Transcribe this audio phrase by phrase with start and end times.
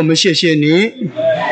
[0.00, 0.92] 我们谢谢你，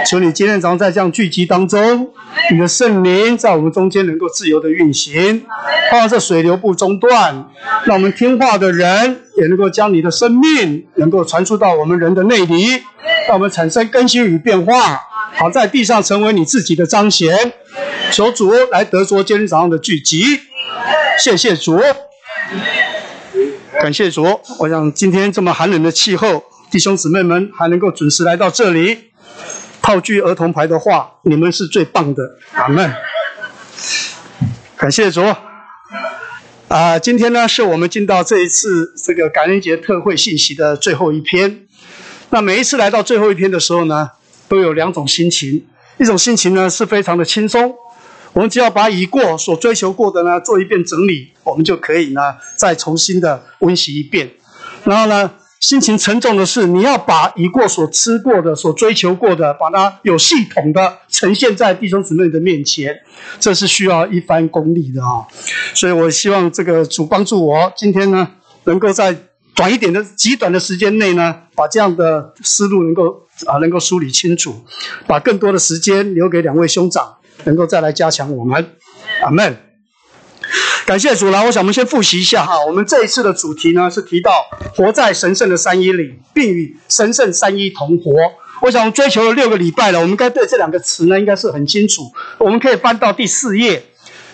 [0.05, 2.11] 求你今天早上在这样聚集当中，
[2.51, 5.45] 你的圣灵在我们中间能够自由的运行，
[5.93, 7.49] 让这水流不中断，
[7.85, 12.83] 让我们听话的人也能够将你的生命能够传输到我们人的内里，
[13.29, 15.01] 让我们产生更新与变化，
[15.37, 17.53] 好在地上成为你自己的彰显。
[18.11, 20.25] 求主来得着今天早上的聚集，
[21.17, 21.81] 谢谢主，
[23.81, 24.41] 感谢主。
[24.59, 26.43] 我想今天这么寒冷的气候。
[26.73, 28.97] 弟兄姊妹们还能够准时来到这里，
[29.83, 32.91] 套句儿童牌的话，你们是最棒的，阿门。
[34.79, 35.23] 感谢主。
[36.69, 41.67] 啊，今天呢是我们进到这一次这个感恩节特会信息的最后一篇。
[42.31, 44.13] 那每一次来到最后一篇的时候呢，
[44.49, 45.67] 都有两种心情，
[45.99, 47.75] 一种心情呢是非常的轻松，
[48.33, 52.23] 我们只要把已过所追求过的呢做一遍整理，我们就可以呢
[52.57, 54.31] 再重新的温习一遍，
[54.85, 55.31] 然后呢。
[55.63, 62.93] 心情沉重的是，你要把已过所吃过的、所追求过的，把它有系统的呈现在弟兄姊妹的面前，
[63.39, 65.25] 这是需要一番功力的啊！
[65.73, 68.29] 所以我希望这个主帮助我，今天呢，
[68.65, 69.17] 能够在
[69.55, 74.53] 短一点的、极短的时间内呢，把这样的思路能够啊，能够梳理清楚，
[75.07, 78.67] 把更多的时间留给两位兄长，能够再来加强我们。
[79.23, 79.72] 阿门。
[80.85, 82.65] 感谢主来，我想我们先复习一下哈。
[82.67, 84.31] 我们这一次的主题呢是提到
[84.75, 88.11] 活在神圣的三一里，并与神圣三一同活。
[88.63, 92.13] 我想追求了六个礼拜了，我们该对这两个词呢应该是很清楚。
[92.39, 93.85] 我们可以翻到第四页，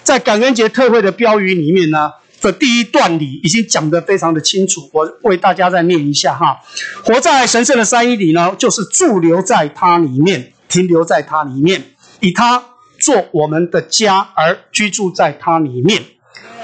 [0.02, 4.88] 在感恩节特会的标语里面呢，这第一段里已经讲得非常的清楚。
[4.92, 6.56] 我为大家再念一下哈。
[7.04, 11.84] 活在神圣的三一里呢，就是驻留在它里面，停留在它里面，
[12.20, 12.64] 以它
[12.98, 16.02] 做我们的家而居住在它里面。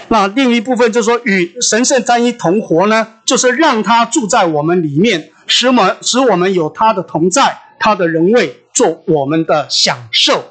[0.08, 10.44] 那另一部分就是说，与神圣三一同活呢，就是让他住在我们里面，使我们使我们有他的同在，他的人位做我们的享受。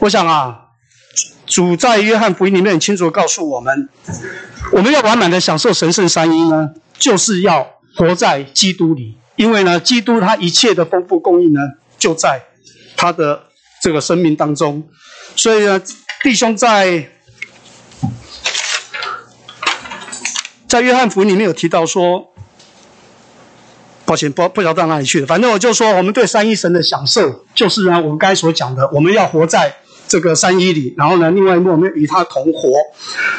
[0.00, 0.58] 我想啊，
[1.46, 3.88] 主在约翰福音里面很清楚的告诉我们，
[4.72, 7.64] 我们要完满的享受神圣三一呢，就是要
[7.96, 11.60] 活在基督里，因为呢，基督他一切的丰富供应呢，
[11.96, 12.42] 就在
[12.96, 13.44] 他的
[13.82, 14.82] 这个生命当中。
[15.36, 15.80] 所以呢，
[16.24, 17.10] 弟兄在。
[20.68, 22.30] 在约翰福音里面有提到说，
[24.04, 25.26] 抱歉，不不晓得到哪里去了。
[25.26, 29.74] 反正我就说，我们对三一神的享受，就是呢，我们刚才所讲的，我们要活在
[30.06, 32.70] 这个三一里，然后呢，另外一部分我们与他同活。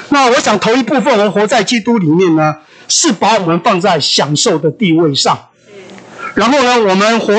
[0.10, 2.56] 那我想头一部分，我们活在基督里面呢，
[2.88, 5.50] 是把我们放在享受的地位上，
[6.34, 7.36] 然后呢，我们活。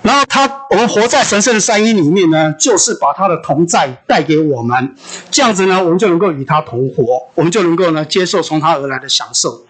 [0.00, 4.94] 然后他，我们活在神圣的三一里面呢，就是把他的同在带给我们，
[5.30, 9.66] 这样子呢，我们就能够与他同活，我们就能够呢接受从他而来的享受。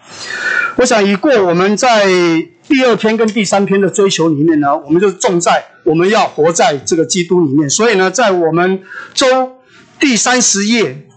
[0.77, 2.05] 我想，以过我们在
[2.67, 7.67] 第二篇跟第三篇的追求里面呢，我们就重在我们要活在这个基督里面。
[7.69, 8.83] 所以呢，在我们
[9.15, 9.57] 周
[9.99, 11.07] 第三十页，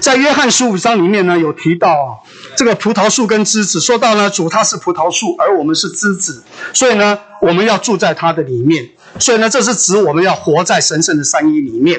[0.00, 2.24] 在约翰十五章里面呢，有提到。
[2.60, 6.42] 这个葡萄树跟枝子，说到呢，主他是葡萄树，而我们是枝子，
[6.74, 8.86] 所以呢，我们要住在他的里面。
[9.18, 11.98] 所以呢，这是指我们要活在神圣的三一里面，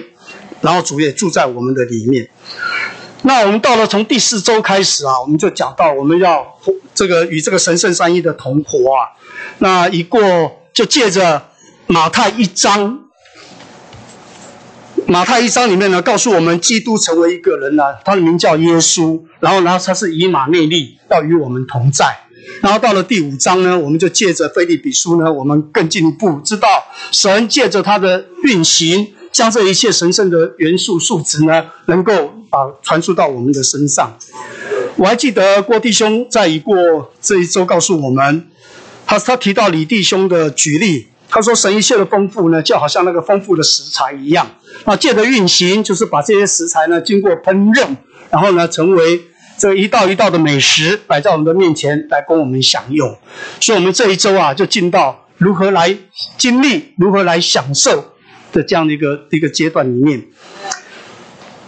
[0.61, 2.29] 然后主也住在我们的里面。
[3.23, 6.45] 那我们到了从第四周开始啊，我们就讲到我们要
[6.93, 9.17] 这个与这个神圣三一的同活啊。
[9.57, 10.21] 那一过
[10.75, 11.41] 就借着
[11.87, 12.99] 马太一章。
[15.07, 22.05] 马太一章里面呢，告诉我们基督成为一个人呢，他的名叫耶稣，然后呢，他是以马内利，要与我们同在。
[22.61, 26.67] 然后到了第五章呢，我们就借着菲利比书呢，我们更进一步知道
[27.11, 32.13] 神借着他的运行，将这一切神圣的元素数值呢，能够
[32.49, 34.17] 啊传输到我们的身上。
[34.95, 38.47] 我还记得郭弟兄在一过这一周告诉我们，
[39.05, 41.07] 他他提到李弟兄的举例。
[41.33, 44.45] 他说：“神一切的丰富呢，就好像那个丰富的食材一样。
[44.85, 47.95] 那借着运行，就是把这些食材呢，经过烹饪，
[48.29, 49.21] 然后呢，成为
[49.57, 53.17] 这一道一道的美食，摆在我们的面前，来供我们享用。
[53.61, 55.97] 所以，我们这一周啊，就进到如何来
[56.37, 58.13] 经历、如何来享受
[58.51, 60.27] 的这样的一个一个阶段里面。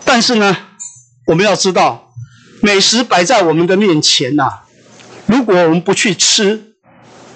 [0.04, 0.58] 但是呢，
[1.28, 2.12] 我们要知道，
[2.62, 4.64] 美食摆在我们的面前呐，
[5.26, 6.74] 如果我们不去吃，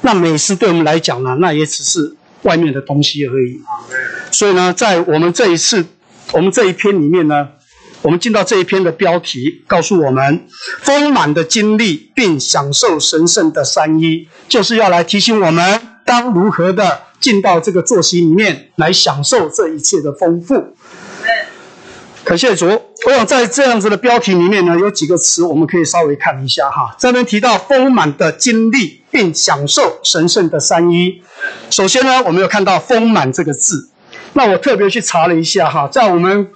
[0.02, 2.16] 那美食对我们来讲呢，那也只是。”
[2.48, 3.60] 外面的东西而已，
[4.32, 5.86] 所以呢，在我们这一次，
[6.32, 7.50] 我们这一篇里面呢，
[8.02, 10.48] 我们进到这一篇的标题，告诉我们
[10.82, 20.78] 丰满的经历并享受神圣的三一，就是要来提醒我们，当如何的进到这个作息里面来享受这一切的丰富。
[22.28, 22.66] 感谢主。
[23.06, 26.94] 我想在这样子的标题里面呢，有几个词我们可以稍微看一下哈。
[27.00, 31.22] 这边提到丰满的经历并享受神圣的三一。
[31.70, 33.90] 首先呢，我们有看到“丰满”这个字。
[34.34, 36.50] 那我特别去查了一下哈，在我们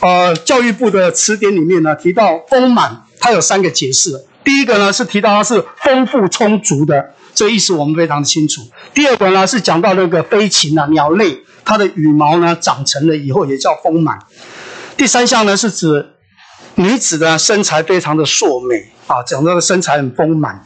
[0.00, 4.26] 呃教育部的词典里面呢，提到“丰满”，它有三个解释。
[4.44, 8.60] 第一个呢是提到它是丰富充足的，这意思我们非常的清楚。
[8.92, 14.18] 第二个呢是讲到那个飞禽啊鸟类，它的羽毛呢长成了以后也叫丰满。
[14.96, 16.14] 第三项呢是指
[16.76, 20.64] 女子的身材非常的硕美啊，讲到的身材很丰满。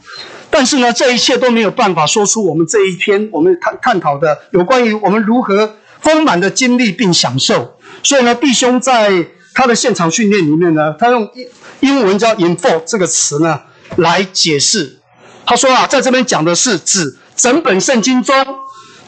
[0.49, 7.77] 但是呢，这一切都没有办法说出我们这一篇我们探探讨的有关于我们如何丰满的经历并享受。
[8.03, 11.47] 所以呢，弟兄在他的现场训练里面呢，他用英
[11.81, 13.61] 英文叫 “info” 这个词呢。
[13.95, 14.99] 来解释，
[15.47, 18.35] 他说啊，在这边讲的是指整本圣经中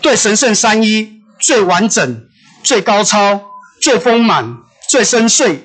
[0.01, 2.25] 对神圣三一最完整、
[2.63, 3.41] 最高超、
[3.79, 4.57] 最丰满、
[4.91, 5.55] 最深邃、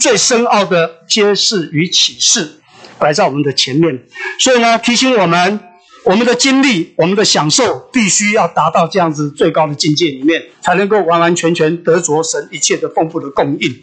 [0.00, 2.60] 最深奥的揭示与启示，
[3.00, 4.04] 摆在我们的前面。
[4.38, 5.58] 所以呢，提醒我们，
[6.04, 13.82] 我们的经历、我们的享受，必须要达到这样子最高的境界里面，才能够完完全全得着神一切的丰富的供应。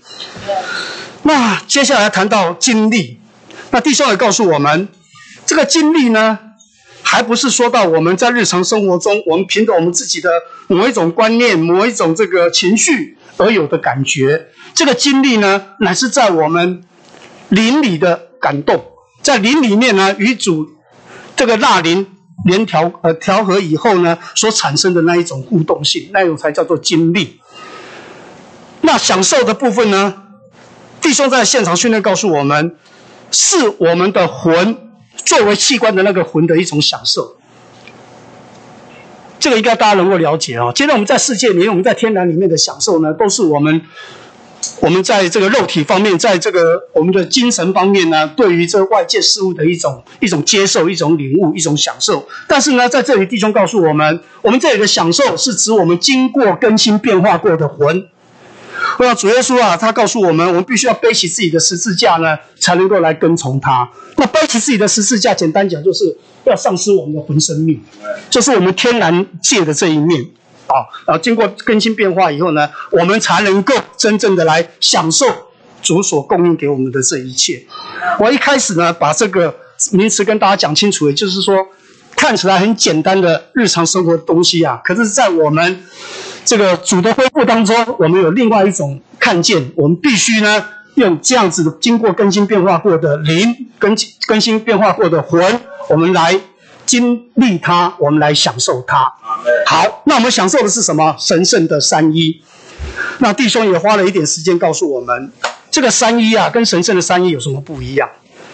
[1.24, 3.20] 那接下来谈到经历。
[3.72, 4.88] 那弟兄也告诉我们，
[5.46, 6.40] 这个经历呢，
[7.02, 10.30] 还不是说到我们在日常生活中，我们凭着我们自己的
[10.68, 14.48] 某一种观念、某一种这个情绪而有的感觉。
[14.74, 16.84] 这个经历呢，乃是在我们
[17.50, 18.86] 灵里的感动，
[19.22, 20.68] 在灵里面呢，与主
[21.36, 22.08] 这个纳灵
[22.46, 27.40] 连调呃调和以后呢，所产生的那一种互动性，那种才叫做经历。
[28.82, 30.24] 那享受的部分呢，
[31.02, 32.76] 弟兄在现场训练告诉我们。
[33.36, 34.78] 是我们的魂
[35.26, 37.38] 作为器官的那个魂的一种享受，
[39.40, 40.72] 这个应该大家能够了解啊。
[40.76, 43.82] 今天我们在世界里面，我们在天然里面的享受呢，都是我们
[44.80, 52.28] 我们在这个肉体方面，在这个我们的精神方面呢，对于这外界事物的一种一种接受、一种领悟、一种享受。
[52.48, 58.08] 但是呢，在这里弟兄告诉我们，我们这里的享受是指我们经过更新变化过的魂。
[59.00, 63.90] 那主耶稣啊，他告诉我们，我们必须要背起自己的十字架呢，才能够来跟从他。
[64.18, 66.16] 那背起自己的十字架，简单讲就是
[66.46, 67.82] 要丧失我们的魂生命，
[68.30, 70.26] 就是我们天然界的这一面
[70.74, 70.88] 啊。
[71.06, 75.26] 然后经过更新变化以后呢，我们才能够真正的来享受
[75.82, 77.64] 主所供应给我们的这一切。
[78.20, 79.54] 我一开始呢，把这个
[79.92, 81.58] 名词跟大家讲清楚，也就是说，
[82.16, 85.84] 看起来很简单的日常生活的东西啊，可是，在我们
[86.46, 90.66] 这个主的恢复当中，我们有另外一种看见，我们必须呢
[90.96, 93.98] 用这样子的经过更新变化过的灵，更
[94.28, 95.60] 更新变化过的魂，
[95.90, 96.40] 我们来
[96.86, 99.14] 经历它，我们来享受它。
[99.66, 101.16] 好，那我们享受的是什么？
[101.20, 102.42] 神圣的三一。
[103.20, 105.32] 那弟兄也花了一点时间告诉我们，
[105.72, 108.10] 这个三一啊，跟神圣的三一有什么不一样？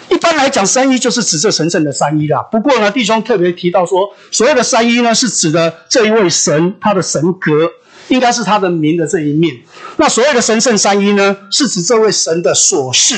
[0.10, 2.42] 一般来讲，三一就是指这神圣的三一啦。
[2.52, 7.70] 不过呢，弟兄特别提到说，所谓的三一呢，是指的这一位神，他的神格，
[8.08, 9.56] 应该是他的名的这一面。
[9.98, 13.16] 那所谓的神圣三一呢，是指这位神的所事。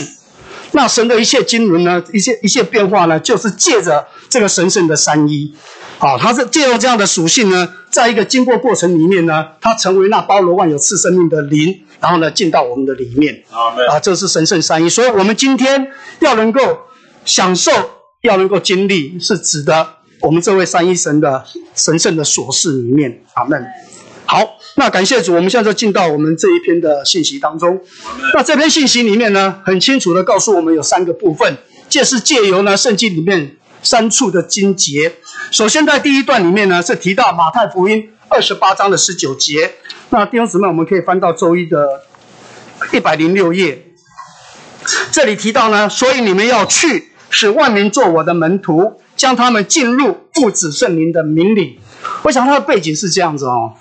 [0.74, 5.54] 那神的一切经纶呢，一切一切变化呢，就是借着这个神圣的三一。
[6.00, 13.44] 啊，它是借用这样的属性呢，在一个经过过程里面呢，它成为那包罗万有赐生命的灵，然后呢，进到我们的里面。
[13.52, 14.90] 啊，这是神圣三一。
[14.90, 15.90] 所以，我们今天
[16.20, 16.60] 要能够
[17.24, 17.72] 享受，
[18.22, 19.88] 要能够经历，是指的
[20.22, 21.46] 我们这位三一神的
[21.76, 23.24] 神圣的琐事里面。
[23.36, 23.64] 阿门。
[24.32, 27.82] 好，那感谢主，我们现在就进到我们这一篇的信息当中。
[28.34, 31.58] 那这篇信息里面呢，很清楚的告诉我们有三个部分，
[31.90, 35.16] 借是借由呢圣经里面三处的经节。
[35.52, 39.74] 首先，在第一段里面呢，是提到马太福音二十八章的十九节。
[40.12, 42.04] 那弟兄姊妹，我们可以翻到周一的
[42.94, 43.86] 一百零六页。
[45.12, 51.81] 这里提到呢，所以你们要去，使万民做我的门徒，将他们进入父子圣灵的名里。
[52.24, 53.74] 我想他的背景是这样子哦。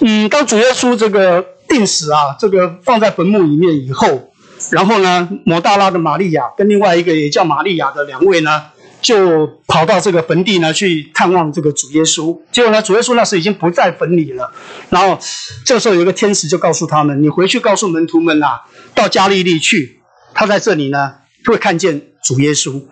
[0.00, 4.32] 嗯，当主耶稣这个定死啊，这个放在坟墓里面以后，
[4.70, 8.66] 然后呢，摩大拉的玛利亚跟另外一个也叫玛利亚的两位呢。
[9.04, 12.40] 就跑到这个坟地呢，去探望这个主耶稣。
[12.50, 14.50] 结果呢，主耶稣那时已经不在坟里了。
[14.88, 15.18] 然后
[15.62, 18.62] 这时候有一个天使就告诉他们：“你回去告诉门徒们呐，
[18.94, 20.00] 到加利利去，
[20.32, 22.82] 他在这里呢，会看见主耶稣。”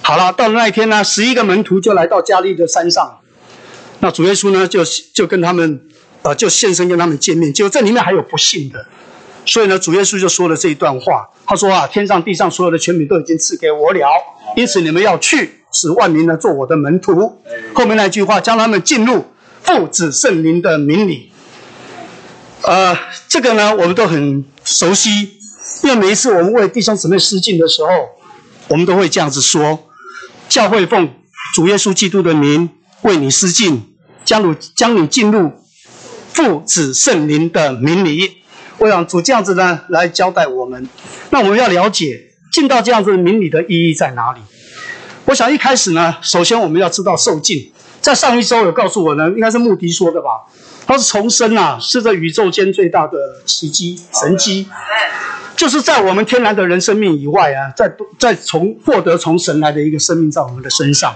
[0.00, 3.18] 好了，到了那一天呢，十一个门徒就来到加利的山上。
[4.02, 4.82] 那主耶稣呢，就
[5.14, 5.80] 就跟他们，
[6.22, 7.52] 呃，就现身跟他们见面。
[7.52, 8.84] 结果这里面还有不幸的，
[9.46, 11.28] 所以呢，主耶稣就说了这一段话。
[11.46, 14.08] 他说啊，天上地上所有的权柄都已经赐给我了。
[14.56, 17.40] 因此，你们要去，使万民呢做我的门徒。
[17.74, 19.24] 后面那句话，将他们进入
[19.62, 21.30] 父子圣灵的名里。
[22.62, 25.10] 呃，这个呢，我们都很熟悉。
[25.84, 27.88] 因为每一次我们为弟兄姊妹施敬的时候，
[28.66, 29.88] 我们都会这样子说：
[30.48, 31.08] 教会奉
[31.54, 32.68] 主耶稣基督的名
[33.02, 33.91] 为你施敬，
[34.24, 35.52] 将你将你进入
[36.32, 38.38] 父子圣灵的名里。
[38.78, 40.88] 我想主这样子呢来交代我们。
[41.30, 44.40] 那我们要了解进到这样子的名里的意义在哪里？
[45.26, 47.72] 我想一开始呢，首先我们要知道受尽。
[48.00, 50.42] 在上一周有告诉我呢，应该是穆迪说的吧？
[50.84, 54.66] 他是重生啊，是这宇宙间最大的奇迹神迹，
[55.56, 61.14] 就是在我们天然的人生命以外啊，在在从获得从神来的一个生命在我们的身上。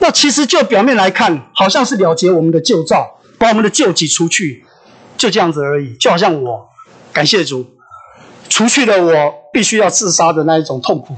[0.00, 4.64] 那其实就表面来看，好像是了结我们的旧造，把我们的旧己除去，
[5.16, 5.94] 就这样子而已。
[5.94, 6.68] 就好像我
[7.12, 7.66] 感谢主，
[8.48, 11.16] 除去了我必须要自杀的那一种痛苦。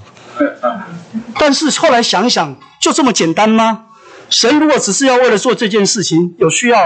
[1.38, 3.86] 但是后来想想，就这么简单吗？
[4.28, 6.78] 神如果只是要为了做这件事情，有需要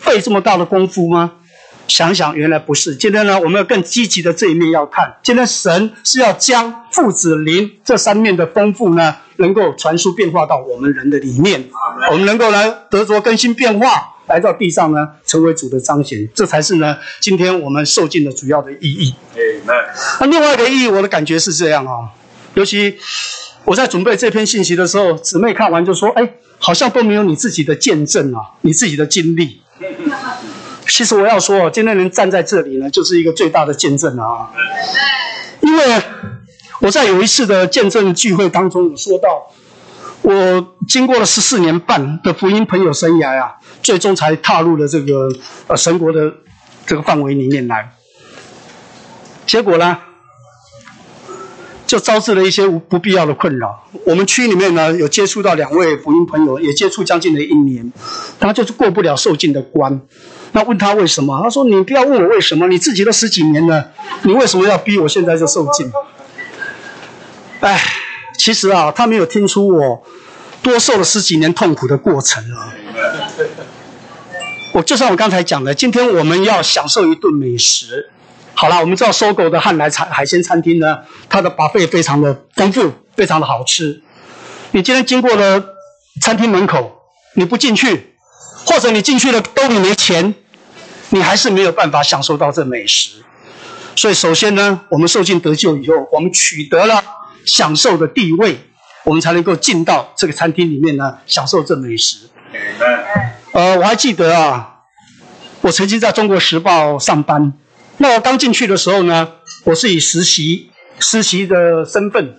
[0.00, 1.32] 费这么大的功夫吗？
[1.88, 2.94] 想想原来不是。
[2.96, 5.14] 今天呢，我们要更积极的这一面要看。
[5.22, 11.68] 今天神是要将父子灵这三面的丰富呢，能够传输变化到我们人的里面，
[12.10, 16.28] 我们能够来得着更新变化，来到地上呢，成为主的彰显。
[16.34, 19.14] 这才是呢，今天我们受尽的主要的意义。
[20.18, 22.08] 那另外一个意义，我的感觉是这样啊，
[22.54, 22.96] 尤其
[23.64, 26.34] 我在准备这篇信息的时候，姊妹看完就说：“哎。”
[26.64, 29.60] 好像都没有你自己的见证啊，你自己的经历。
[30.94, 34.50] 其实我要说，今天能站在这里呢，就是一个最大的见证啊。
[35.60, 36.02] 因为
[36.82, 39.50] 我在有一次的见证聚会当中有说到，
[40.20, 45.30] 我经过了十四年半的福音朋友生涯啊，最终才踏入了这个
[45.66, 46.30] 呃神国的
[46.86, 47.92] 这个范围里面来。
[49.46, 49.96] 结果呢？
[51.86, 53.84] 就招致了一些不必要的困扰。
[54.06, 57.92] 我们区里面呢，有接触到两位福音朋友，也接触将近了一年，
[58.40, 60.00] 他就是过不了受尽的关。
[60.52, 61.40] 那问他为什么？
[61.42, 63.90] 他说：“你不要问我为什么，你自己都十几年了，
[64.22, 65.90] 你为什么要逼我现在就受尽？”
[67.60, 67.80] 哎，
[68.36, 70.02] 其实啊，他没有听出我
[70.62, 72.74] 多受了十几年痛苦的过程啊。
[74.72, 78.10] 我就像我刚才讲的，今天我们要享受一顿美食。
[78.54, 84.02] 好了，我们知道搜狗的汉来餐海鲜餐厅呢，它的把费非常的丰富，非常的好吃。
[84.72, 85.64] 你今天经过了
[86.20, 87.02] 餐厅门口，
[87.36, 88.14] 你不进去，
[88.66, 90.34] 或者你进去了兜里没钱，
[91.12, 93.22] 你还是没有办法享受到这美食。
[93.94, 97.04] 所以，首先呢，我们受尽得救以后，我们取得了
[97.44, 98.58] 享受的地位，
[99.04, 102.16] 我们才能够进到这个餐厅里面呢，享受这美食。
[103.52, 104.76] 呃，我还记得啊，
[105.60, 107.52] 我曾经在中国时报上班。
[107.98, 109.28] 那我刚进去的时候呢，
[109.64, 112.38] 我是以实习实习的身份。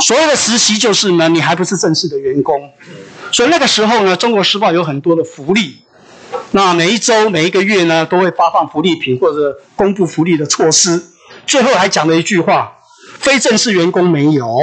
[0.00, 2.72] 所谓的实习就是呢，你还不是正式的员工。
[3.30, 5.78] 所以那个时候呢，《中国时报》有很多的福利。
[6.52, 11.02] 那每一周、每一个月呢，都会发放福利品或者公布福利的措施。
[11.46, 12.72] 最后还讲了一句话：
[13.18, 14.58] 非正式员工没有。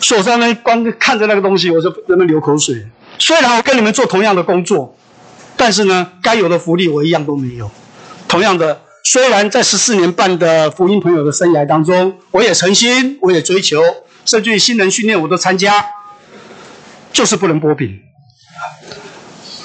[0.00, 2.86] 所以我在那光看着那个东西，我就在那流口水。
[3.18, 4.96] 虽然我跟你们做同样的工作，
[5.56, 7.70] 但是呢，该有的福利我一样都没有。
[8.26, 13.82] 同样的，虽然在十四年半的福音朋友的生涯当中，我也诚心，我也追求，
[14.24, 15.84] 甚至于新人训练我都参加，
[17.12, 18.00] 就是不能剥饼，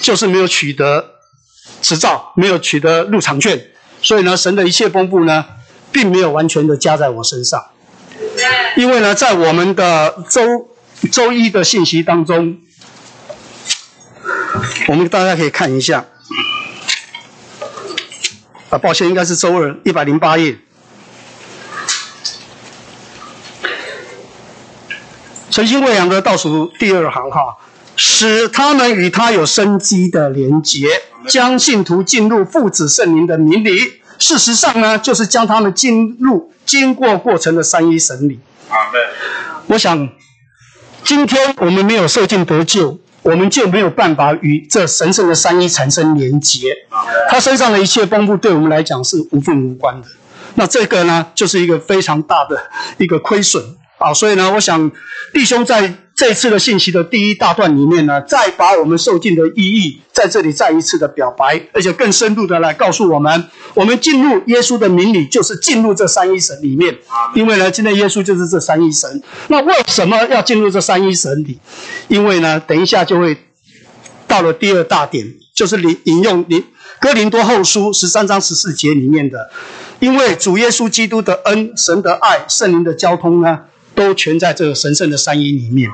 [0.06, 1.16] 就是没有取得
[1.82, 3.72] 执照，没有取得入场券，
[4.04, 5.44] 所以呢，神的一切丰富呢，
[5.92, 7.66] 并没有完全的加在我身上，
[8.78, 10.70] 因为呢，在我们的周
[11.12, 12.60] 周一的信息当中，
[14.90, 16.06] 我们大家可以看一下。
[18.70, 20.56] 啊，抱歉，应该是周二一百零八页，
[25.50, 27.58] 诚心喂养的倒数第二行哈，
[27.96, 30.88] 使他们与他有生机的连结，
[31.28, 34.02] 将信徒进入父子圣灵的名里。
[34.20, 38.40] 事实上呢，就是将他们进入经过过程的三一神里。
[39.68, 40.10] 我想，
[41.04, 43.00] 今天我们没有受尽得救。
[43.22, 46.78] 我们就没有办法与这神圣的三一产生连结，
[47.28, 50.08] 他身上的一切丰富对我们来讲是无份无关的。
[50.54, 53.64] 那这个呢，就是一个非常大的一个亏损
[53.98, 54.14] 啊！
[54.14, 54.92] 所以呢，我想
[55.34, 66.98] 弟兄在这次的信息的第一大段里面呢，再把我们受尽的意义在这里再一次的表白，而且更深入的来告诉我们：我们进入耶稣的名里，就是进入这三一神里面。
[67.34, 69.22] 因为呢，今天耶稣就是这三一神。
[69.50, 71.60] 那为什么要进入这三一神里？
[72.08, 73.38] 因为呢，等一下就会
[74.26, 76.64] 到了第二大点，就是引引用林
[77.02, 79.50] 哥林多后书十三章十四节里面的。
[80.00, 83.60] 因为主耶稣基督的恩、神的爱、圣灵的交通呢，
[83.96, 85.90] 都全在这个神圣的三一里面。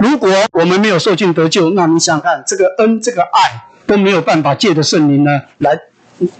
[0.00, 5.78] 如果我们没有受尽得救，那你想想看，这个恩、这个爱都没有办法借着圣灵呢来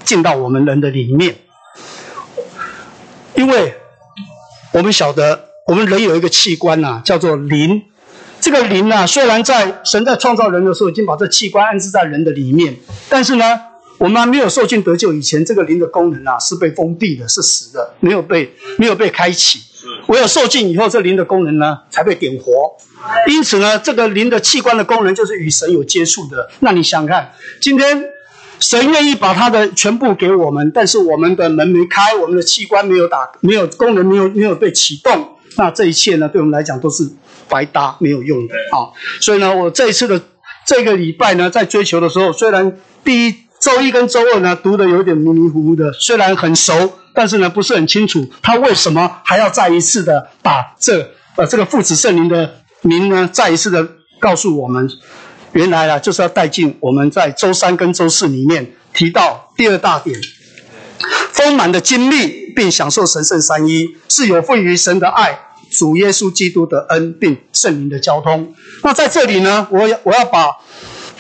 [0.04, 1.36] 进到我们人的里面。
[3.34, 3.74] 因为
[4.72, 7.82] 我们晓得，我们人有一个器官呐，叫做灵。
[8.40, 12.76] 这个灵呐，虽然在神在创造人的时候已经把这器官安置在人的里面，
[13.08, 13.44] 但是呢，
[13.98, 19.60] 我们还没有受尽得救以前，这个灵的功能啊是被封闭的，是死的，没有被没有被开启。
[20.08, 22.76] 唯有受尽以后，这灵的功能呢才被点活。
[23.28, 26.48] 因此呢，这个灵的器官的功能就是与神有接触的。
[26.60, 28.04] 那你想看，今天
[28.60, 37.08] 神愿意把他的全部给我们，但是我们的门没开，我们的器官没有打，没有功能，没有没有被启动，那这一切呢，对我们来讲都是
[37.48, 38.94] 白搭，没有用的啊。
[39.20, 40.20] 所以呢，我这一次的
[40.64, 52.56] 这个礼拜呢，在追求的时候，虽然第一周一跟周二呢读的有点迷迷糊糊的，虽然很熟，但是呢不是很清楚他为什么还要再一次的把这呃这个父子圣灵的。
[52.84, 53.86] 名呢，再一次的
[54.18, 54.90] 告诉我们，
[55.52, 60.20] 原来啊，就是要带进我们在周三跟周四里面提到第二大点，
[61.30, 65.38] 丰满的经历并享受神圣三一，是有份于神的爱、
[65.70, 68.52] 主耶稣基督的恩并圣灵的交通。
[68.82, 70.56] 那在这里呢，我要我要把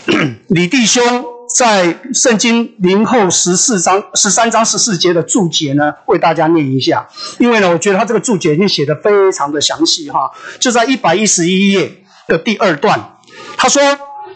[0.48, 1.24] 李弟兄。
[1.54, 7.06] 在圣经零后十四章十三章十四节的注解呢，为大家念一下。
[7.38, 10.30] 因为呢，我觉得他这个注解已经写的非常的详细哈。
[10.58, 13.18] 就在一百一十一页的第二段，
[13.56, 13.82] 他说：“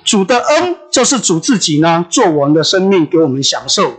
[0.05, 3.95] 主的恩就是主自己呢，做我们的生命给我们享受。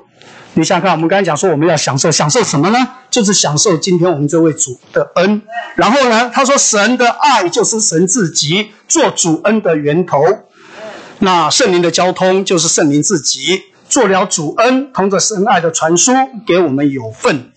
[0.53, 2.77] 你想看，我们刚才讲说我们要享受，享受什么呢？
[3.09, 5.41] 就是享受今天我们这位主的恩。
[5.75, 10.19] 然后呢，他说神的爱就是神自己做主恩的源头。”
[11.19, 16.11] 那圣灵的交通就是圣灵自己做了主恩，同着神爱的传输
[16.45, 17.51] 给我们有份。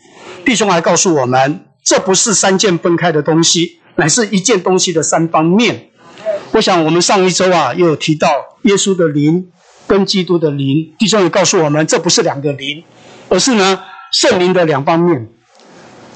[0.44, 5.90] 弟兄还告诉我们，这不是三件分开的东西，乃是一件东西的三方面。
[6.52, 8.28] 我想我们上一周啊，又有提到
[8.62, 9.48] 耶稣的灵
[9.86, 10.94] 跟基督的灵。
[10.98, 12.82] 弟兄也告诉我们，这不是两个灵，
[13.28, 15.28] 而是呢圣灵的两方面。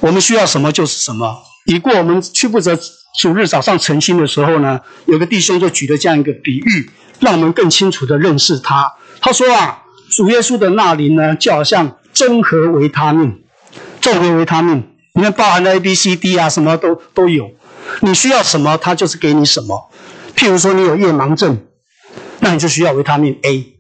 [0.01, 1.43] 我们需要什么就是什么。
[1.67, 2.79] 已过我们去不得
[3.19, 6.91] 主日早上晨星的时候呢，有个弟兄就举了这样一个比喻。
[7.25, 8.93] 让我们更清楚的认识他。
[9.21, 13.43] 他说啊，主耶稣的纳灵呢，就好像综合维他命，
[14.01, 14.81] 综合维他命
[15.15, 17.51] 里面包含了 A、B、C、D 啊，什么都都有。
[18.01, 19.91] 你需要什么，他就是给你什么。
[20.37, 21.59] 譬如说，你有夜盲症，
[22.41, 23.75] 那你就需要维他命 A。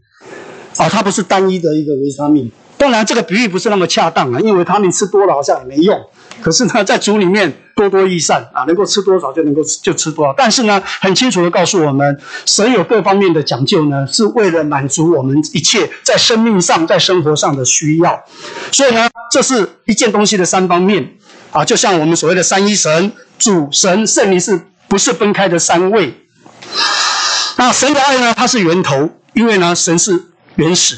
[0.78, 2.50] 哦，它不是单一的一个维他命。
[2.76, 6.00] 当然，这个比喻不是那么恰当啊，因为维他命吃多了好像也没用。
[6.44, 10.34] 可是呢，在主里面多多益善啊，能够吃多少就能够就吃多少。
[10.36, 18.22] 但是呢，很清楚的告诉我们，神有各方面的讲究呢，是为了满足我们一切在生命上、在生活上的需要。
[18.70, 21.14] 所以呢，这是一件东西的三方面
[21.50, 26.12] 啊，就像我们所谓的三一神、主神、圣灵，是不是分开的三位？
[27.56, 30.22] 那神的爱呢，它是源头，因为呢，神是
[30.56, 30.96] 原始；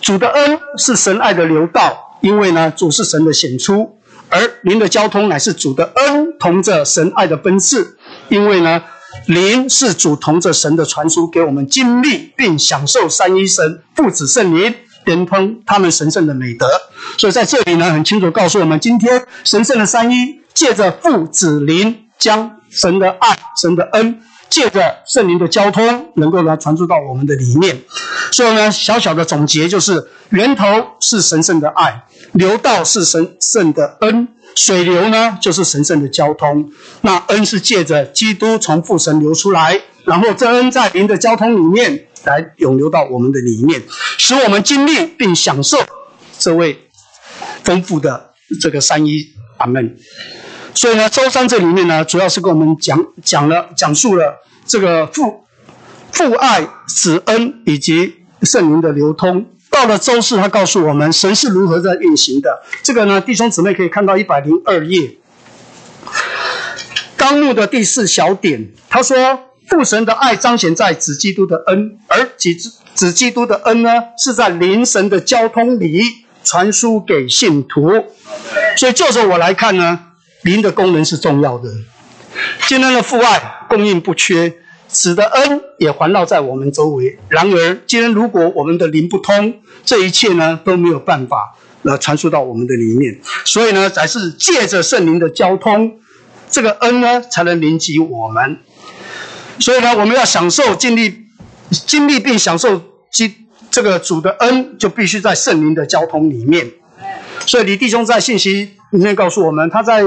[0.00, 3.93] 主的恩是神爱的流道，因为呢，主是神的显出。
[4.34, 7.96] 而灵的交通乃是主的恩同着神爱的分赐，
[8.28, 8.82] 因为呢，
[9.26, 16.66] 灵是主同着神的传输给我们经历并享受三一神父子圣灵连通他们神圣的美德。
[17.16, 24.20] 所以在这里呢，很清楚告诉我们，今天神圣的三一借着父子灵将神的爱、神的恩，
[24.54, 27.82] 借着圣灵的交通，能够来传输到我们的里面。
[28.30, 30.64] 所以呢，小小的总结就是：源头
[31.00, 32.04] 是神圣的爱。
[32.34, 36.70] 流道是神圣的恩，水流呢就是神圣的交通。
[37.00, 43.82] 那恩是借着基督从父神流出来，然后这恩在灵的交通里面来涌流到我们的里面，
[44.18, 45.78] 使我们经历并享受
[46.38, 46.78] 这位
[47.64, 49.18] 丰富的这个三一
[49.56, 49.96] 阿门。
[50.74, 55.44] 所以呢，周三这里面呢，主要是跟我们讲讲了讲述了这个父
[56.12, 59.46] 父爱子恩以及圣灵的流通。
[59.70, 62.62] 到了周四，他告诉我们神是如何在运行的。
[62.82, 65.16] 这个呢，弟兄姊妹可以看到一百零二页，
[67.16, 69.16] 纲目的第四小点，他说
[69.68, 72.50] 父神的爱彰显在子基督的恩，而子
[72.94, 76.02] 子基督的恩呢，是在灵神的交通里
[76.44, 77.90] 传输给信徒。
[78.76, 79.98] 所以就着我来看呢，
[80.44, 81.68] 灵的功能是重要的。
[82.68, 84.54] 今天的父爱供应不缺。
[84.86, 87.18] 子的恩也环绕在我们周围。
[87.28, 93.18] 然而，今天如果我们的灵不通，这一切呢都没有办法来传输到我们的里面。
[93.44, 95.98] 所以呢，才是借着圣灵的交通，
[96.48, 98.60] 这个恩呢才能连接我们。
[99.58, 101.26] 所以呢，我们要享受经历、
[101.70, 102.80] 经历并享受
[103.10, 103.34] 基
[103.72, 106.70] 这个主的恩，就必须在圣灵的交通里面。
[107.46, 110.02] 所以李弟兄在信息里面告诉我们，他在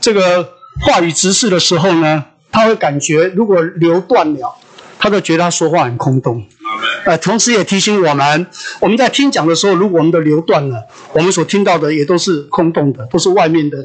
[0.00, 0.48] 这个
[0.80, 2.24] 话语直视的时候呢。
[2.54, 4.54] 他会感觉，如果流断了，
[4.98, 6.44] 他就觉得他说话很空洞。
[7.06, 8.46] 呃，同时也提醒我们，
[8.78, 13.78] 我们在听讲的时候，如果我们的流断了，我们所听到的也都是空洞的，都是外面的、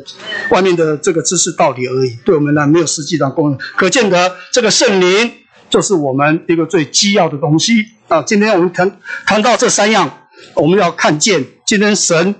[0.51, 3.57] 外面的这个知识道理而已，对我们呢没有实际的功能。
[3.77, 5.31] 可见得这个圣灵
[5.69, 8.21] 就是我们一个最基要的东西啊。
[8.21, 12.35] 今天我们谈谈到这三样，我们要看见今天神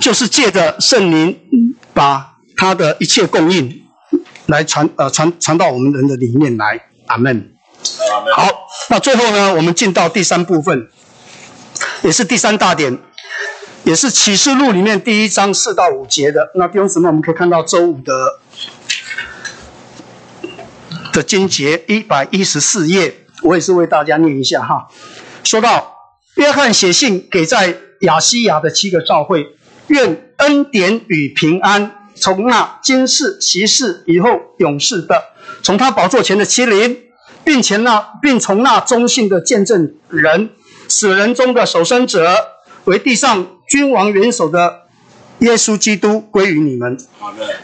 [0.00, 1.38] 就是借着圣灵
[1.92, 3.82] 把他的一切供应
[4.46, 7.52] 来传呃传传到我们人的里面来，阿门。
[8.34, 8.48] 好，
[8.90, 10.88] 那最后呢，我们进到第三部分，
[12.02, 12.98] 也是第三大点，
[13.84, 16.50] 也是启示录里面第一章四到五节的。
[16.54, 18.40] 那弟兄姊妹，我们可以看到周五的
[21.12, 24.88] 的经节一百一十四页，我也是为大家念一下哈。
[25.44, 25.94] 说到
[26.36, 29.46] 约翰写信给在亚西亚的七个教会，
[29.88, 35.22] 愿恩典与平安从那今世、昔世、以后永世的，
[35.62, 37.00] 从他宝座前的麒麟。
[37.46, 40.48] 并且那，并从那忠信的见证人、
[40.88, 42.34] 死人中的守生者，
[42.84, 44.84] 为地上君王元首的
[45.40, 46.96] 耶稣基督归于你们。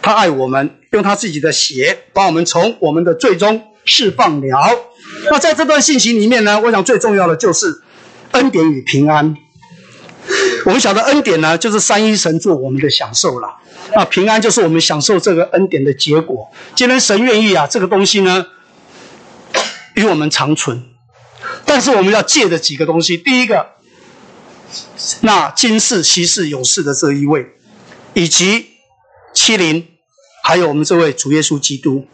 [0.02, 4.68] 他爱我们，用他自己的血把我们从我们的罪中释放了。
[5.30, 7.80] 那在这段信息里面呢，我想最重要的就是
[8.32, 9.34] 恩典与平安。
[10.64, 13.56] 我们晓得恩典呢，就是三一神做我们的享受了。
[13.94, 16.50] 那平安就是我们享受这个恩典的结果。
[16.74, 18.46] 既然神愿意啊，这个东西呢。
[19.94, 20.84] 与我们长存，
[21.66, 23.66] 但是我们要借的几个东西，第一个，
[25.22, 27.54] 那今世、昔世、永世的这一位，
[28.14, 28.68] 以及
[29.34, 29.88] 七灵，
[30.44, 32.06] 还有我们这位主耶稣基督。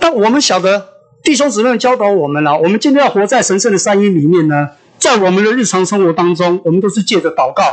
[0.00, 0.88] 但我们晓得
[1.22, 7.64] 弟兄姊妹教导我们了，我们今天要活在神圣的三一里面呢，在我们的日常生活当中，我们都是借着祷告，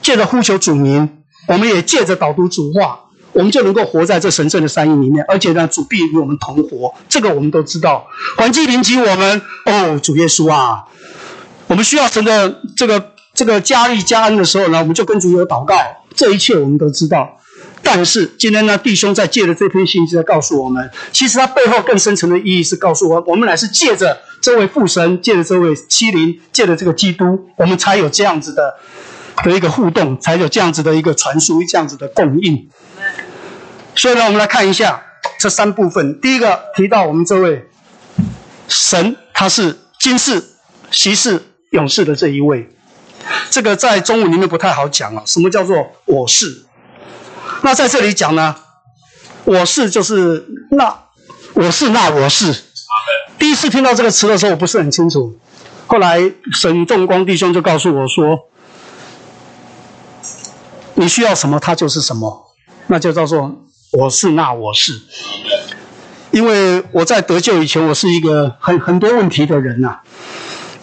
[0.00, 3.00] 借着呼求主名，我们也借着导读主话。
[3.32, 8.06] 我们就能够活在这神圣的山阴里面，而且呢，主必与我们同活，这个我们都知道。
[8.38, 10.84] 环境临及我们，哦，主耶稣啊，
[11.66, 15.74] 我们需要神的这个这个加力加恩的时候呢，我们就跟主有祷告。
[16.14, 17.36] 这一切我们都知道。
[17.84, 28.74] 但是今天呢，弟兄在借的这篇信息在告诉我们，其实它背后更深层的意义是告诉我，我们乃是借着这位父神，借着这位欺凌，借着这个基督，我们才有这样子的
[29.44, 32.68] 的一个互动，才有这样子的一个传输，这样子的供应。
[33.94, 35.00] 所以呢，我们来看一下
[35.38, 36.18] 这三部分。
[36.20, 37.68] 第一个提到我们这位
[38.66, 40.42] 神，他是今世、
[40.90, 42.68] 昔世、永世的这一位。
[43.50, 45.22] 这个在中文里面不太好讲啊。
[45.26, 46.63] 什么叫做我是？
[47.64, 48.54] 那在这里讲呢，
[49.44, 50.94] 我是就是那
[51.54, 52.54] 我是那我是。
[53.38, 55.38] 第一次听到这个词的时候，我不是很清楚。
[55.86, 56.20] 后来
[56.52, 58.38] 沈仲光弟兄就告诉我说
[60.92, 62.54] ：“你需要什么，他就是什么。”
[62.88, 63.64] 那就叫做。
[63.92, 65.00] 我是那我是，
[66.32, 70.00] 因为我在得救以前，我是一个很很多问题的人呐。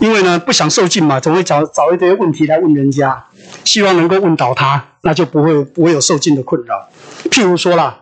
[0.01, 3.23] 因为呢，不想受尽嘛，总会找找一堆问题来问人家，
[3.63, 6.89] 希望能够问倒他，那就不会不会有受尽的困扰。
[7.29, 7.99] 譬如说啦，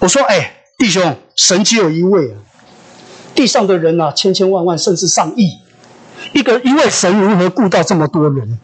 [0.00, 2.36] 我说，哎，弟兄，神只有一位啊，
[3.34, 5.58] 地上的人呐，千千万万，甚至上亿，
[6.34, 8.58] 一个一位神如何顾到这么多人？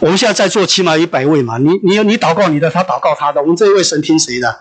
[0.00, 4.58] 我们现在在座起码一百位嘛，你你你祷告你的，他祷告他的，我们这一位神听谁的？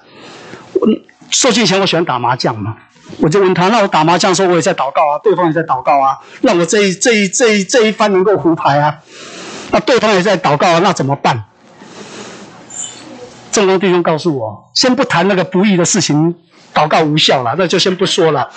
[0.74, 0.88] 我
[1.32, 2.78] 受尽前我喜欢打麻将嘛，
[3.18, 8.96] 我就问他，那我打麻将的时候我也在祷告啊，对方也在祷告啊，那我这一这一这一这一番能够胡牌啊，
[9.72, 11.44] 那对方也在祷告啊，那怎么办？
[13.52, 16.36] 正光弟兄告诉我，先不谈那个不义的事情，
[16.74, 18.50] 祷告无效了，那就先不说了。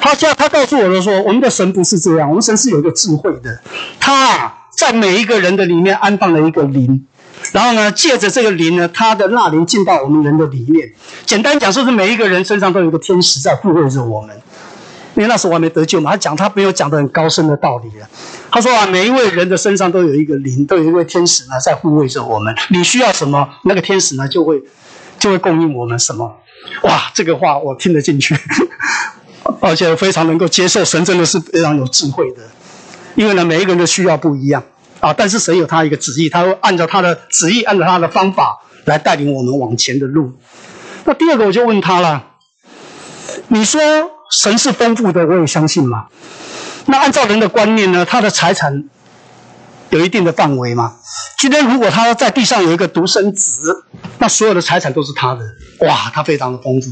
[0.00, 3.60] 他现在他告诉我的说，我们的神不是这样，我们神是有一个智慧的，
[4.00, 4.54] 他啊。
[4.78, 7.04] 在每一个人的里面安放了一个灵，
[7.52, 10.92] 然后呢，借着这个灵呢，他的那灵进到我们人的里面。
[11.24, 14.36] 简单讲，说是每一个人身上都有一个天使在护卫着我们。
[15.14, 18.08] 因为那时候我还没得救嘛，他讲他没有讲的很高深的道理了。
[18.52, 22.54] 他说啊，每一位人的身上都有一个灵，都有一位天使呢在护卫着我们。
[22.70, 24.62] 你需要什么，那个天使呢就会
[25.18, 26.36] 就会供应我们什么。
[26.82, 28.36] 哇，这个话我听得进去，
[29.60, 30.84] 而且非常能够接受。
[30.84, 32.42] 神真的是非常有智慧的。
[33.16, 34.62] 因为呢，每一个人的需要不一样
[35.00, 40.32] 啊，但是神有他一个旨意，他会按照他的旨意，按照他的方法来带领我们往前的路。
[41.04, 42.24] 那第二个，我就问他了：
[43.48, 43.80] 你说
[44.30, 46.06] 神是丰富的，我也相信嘛。
[46.86, 48.88] 那按照人的观念呢，他的财产
[49.90, 50.96] 有一定的范围嘛。
[51.38, 53.84] 今天如果他在地上有一个独生子，
[54.18, 55.40] 那所有的财产都是他的，
[55.86, 56.90] 哇，他非常的丰富。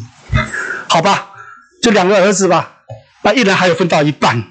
[0.88, 1.30] 好吧，
[1.82, 2.82] 就两个儿子吧，
[3.22, 4.44] 那一人还有分到一半。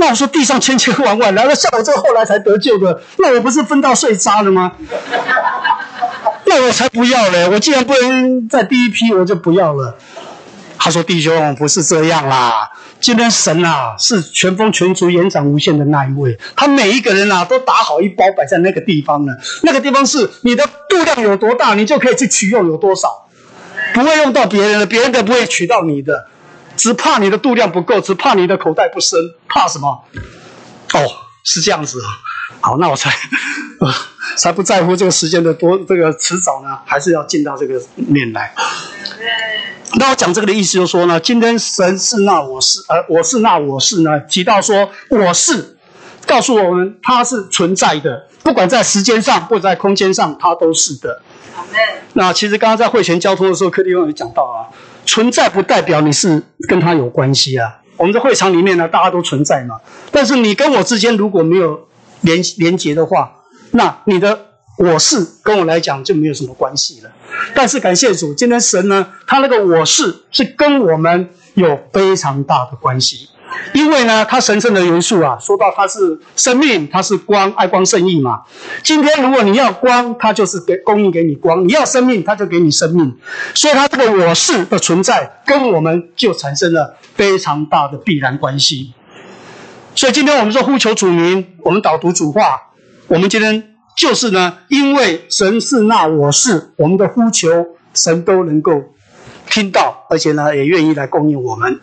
[0.00, 4.72] 那我说地上千千万万，来了像我这后来才得救的，那我不是分到碎渣了吗？
[6.46, 7.46] 那我才不要嘞！
[7.48, 9.94] 我既然不能在第一批，我就不要了。
[10.78, 12.70] 他说：“弟兄，不是这样啦。
[12.98, 16.38] 今天神啊，是全丰全足、延展无限的那一位。
[16.56, 19.36] 他每一个人啊，都打好一包摆在那个地方了。
[19.62, 23.26] 那个地方是你的度量有多大，你就可以去取用有多少，
[23.92, 26.26] 不会用到别人的，别人的不会取到你的。
[26.80, 29.18] 只怕你的度量不够，只怕你的口袋不深，
[29.50, 30.02] 怕什么？
[30.94, 30.98] 哦，
[31.44, 32.08] 是这样子啊。
[32.62, 33.14] 好，那我才
[34.38, 38.54] 才不在乎这个时间的多，这个迟早呢，还是要进到这个面来。”
[39.98, 45.76] 那我讲这个的意思，就是说呢，今天神是那我是，呃，我是那我是呢，提到说我是，
[46.26, 51.20] 告诉我们它是存在的，不管在时间上或在空间上，它都是的。
[52.14, 54.66] 那其实刚刚在会前交通的时候，柯弟兄也讲到啊，
[55.10, 57.80] 存在不代表你是跟他有关系啊。
[57.96, 59.80] 我们在会场里面呢，大家都存在嘛，
[60.12, 61.88] 但是你跟我之间如果没有
[62.20, 63.32] 连连接的话，
[63.72, 64.46] 那你的。
[64.78, 67.10] 我是跟我来讲就没有什么关系了，
[67.54, 73.28] 但是感谢主，今天神呢，他那个我是是跟我们有非常大的关系，
[73.72, 78.42] 因为呢，他神圣的元素啊，说到他是生命，他是光，爱光圣意嘛。
[78.82, 83.16] 今天如果你要光，他就是给供应给你光；你要生命，他就给你生命。
[83.54, 88.92] 所以，他这个我是的存在，跟我们就产生了非常大的必然关系。
[89.94, 92.60] 所以，今天我们说呼求主名，我们导读主话，
[93.08, 93.66] 我们今天。
[93.96, 97.48] 就是呢，因为神是那我是，我们的呼求
[97.92, 98.72] 神都能够
[99.50, 101.80] 听到，而且呢也愿意来供应我们。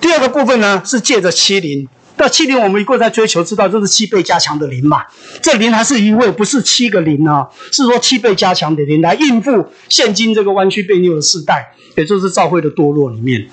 [0.00, 5.04] 第二个部分呢是借着七灵，那七灵我们一个在追求，知道这是七倍加强的灵嘛？
[5.42, 13.48] 这灵还是一位，不是七个灵啊，是说七倍加强的灵来应付现今这个弯曲背扭的时代，也就是教会的堕落里面。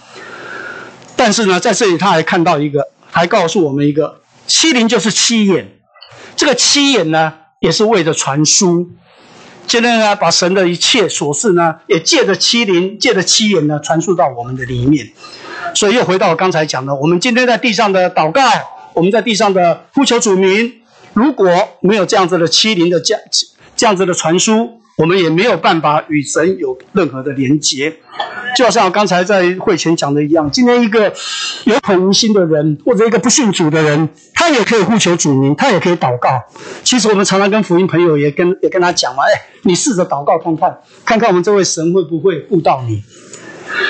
[1.16, 5.78] 但是呢，在这里他还看到一个，还告诉我们一个七灵就是七眼，
[6.36, 7.34] 这个七眼呢。
[7.62, 8.92] 也是为着传输，
[9.66, 15.14] 今天呢，把神的一切琐事呢，也借着七灵，借着七眼呢，传输到我们的里面。
[15.76, 18.42] 所以又回到我刚才讲的，我们今天在地上的祷告，
[18.94, 20.74] 我们在地上的呼求主名，
[21.14, 21.48] 如果
[21.82, 23.22] 没有这样子的七灵的这样
[23.76, 24.80] 这样子的传输。
[24.98, 27.94] 我们也没有办法与神有任何的连结，
[28.56, 30.50] 就好像我刚才在会前讲的一样。
[30.50, 31.12] 今天一个
[31.66, 36.30] 有口无心的人，或者一个不信主的人，他也可以呼求主名，他也可以祷告。
[36.86, 43.04] 其实我们常常跟福音朋友也跟也跟他讲嘛，哎，你试着祷告看看，看看我们这位神会不会顾到你。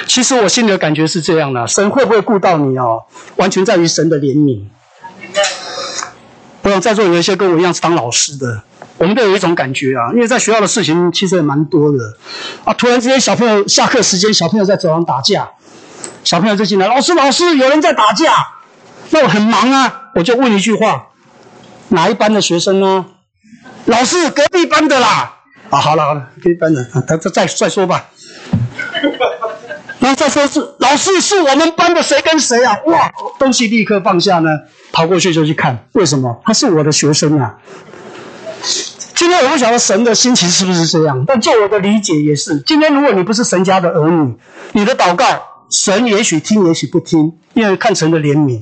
[0.07, 3.03] 其实我心里的感觉是这样的，神会不会顾到你哦，
[3.35, 4.63] 完全在于神的怜悯。
[6.61, 8.63] 我想在座有一些跟我一样是当老师的。
[8.97, 11.97] 我们都有一种感觉啊，因为在学校的事情其实也蛮多的
[12.63, 12.73] 啊。
[12.73, 15.49] 突然之间，小朋友下课时间，小朋友在走廊打架，
[16.23, 18.33] 小朋友就进来，老师，老师，有人在打架。
[19.09, 21.07] 那我很忙啊，我就问一句话：
[21.89, 23.05] 哪一班的学生呢？
[23.85, 25.39] 老师，隔壁班的啦。
[25.69, 28.05] 啊，好了好了，隔壁班的啊，他再再再说吧。
[30.06, 32.78] 然后再说是老师，是我们班的谁跟谁啊？
[32.86, 34.52] 哇，东西立刻放下呢，
[34.91, 36.39] 跑过去就去看，为什么？
[36.46, 37.58] 他是我的学生啊。
[39.15, 42.60] 今天我不晓得神的心情是不是这样，但就我的理解也是。
[42.60, 44.36] 今天如果你不是神家的儿女，
[44.74, 45.26] 你的祷告
[45.72, 48.62] 神也许听，也许不听，因为看神的怜悯。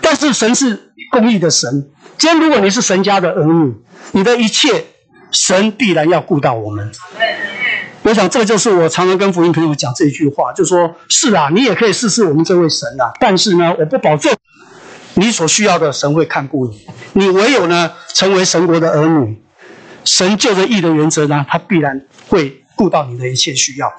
[0.00, 1.90] 但是神是公义的神。
[2.16, 3.74] 今天如果你是神家的儿女，
[4.12, 4.86] 你的一切
[5.30, 6.90] 神必然要顾到我们。
[8.08, 14.34] 我想这就是我常常跟福音朋友讲这一句话，就说：是啊，你也可以试试我们这位神啊，但是呢，我不保证
[15.12, 16.86] 你所需要的神会看顾你。
[17.12, 19.42] 你唯有呢，成为神国的儿女。
[20.04, 23.92] 神就着义的原则呢，他必然会顾到你的一切需要。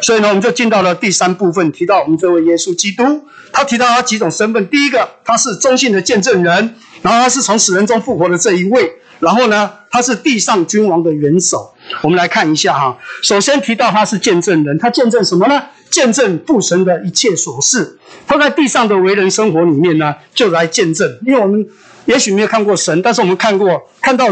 [0.00, 3.26] 所以呢，我们就进到了第三部分，提到我们这位耶稣基督。
[3.52, 6.68] 他提到他几种身份：第一个，他是忠信的见证人；
[7.02, 8.84] 然后他是从死人中复活的这一位；
[9.20, 11.74] 然后呢，他是地上君王的元首。
[12.02, 12.98] 我们来看一下哈。
[13.22, 15.62] 首先提到他是见证人，他见证什么呢？
[15.90, 17.98] 见证父神的一切琐事。
[18.26, 21.18] 他在地上的为人生活里面呢，就来见证。
[21.26, 21.66] 因为我们
[22.04, 24.26] 也许没有看过神，但是我们看过，看到。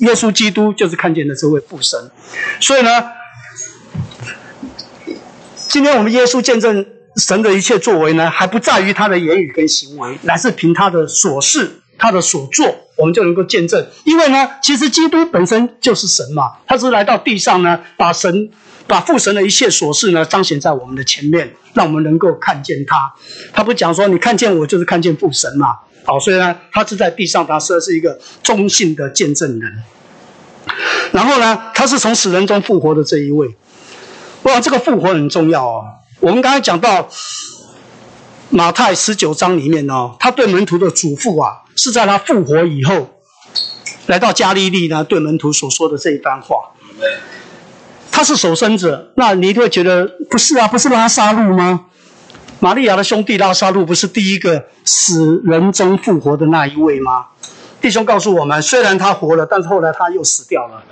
[0.00, 1.98] 耶稣基督就是看见了这位父神，
[2.60, 2.90] 所以呢，
[5.56, 6.84] 今天我们耶稣见证
[7.16, 12.66] 神的一切作为呢，还不在于他的言语跟行为，乃是凭他的所事、他的所作，
[13.00, 13.84] 我们就能够见证。
[14.04, 18.50] 因为呢，其实基督本身就是神嘛，他是来到地上呢，把神、
[18.86, 23.12] 把父神的一切所事呢，彰显在我们的前面，让我们能够看见他。
[23.52, 25.78] 他不讲说，你看见我就是看见父神嘛。
[26.04, 29.72] 好，所以呢，他是在地上，他说是一个忠信的见证人。
[31.12, 33.56] 然后呢，他是从死人中复活的这一位。
[34.42, 35.84] 哇，这个复活很重要哦。
[36.20, 37.08] 我们刚才讲到
[38.50, 43.08] 马太十九章里面哦，他对门徒的嘱咐啊，是在他复活以后
[44.06, 46.56] 来到加利利呢，对门徒所说的这一番话。
[48.10, 50.66] 他是守生者，那你会觉得不是啊？
[50.66, 51.86] 不是让他杀戮吗？
[52.58, 57.26] 玛利亚的兄弟拉萨路不是第一个死人中复活的那一位吗？
[57.80, 60.82] 弟兄告诉我们，虽然他活了，但是后来他又死掉了。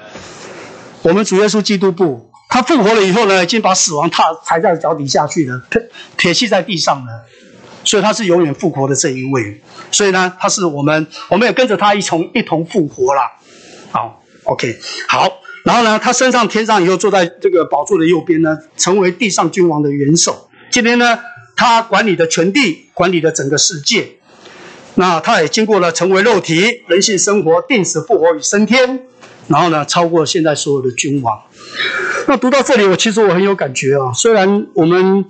[1.02, 7.24] 我们主耶稣基督不，他复活了以后呢，已经把死亡踏踩在脚底下去了，撇撇弃在地上了。
[7.88, 9.58] 所以他是永远复活的这一位。
[9.90, 13.22] 所以呢，他是我们，我们也跟着他一同一同复活了。
[13.90, 15.40] 好，OK，好。
[15.64, 20.50] 然后呢，他升上天上以后，坐在这个宝座的右边呢，成为地上君王的元首。
[20.70, 21.18] 今天呢，
[21.56, 24.06] 他管理的全地，管理的整个世界。
[24.96, 29.00] 那他也经过了成为肉体、人性生活、定死、复活与升天，
[29.48, 31.38] 然后呢，超过现在所有的君王。
[32.28, 34.12] 那读到这里，我其实我很有感觉啊。
[34.12, 35.24] 虽然我们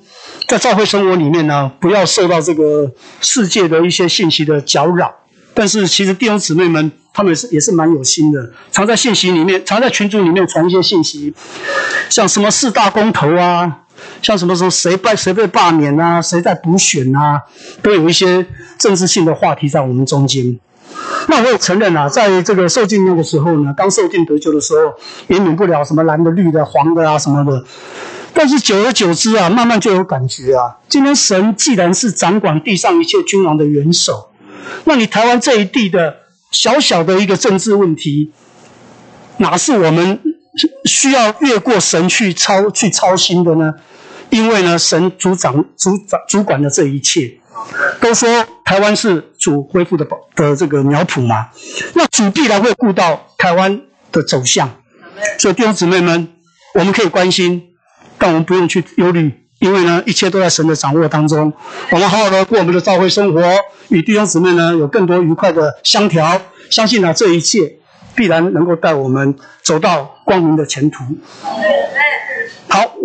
[0.46, 5.14] 在教会生活里面呢，不要受到这个世界的一些信息的搅扰，
[5.54, 11.32] 但是其实弟兄姊妹们他们是也是蛮有心的，常在信息里面，常在群组里面传一些信息，
[12.10, 13.80] 像什么四大公投啊。
[14.22, 17.42] 像什么时候谁被谁被罢免啊，谁在补选啊，
[17.82, 18.46] 都有一些
[18.78, 20.58] 政治性的话题在我们中间。
[21.28, 24.94] 那我也承认啊，在这个受尽那个时候呢，刚受尽得救的时候，
[25.26, 27.64] 也免不了什么蓝的、绿的、黄的啊什么的。
[28.32, 30.76] 但是久而久之啊，慢慢就有感觉啊。
[30.88, 34.30] 今天神既然是掌管地上一切君王的元首，
[34.84, 36.16] 那你台湾这一地的
[36.50, 38.32] 小小的一个政治问题，
[39.38, 40.20] 哪是我们
[40.84, 43.74] 需要越过神去操去操心的呢？
[44.30, 47.38] 因为呢，神主掌、主掌、主管的这一切，
[48.00, 48.28] 都说
[48.64, 51.48] 台湾是主恢复的宝的这个苗圃嘛，
[51.94, 53.80] 那主必然会顾到台湾
[54.12, 54.70] 的走向。
[55.38, 56.28] 所以弟兄姊妹们，
[56.74, 57.74] 我们可以关心，
[58.18, 61.52] 但我们不用去忧虑，因为呢，一切都在神的掌握当中。
[61.90, 63.42] 我们好好的过我们的教会生活，
[63.88, 66.40] 与弟兄姊妹呢有更多愉快的相调，
[66.70, 67.78] 相信呢这一切
[68.14, 71.02] 必然能够带我们走到光明的前途。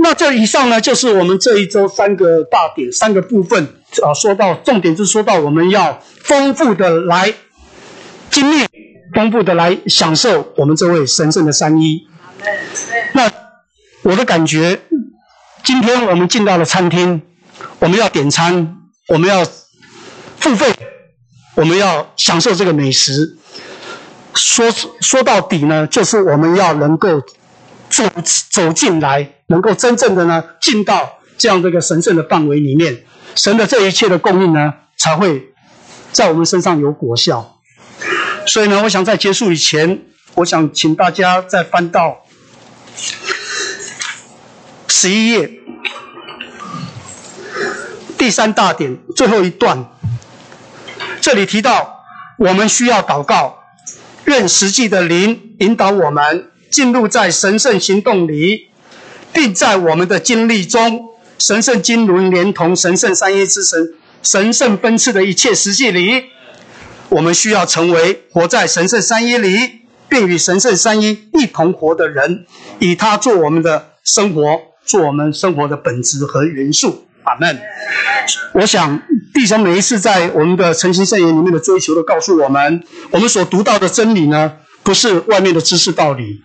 [0.03, 3.63] 那这以上呢，就是我们这一周三个大点、三个部分
[4.03, 4.13] 啊。
[4.13, 7.33] 说到重点，就是说到我们要丰富的来
[8.29, 8.67] 经历，
[9.15, 12.05] 丰富的来享受我们这位神圣的三一。
[13.13, 13.31] 那
[14.01, 14.81] 我的感觉，
[15.63, 17.21] 今天我们进到了餐厅，
[17.79, 18.75] 我们要点餐，
[19.07, 19.45] 我们要
[20.37, 20.75] 付费，
[21.55, 23.37] 我们要享受这个美食。
[24.35, 27.21] 说说到底呢，就是我们要能够
[27.93, 28.03] 走
[28.49, 29.29] 走进来。
[29.47, 35.53] 能够真正的呢进到这样的一个神圣的范围里面，神的这一切的供应呢才会
[36.11, 37.59] 在我们身上有果效。
[38.47, 40.01] 所以呢，我想在结束以前，
[40.35, 42.25] 我想请大家再翻到
[44.87, 45.51] 十一页
[48.17, 49.85] 第三大点最后一段，
[51.21, 52.05] 这里提到
[52.39, 53.59] 我们需要祷告，
[54.25, 58.67] 愿实际的灵引导我们进入在神圣行动里。
[59.35, 61.09] 并在我们的经历中，
[61.39, 66.25] 神圣经纶连同神圣三一之神神圣奔赐的一切实际里，
[67.09, 72.45] 我们需要成为活在神圣三一里，并与神圣三一一同活的人，
[72.77, 77.07] 以他做我们的生活，做我们生活的本质和元素。
[77.23, 77.59] 阿门。
[78.53, 79.01] 我想
[79.33, 86.43] 弟兄每一次在我们的诚心圣言里面的追求，都告诉我们，我们所读到的真理呢，不是外面的知识道理，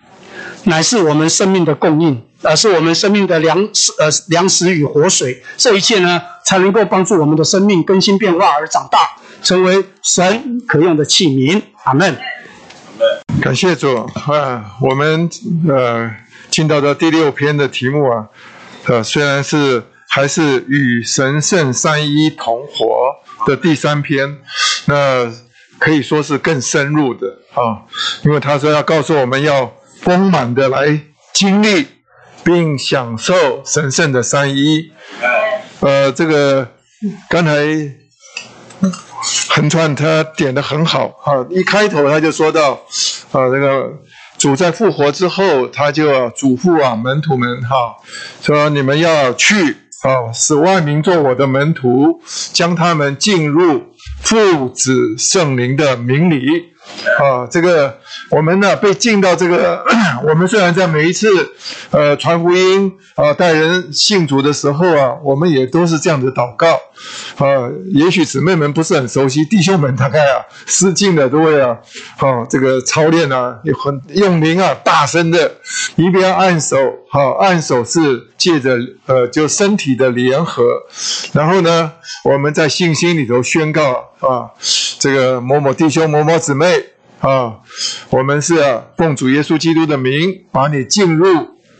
[0.63, 2.21] 乃是我们生命的供应。
[2.41, 8.99] 而是我们生命的粮食，呃，粮食与活水，这一切呢，才能够帮助我们的生命更新变化而长大，
[9.43, 11.61] 成为神可用的器皿。
[11.83, 12.17] 阿门。
[13.41, 14.77] 感谢主啊！
[14.79, 15.29] 我们
[15.67, 16.09] 呃，
[16.49, 18.29] 进到的第六篇的题目啊，
[18.85, 24.37] 呃，虽然是还是与神圣三一同活的第三篇，
[24.85, 25.29] 那
[25.77, 27.83] 可以说是更深入的啊，
[28.23, 29.69] 因为他说要告诉我们要
[30.01, 30.99] 丰满的来
[31.33, 31.87] 经历。
[32.41, 34.89] 并享受神圣的三一。
[35.81, 36.67] 呃，这个
[37.29, 37.51] 刚才
[39.49, 42.71] 横川他点的很好啊，一开头他就说到，
[43.31, 43.91] 啊，这个
[44.37, 47.97] 主在复活之后，他就嘱咐啊门徒们哈，
[48.41, 49.55] 说你们要去
[50.03, 52.21] 啊，使万民做我的门徒，
[52.53, 53.83] 将他们进入
[54.21, 56.73] 父子圣灵的名里。
[57.19, 57.97] 啊，这个
[58.29, 59.83] 我们呢被进到这个，
[60.27, 61.27] 我们虽然在每一次
[61.91, 66.73] 呃传福音啊带人信主的时候啊，我们也都是这样的祷告
[67.37, 67.69] 啊。
[67.93, 71.77] 也许姊妹们不是很熟悉，弟兄们大概啊失敬的都会啊，
[72.17, 75.55] 啊这个操练啊，很用灵啊，大声的
[75.95, 76.77] 一边按手，
[77.09, 80.63] 好按手是借着呃就身体的联合，
[81.31, 81.93] 然后呢
[82.25, 84.51] 我们在信心里头宣告啊，
[84.99, 86.78] 这个某某弟兄某某姊妹。
[87.19, 87.59] 啊，
[88.09, 88.55] 我们是
[88.97, 91.25] 奉主耶稣基督的名，把你进入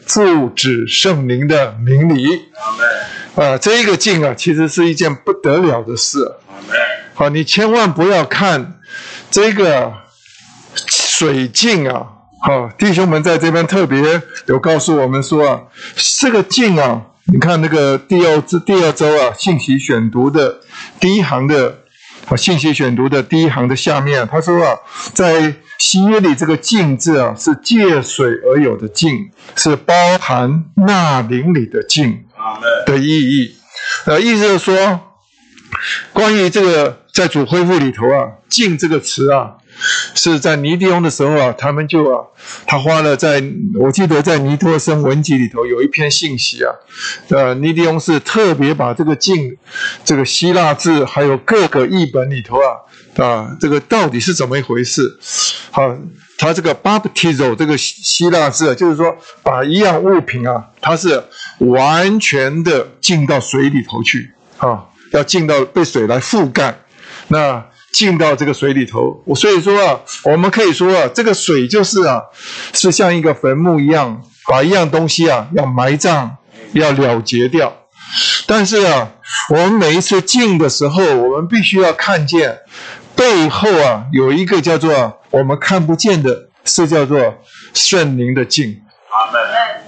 [0.05, 2.43] 父子圣灵的名里。
[3.35, 6.33] 啊，这一个进啊，其实是一件不得了的事。
[7.13, 8.79] 好，你千万不要看
[9.31, 9.93] 这个
[10.75, 12.07] 水镜啊。
[12.41, 15.61] 好，弟兄们在这边特别有告诉我们说啊，
[15.95, 20.59] 这个镜啊，你看那个第二支第二周啊，信息选读的
[20.99, 21.79] 第一行的
[22.27, 24.77] 啊，信息选读的第一行的下面，他说啊，
[25.13, 32.25] 在新约里这个净字啊，是借水而有的净，是包含纳灵里的净。
[32.85, 33.53] 的意义，
[34.05, 35.01] 呃，意思是说，
[36.13, 39.57] 关于这个在主恢复里头啊，“净”这个词啊，
[40.15, 42.25] 是在尼迪翁的时候啊，他们就啊，
[42.65, 43.43] 他花了在，
[43.79, 46.73] 我记得在尼托生文集里头有一篇信息啊，
[47.29, 49.57] 呃，尼迪翁是特别把这个“敬”
[50.03, 55.17] 这个希腊字，还有各个译本里头啊，啊，这个到底是怎么一回事？
[55.71, 55.97] 好。
[56.41, 59.13] 他这个 baptizo 这个希腊字，就是说
[59.43, 61.21] 把一样物品啊，它是
[61.57, 66.79] 完全的浸到水里头去啊，要浸到被水来覆盖，
[67.27, 67.61] 那
[67.93, 72.23] 浸到这个水里头，我所以说啊，我们可以说啊，这个水就是啊，
[72.73, 76.31] 是像一个坟墓一样，把一样东西啊要埋葬，
[76.73, 77.73] 要了结掉。
[78.47, 79.11] 但是啊，
[79.53, 82.59] 我们每一次进的时候，我们必须要看见
[83.15, 85.15] 背后啊有一个叫做。
[85.31, 87.35] 我们看不见的是叫做
[87.75, 88.81] 圣灵的镜，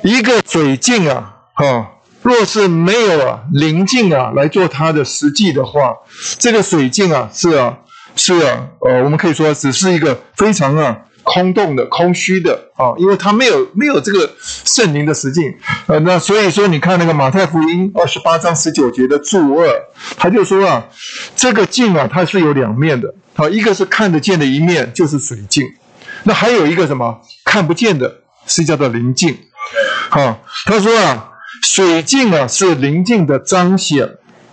[0.03, 5.95] 一个水镜啊，哈，若是没有啊灵镜啊来做它的实际的话，
[6.37, 7.79] 这个水镜啊是啊
[8.23, 15.51] 是啊，呃，我们可以说只是一个非常啊空洞的、空虚的啊，因为它没有没有这个圣灵的实境，
[15.87, 19.67] 呃，那所以说你看那个马太福音二十八章十九节的注二，
[20.17, 20.85] 他就说啊，
[21.35, 23.11] 这个镜啊它是有两面的。
[23.33, 25.65] 好，一个是看得见的一面，就是水镜；
[26.25, 29.35] 那还有一个什么看不见的，是叫做灵镜。
[30.11, 31.31] 好，他说啊，
[31.63, 34.07] 水镜啊是灵镜的彰显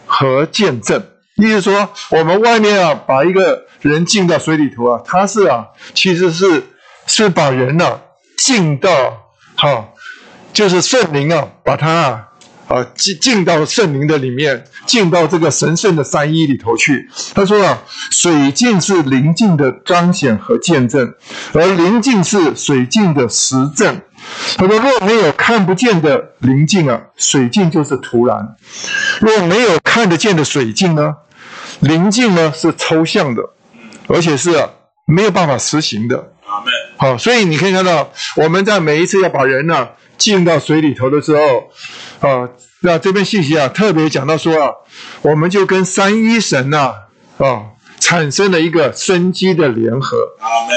[0.07, 1.03] 和见证。
[1.39, 6.65] 意思说，我们外面啊把一个人浸到水里头啊，他是啊，其实是
[7.07, 8.01] 是把人呢
[8.37, 8.91] 浸到
[9.57, 9.89] 哈，
[10.53, 12.25] 就是圣灵啊把他啊。
[12.69, 17.09] 啊，进进到圣灵的里面，进到这个神圣的三一里头去。
[17.35, 17.79] 他说啊，
[18.11, 21.15] 水镜是灵镜的彰显和见证，
[21.55, 24.03] 而灵镜是水镜的实证。
[24.59, 28.55] 他说，若没有看不见的灵镜啊，水镜就是徒然；
[29.19, 31.15] 若没有看得见的水镜呢，
[31.81, 33.43] 灵境呢是抽象的，
[34.09, 34.69] 而且是啊
[35.07, 36.33] 没有办法实行的。
[36.97, 41.71] 好，所以你可以看到，我们在每一次要把人呢浸到水里头的时候，
[42.21, 42.49] 啊，
[42.83, 44.73] 那这边信息啊特别讲到说啊，
[45.23, 46.95] 我们就跟三一神呐
[47.39, 47.67] 啊
[48.01, 50.17] 产生了一个生机的联合。
[50.41, 50.77] 阿门。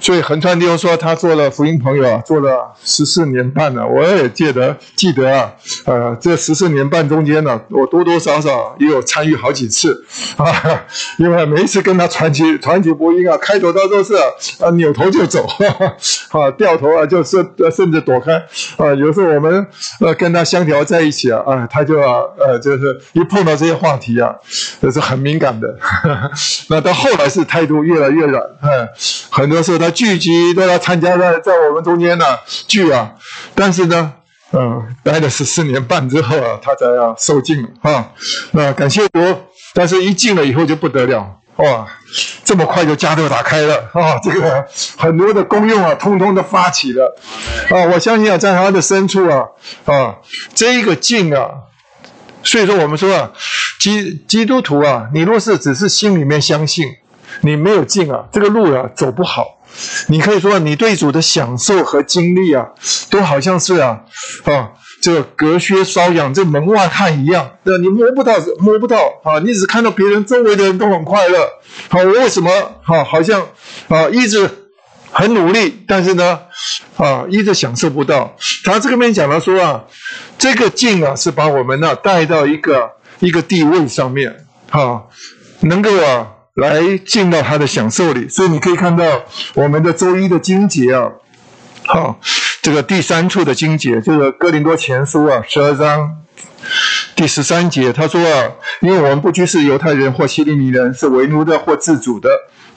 [0.00, 3.86] 所以横川弟兄说他做了福音朋友啊，做了十四年半了。
[3.86, 5.52] 我也记得记得啊，
[5.84, 10.04] 呃，这十四年半中间呢，我多多少少也有参与好几次
[10.36, 10.46] 啊。
[11.18, 15.46] 因为每一次跟他传奇传奇播音啊，开头他都是啊扭头就走，
[16.30, 17.44] 啊掉头啊就甚
[17.74, 18.32] 甚至躲开
[18.76, 18.94] 啊。
[18.94, 19.66] 有时候我们
[20.00, 24.32] 呃跟他相调在一起啊，啊他就啊呃就是一碰到这些话题啊，
[24.80, 25.76] 都是很敏感的。
[26.68, 28.88] 那到后来是态度越来越软，嗯，
[29.28, 29.87] 很多时候他。
[29.90, 32.24] 聚集都要参加在在我们中间呢
[32.66, 33.12] 聚啊，
[33.54, 34.12] 但是呢，
[34.52, 38.10] 嗯，待了十四年半之后啊，他才要受尽啊。
[38.52, 39.20] 那感谢主，
[39.74, 41.86] 但是一进了以后就不得了哇，
[42.44, 44.64] 这么快就家都打开了啊，这个
[44.96, 47.16] 很多的功用啊，通通都发起了
[47.70, 47.84] 啊。
[47.92, 49.42] 我相信啊，在他的深处啊
[49.84, 50.16] 啊，
[50.54, 51.50] 这一个进啊，
[52.44, 53.32] 所以说我们说啊，
[53.80, 56.86] 基基督徒啊，你若是只是心里面相信，
[57.40, 59.57] 你没有进啊，这个路啊走不好。
[60.08, 62.66] 你可以说，你对主的享受和经历啊，
[63.10, 64.00] 都好像是啊，
[64.44, 71.48] 啊，这个隔靴搔痒，这门外汉一样，对你摸不到，摸不到啊，你只看到别人周围的人都很快乐，
[71.88, 72.50] 好，我为什么
[72.84, 73.46] 啊，好像
[73.88, 74.50] 啊，一直
[75.12, 76.40] 很努力，但是呢，
[76.96, 78.34] 啊，一直享受不到。
[78.64, 79.84] 他这个面讲了说啊，
[80.38, 82.90] 这个境啊，是把我们呢带到一个
[83.20, 85.04] 一个地位上面，哈，
[85.60, 86.28] 能够啊。
[86.58, 89.22] 来进到他的享受里，所以你可以看到
[89.54, 91.08] 我们的周一的经节啊，
[91.86, 92.20] 好，
[92.60, 96.16] 这个第三处的经节就是哥林多前书啊，十二章
[97.14, 98.50] 第十三节，他说啊，
[98.80, 102.28] 因为我们不拘是犹太人或希利尼人，是为奴的或自主的，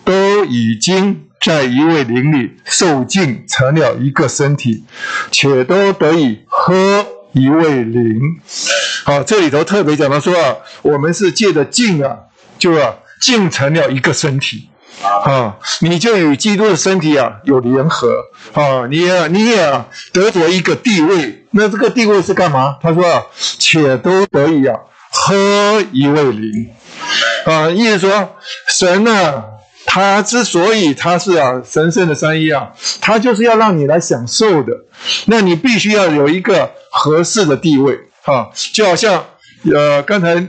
[0.03, 4.83] 都已经在一位灵里受尽成了一个身体，
[5.31, 8.39] 且都得以喝一位灵。
[9.05, 12.15] 好，这里头特别讲到说啊，我们是借着敬啊，
[12.59, 12.93] 就啊。
[13.21, 14.67] 竟成了一个身体，
[15.01, 18.09] 啊，你就与基督的身体啊有联合
[18.53, 21.45] 啊，你也你也得着一个地位。
[21.51, 22.77] 那这个地位是干嘛？
[22.81, 23.21] 他说啊，
[23.59, 24.75] 且都得以啊
[25.11, 26.69] 喝一位灵
[27.45, 28.35] 啊，意思说
[28.69, 29.43] 神呢，
[29.85, 34.73] 他之所以他是啊神圣的三一啊，他就是要让你来享受的。
[35.25, 39.25] 那你必须要有一个合适的地位啊，就好像
[39.73, 40.47] 呃刚才。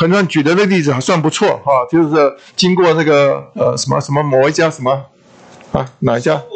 [0.00, 4.90] 很多人举的那例子还算不错哈，就是经过那个呃什么什么某一家什么
[5.72, 6.40] 啊哪一家？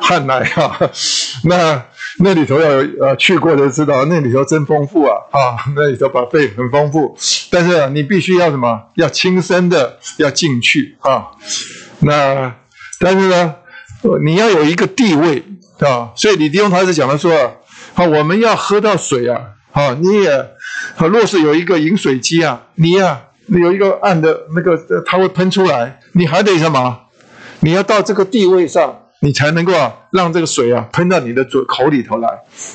[0.00, 0.74] 汉来哈，
[1.44, 1.84] 那
[2.20, 7.14] 那里头要有呃去过的知道，那里头真丰富啊啊，那里头把费很丰富，
[7.50, 8.80] 但是你必须要什么？
[8.96, 11.26] 要亲身的要进去啊。
[11.98, 12.50] 那
[12.98, 13.56] 但是呢，
[14.24, 15.44] 你要有一个地位
[15.80, 17.36] 啊，所以李弟兄他是讲的说。
[17.38, 17.50] 啊
[18.00, 19.38] 好，我们要喝到水啊！
[19.72, 24.74] 好，你也，啊，若是有一个饮水机啊，你呀，有一个暗的那个，
[25.04, 26.98] 它会喷出来，你还得什么？
[27.60, 32.26] 你要到这个地位上，你才能够啊，让这个水啊喷到你的嘴口里头来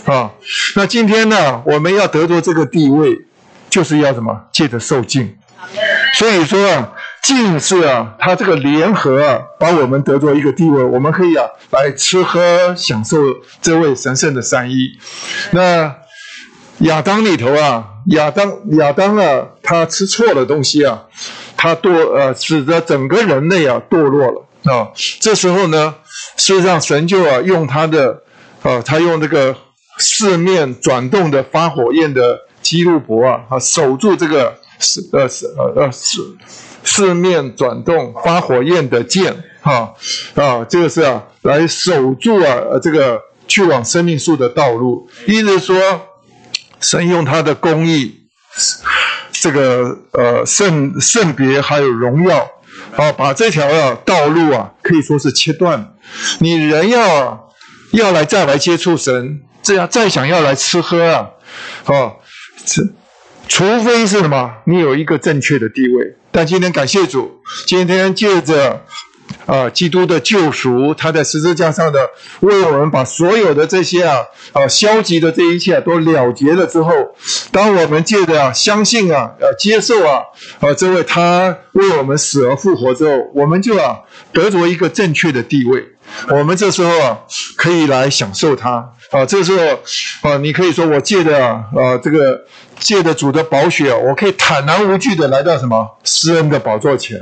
[0.06, 0.32] 啊。
[0.76, 3.26] 那今天呢，我们要得着这个地位，
[3.68, 4.40] 就是要什么？
[4.52, 5.36] 借着受尽。
[6.14, 6.94] 所以说啊。
[7.26, 13.18] 敬是啊，他这个联合啊，把我们得做一个地位，我们可以啊来吃喝享受
[13.64, 14.92] 这位神圣的三一。
[15.50, 15.96] 那
[16.82, 21.06] 亚当里头啊，亚当亚当啊，他吃错了东西啊，
[21.58, 24.92] 他堕呃，使得整个人类啊堕落了啊。
[25.20, 25.96] 这时候呢，
[26.38, 28.22] 事实上神就啊用他的
[28.62, 29.56] 啊，他用这个
[29.98, 36.22] 四面转动的发火焰的基路伯啊，啊守住这个是呃是呃呃是。
[36.86, 39.94] 四面转动发火焰的剑，哈
[40.36, 45.10] 啊，这个是啊，来守住啊，这个去往生命树的道路。
[45.26, 45.76] 意思说，
[46.80, 48.28] 神用他的公义，
[49.32, 52.48] 这个呃圣圣别还有荣耀，
[52.96, 55.94] 啊，把这条啊道路啊可以说是切断。
[56.40, 57.50] 你人要
[57.94, 61.30] 要来再来接触神，这样再想要来吃喝啊，
[61.86, 62.14] 啊，
[62.64, 62.84] 这
[63.48, 64.56] 除非是什么？
[64.66, 66.16] 你有一个正确的地位。
[66.32, 68.84] 但今天感谢主，今天借着
[69.46, 72.10] 啊基督的救赎，他在十字架上的
[72.42, 74.18] 为我们把所有的这些啊
[74.52, 76.92] 啊消极的这一切都了结了之后，
[77.52, 80.24] 当我们借着啊相信啊呃接受啊
[80.60, 84.00] 啊这位他为我们死而复活之后，我们就啊
[84.34, 85.95] 得着一个正确的地位。
[86.30, 87.20] 我们这时候啊
[87.56, 91.64] 可以来享受它啊，这时候啊你可以说我借着啊
[92.04, 92.46] 这个。
[92.78, 97.18] 借着主的宝血，我可以坦然无惧的来到什么施恩的宝座前，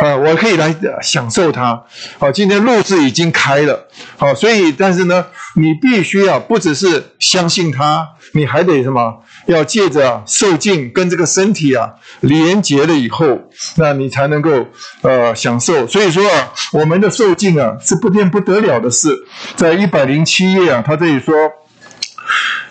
[0.00, 1.82] 啊，我可以来享受它。
[2.18, 9.12] 好，今天路是已经开了，好，所以但是呢，你必须要不只是相信他，你还得什么？
[9.46, 11.90] 要借着受尽跟这个身体啊
[12.20, 13.40] 连接了以后，
[13.76, 14.66] 那你才能够
[15.02, 15.86] 呃享受。
[15.86, 19.26] 所以说啊，我们的受尽啊是不见不得了的事。
[19.56, 21.34] 在一百零七页啊，他这里说。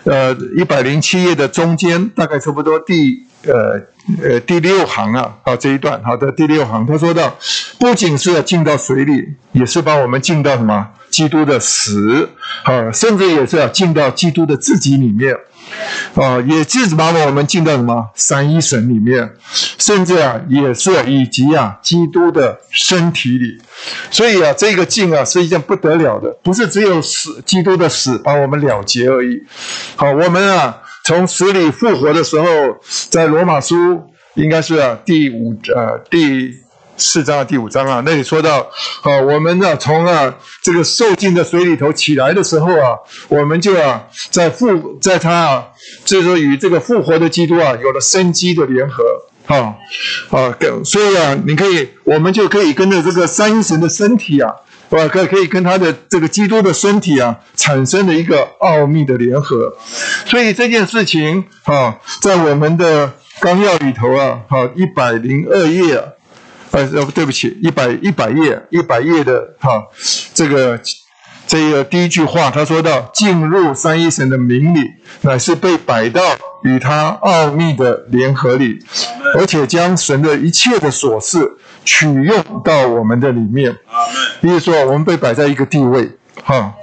[0.04, 3.80] 呃，一百零七页的中间，大概差不多第呃
[4.22, 7.36] 呃第六行啊，好这一段，好的第六行，他说到，
[7.78, 12.28] 不仅是要进到水里，也是把我们进到什么基督的死，
[12.64, 15.36] 啊，甚至也是要进到基督的自己里面。
[16.14, 19.28] 啊，也就是把我们进到什么三一神里面，
[19.78, 23.58] 甚至啊，也是以及啊，基督的身体里。
[24.08, 29.42] 所以啊，这个进啊是一件不得了的，不是只有死，基督的死把我们了结而已。
[29.96, 32.46] 好，我们啊，从死里复活的时候，
[33.10, 33.76] 在罗马书
[34.34, 36.52] 应该是第五呃第。
[36.98, 38.60] 四章，第五章啊，那里说到，
[39.02, 42.96] 啊，我们呢从啊这个受尽的水里头起来的时候啊，
[43.28, 45.66] 我们就啊在复在他啊，
[46.06, 49.04] 就是说与这个复活的基督啊有了生机的联合，
[49.44, 49.76] 啊
[50.30, 54.50] 啊，跟所以啊，你可以，我们就可以跟着这个三神的身体啊，
[54.90, 55.08] 是吧？
[55.08, 59.76] 可可以跟他的这个基督的身体啊产生了一个奥秘的联合，
[60.26, 66.04] 所以这件事情啊，在我们的纲要里头啊，好一百零二页啊。
[66.72, 66.84] 呃，
[67.14, 69.82] 对不起，一百一百页，一百页的哈，
[70.34, 70.78] 这个
[71.46, 74.80] 这个第一句话，他说到进入三一神的名里，
[75.22, 76.20] 乃是被摆到
[76.64, 78.78] 与他奥秘的联合里，
[79.36, 81.56] 而且将神的一切的琐事
[81.86, 83.74] 取用到我们的里面。
[84.42, 86.10] 比如说，我们被摆在一个地位
[86.44, 86.74] 哈。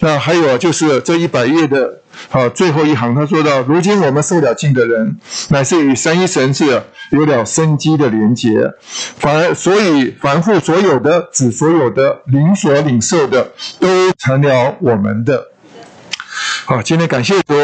[0.00, 1.98] 那还有就是这一百页的。
[2.30, 5.16] 啊，最后一行他说到：如今我们受了尽的人，
[5.48, 8.70] 乃是与三一神是有了生机的连结，
[9.16, 13.88] 凡所以凡父所有的、子所有的、灵所领受的，都
[14.18, 15.51] 成了我们的。
[16.64, 17.54] 好，今天感谢主，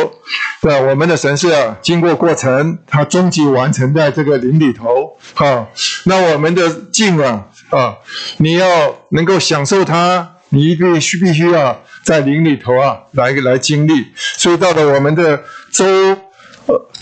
[0.61, 0.81] 对？
[0.89, 5.17] 我们的神是啊，经过过程，它终极完成在这个灵里头。
[5.35, 5.71] 好，
[6.05, 7.97] 那我们的境啊啊，
[8.39, 14.07] 你要能够享受它，你一定须必须要在灵里头啊来来经历。
[14.17, 15.87] 所以到了我们的周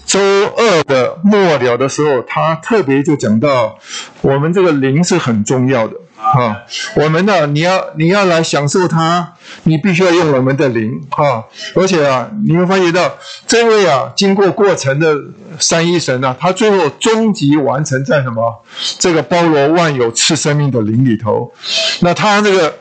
[0.05, 3.79] 周二的末了的时候，他特别就讲到，
[4.21, 5.97] 我们这个灵是很重要的。
[6.17, 6.65] 啊，
[6.97, 11.45] 我们呢，你要你要来享受它，你必须要用我们的灵啊！
[11.75, 13.15] 而且啊，你会发觉到
[13.47, 15.15] 这位啊，经过过程的
[15.59, 18.65] 三一神呢，他最后终极完成在什么？
[18.99, 21.53] 这个包罗万有、赐生命的灵里头。
[22.01, 22.75] 那他这个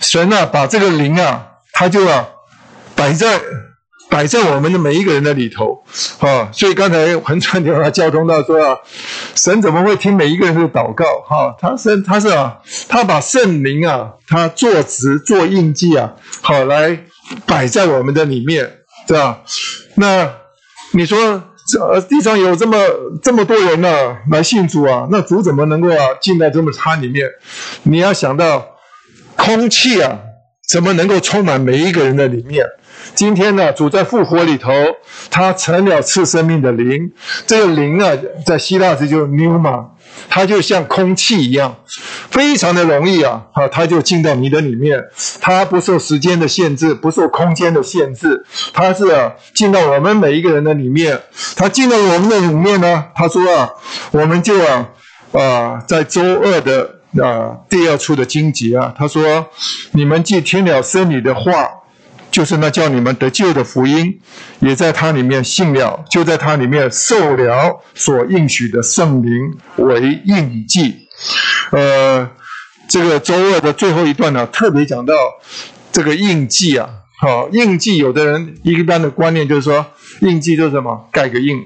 [0.00, 2.26] 神啊，把这个灵啊，他就啊
[2.94, 3.40] 摆在。
[4.16, 5.84] 摆在我们的每一个人的里头，
[6.20, 8.78] 啊，所以刚才横川电话交通到说啊，
[9.34, 11.04] 神怎么会听每一个人的祷告？
[11.28, 12.56] 哈，他是他是啊，
[12.88, 16.98] 他把圣灵啊，他做值做印记啊，好来
[17.44, 19.42] 摆在我们的里面，对吧？
[19.96, 20.32] 那
[20.92, 22.78] 你说这地上有这么
[23.22, 27.28] 这么多人呢，来信主啊，那主怎么能够啊进在这么差里面？
[27.82, 28.66] 你要想到
[29.36, 30.20] 空气啊，
[30.66, 32.66] 怎么能够充满每一个人的里面？
[33.14, 34.72] 今天呢，主在复活里头，
[35.30, 37.12] 他成了赐生命的灵。
[37.46, 38.12] 这个灵啊，
[38.44, 39.84] 在希腊字就是 pneuma，
[40.28, 41.76] 它就像空气一样，
[42.30, 45.02] 非常的容易啊，啊，它就进到你的里面。
[45.40, 49.04] 它不受时间的限制，不受空间的限制，它是，
[49.54, 51.20] 进到我们每一个人的里面。
[51.54, 53.70] 它进到我们的里面呢，他说啊，
[54.10, 54.88] 我们就啊
[55.32, 59.46] 啊，在周二的啊第二处的经节啊，他说，
[59.92, 61.68] 你们既听了僧侣的话。
[62.28, 64.20] 就是那叫你们得救的福音，
[64.58, 70.94] 也在它里面信了，就在它里面受了所应许的圣灵为印记。
[71.70, 72.28] 呃，
[72.90, 75.14] 这个周二的最后一段呢，特别讲到
[75.90, 76.86] 这个印记啊。
[77.22, 79.86] 好，印记有的人一般的观念就是说，
[80.20, 81.56] 印记就是什么，盖个印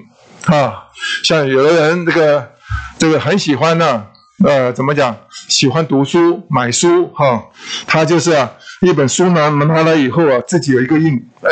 [0.45, 0.85] 啊。
[1.25, 2.49] 像有的人这个
[2.97, 4.05] 这个很喜欢呢，
[4.43, 5.15] 呃，怎么讲？
[5.47, 7.43] 喜欢读书买书哈，
[7.85, 8.51] 他就是啊。
[8.81, 11.13] 一本书拿拿来以后啊，自己有一个印，
[11.43, 11.51] 哎，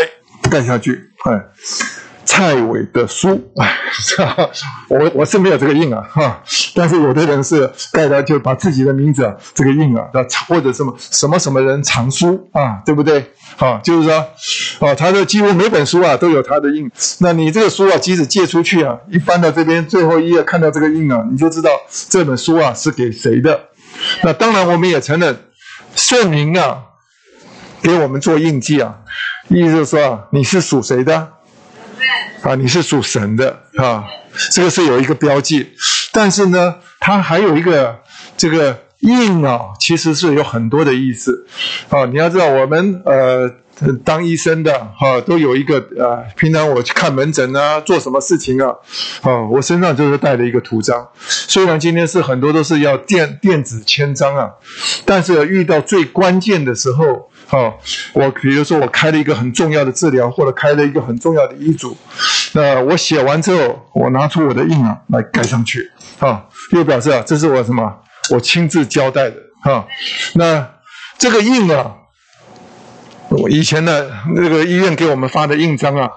[0.50, 1.40] 盖下去，哎，
[2.32, 3.76] 蔡伟的书， 哎，
[4.88, 6.44] 我我是没有这个印啊，哈，
[6.76, 10.04] 但是有的人是盖的，就把自己的名字这个印啊，
[10.48, 13.34] 或者什么什么什么人藏书啊，对不对？
[13.58, 14.20] 好，就是说，
[14.88, 21.72] 啊，他的几乎每本书啊都有他的印，那你这个书啊，即使借出去啊，一翻到这边最后一页看到这个印啊，你就知道
[22.10, 23.60] 这本书啊是给谁的。
[24.22, 25.36] 那当然，我们也承认
[25.96, 26.84] 圣灵啊。
[27.82, 28.94] 给我们做印记啊，
[29.48, 31.30] 意思就是说啊，你是属谁的？
[32.42, 34.04] 啊，你是属神的啊，
[34.52, 35.74] 这个是有一个标记。
[36.12, 38.00] 但是呢，它还有一个
[38.38, 41.46] 这个印啊，其实是有很多的意思
[41.90, 42.06] 啊。
[42.06, 43.50] 你要知道，我们呃
[44.04, 48.74] 当医生的哈，都有一个呃，平常我去看门诊啊，做什么事情啊，
[49.22, 51.08] 啊，我身上就是带了一个图章。
[51.20, 54.50] 虽然今天是很多都是要电电子签章啊，
[55.06, 57.30] 但是遇到最关键的时候。
[57.52, 57.80] 好，
[58.14, 61.98] 我比如说我开了一个很重要的治疗，或者开了一个很重要的医嘱，
[62.52, 67.92] 那我写完之后，我拿出我的印啊来盖上去，啊，又表示啊这是我什么，
[68.30, 69.84] 我亲自交代的，哈，
[70.36, 70.64] 那
[71.18, 71.92] 这个印啊，
[73.30, 76.10] 我以前的那个医院给我们发的印章啊，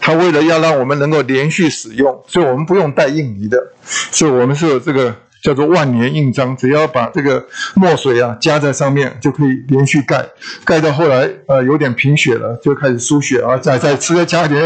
[0.00, 5.14] 他为了要让我们能够连续使用，所以我们不用带印泥的，所以我们是有这个。
[5.42, 7.42] 叫做万年印章，只要把这个
[7.74, 10.22] 墨水啊加在上面，就可以连续盖，
[10.66, 14.62] 盖到后来呃有点贫血了，就开始输血啊，再再吃再加点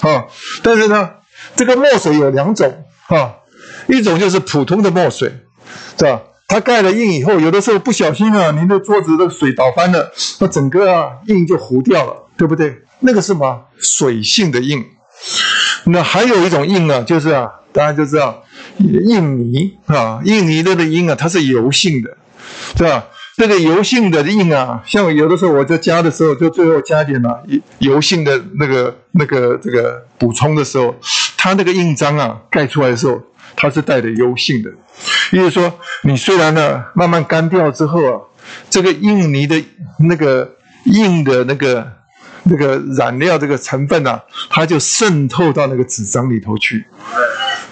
[0.00, 0.24] 啊。
[0.64, 1.08] 但是呢，
[1.54, 3.36] 这个墨水有两种啊，
[3.86, 5.32] 一种就是普通的墨水，
[5.96, 6.20] 是吧？
[6.48, 12.82] 它盖了印以后，有的时候不小心啊，您的桌子的水倒翻了，那整个啊印就糊掉了，对不对？
[13.00, 13.64] 那个是什么？
[13.78, 14.84] 水性的印。
[15.84, 18.42] 那还有一种印呢，就是啊，大家就知道。
[18.78, 22.16] 印泥啊，印泥的的印啊，它是油性的，
[22.76, 23.06] 是吧？
[23.36, 27.42] 这个油性的印啊，像有的时候我在加的时候，就最后加点了
[27.78, 30.94] 油性的那个那个这个补充的时候，
[31.36, 33.20] 它那个印章啊盖出来的时候，
[33.56, 34.70] 它是带着油性的。
[35.32, 38.20] 也就是说，你虽然呢慢慢干掉之后啊，
[38.70, 39.64] 这个印泥的
[39.98, 41.92] 那个印的那个
[42.44, 46.86] 那个染料这个成分啊，它就渗透到那个纸张里头去。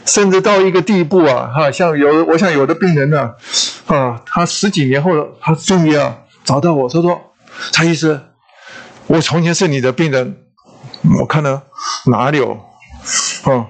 [0.07, 3.31] 甚至到一个地步啊，哈，像有我想有的病人呢，
[3.87, 5.11] 啊，他十几年后，
[5.41, 7.19] 他终于啊找到我，他说
[7.73, 8.21] ：“蔡医师，
[9.07, 10.37] 我从前是你的病人，
[11.21, 11.63] 我看呢
[12.05, 12.53] 哪里有？
[13.45, 13.65] 啊，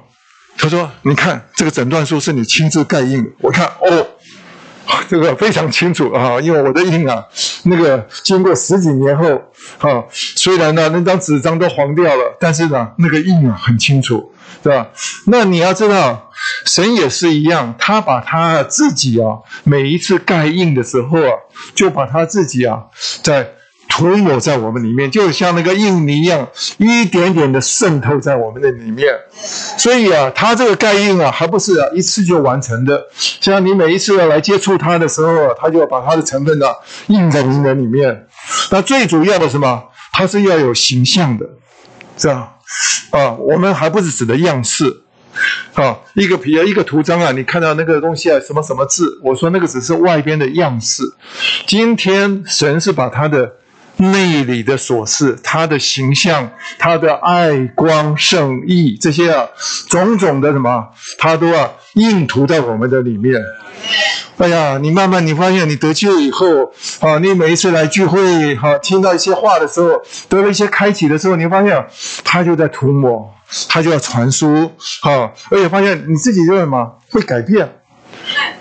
[0.57, 4.07] 他说你看这个诊断书是你亲自盖印，我看哦，
[5.09, 7.25] 这个非常清楚啊，因为我的印啊，
[7.65, 9.35] 那个经过十几年后，
[9.79, 14.33] 啊，虽然呢那张纸张都黄掉了，但是呢那个印啊很清楚，
[14.63, 14.89] 对吧？
[15.27, 16.31] 那你要知道，
[16.67, 21.33] 神也是一样，他把他自己啊每一次盖印的时候啊，
[21.75, 22.85] 就把他自己啊
[23.23, 23.55] 在。
[23.97, 29.07] 涂抹在我们里面，就像那个印泥一样，一点点的渗透在我们的里面。
[29.79, 33.01] 所以啊，它这个盖印啊，还不是一次就完成的。
[33.41, 36.67] 像你每一次要来接触它的时候啊，它就要把它的成分呢
[37.07, 38.27] 印在你的里面。
[38.73, 39.85] 那最主要的什么？
[40.13, 41.47] 它是要有形象的，
[42.17, 42.41] 这样
[43.11, 43.31] 啊。
[43.35, 45.03] 我们还不是指的样式
[45.75, 49.21] 啊，一个皮啊，一个图章啊，你看到那个东西啊，什么什么字？
[49.23, 51.05] 我说那个只是外边的样式。
[51.65, 53.53] 今天神是把他的。
[53.97, 59.47] 内里的琐事，他的形象，他的爱光圣意，这些啊，
[59.89, 60.89] 种种的什么，
[61.19, 63.41] 他都要印涂在我们的里面。
[64.39, 71.87] 哎呀，你慢慢你发现，你得救以后啊，你每一次来聚会哈，听到一些话的时候，得了一些开启的时候，你发现
[72.25, 73.33] 他就在涂抹，
[73.69, 74.73] 他就要传输
[75.03, 77.77] 哈，而且发现你自己就什么会改变，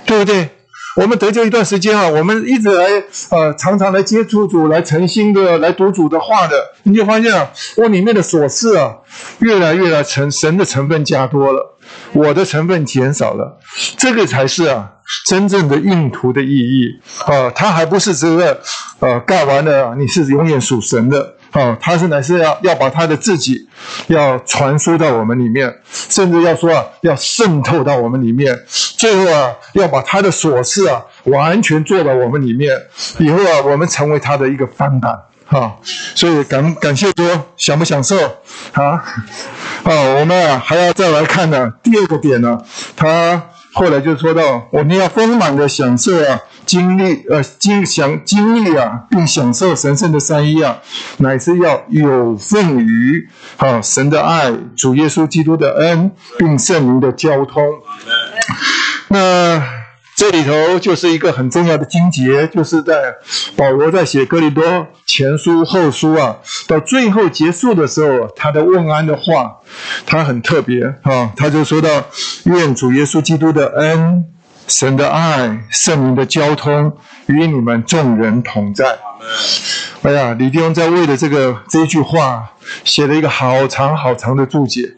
[0.05, 0.49] 对不对？
[0.95, 2.85] 我们得救一段时间啊，我们一直来
[3.31, 8.97] 呃，常常来接触主，来诚心的来读主的话的，你就发现啊，我里面的琐事啊，
[9.39, 11.77] 越来越来成神的成分加多了，
[12.13, 13.57] 我的成分减少了，
[13.97, 14.91] 这个才是啊
[15.25, 16.89] 真正的印图的意义
[17.25, 18.61] 啊，它还不是这个
[18.99, 21.35] 呃盖完了你是永远属神的。
[21.53, 23.67] 啊，他是乃是要要把他的自己
[24.07, 25.71] 要传输到我们里面，
[26.09, 32.75] 甚至要说啊，要渗透到我们里面，最后啊，要把他的琐事啊完全做到我们里面，
[33.19, 35.77] 以后啊，我们成为他的一个翻版，哈，
[36.15, 38.17] 所以感感谢说享不享受
[38.73, 39.03] 啊？
[39.83, 42.59] 啊，我们啊还要再来看呢，第二个点呢，
[42.95, 43.43] 他
[43.73, 46.39] 后来就说到，我们要丰满的享受啊。
[46.65, 50.77] 经历呃，经享经历啊，并享受神圣的三一啊，
[51.17, 57.61] 乃是要有份于啊神的爱、主耶稣基督的恩，并圣灵的交通。
[59.09, 59.61] 那
[60.15, 63.15] 这里头就是一个很重要的经节，就是在
[63.55, 66.37] 保罗在写哥林多前书、后书啊，
[66.67, 69.57] 到最后结束的时候，他的问安的话，
[70.05, 72.05] 他很特别啊，他就说到：
[72.45, 74.25] 愿主耶稣基督的恩。
[74.65, 78.97] 神的爱，圣灵的交通，与你们众人同在。
[80.03, 82.49] 哎呀，李弟兄在为了这个这一句话。
[82.85, 84.89] 写了一个好长好长的注解，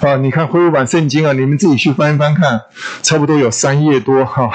[0.00, 2.60] 啊，你看恢复版圣经啊，你们自己去翻一翻看，
[3.02, 4.50] 差不多有三页多哈，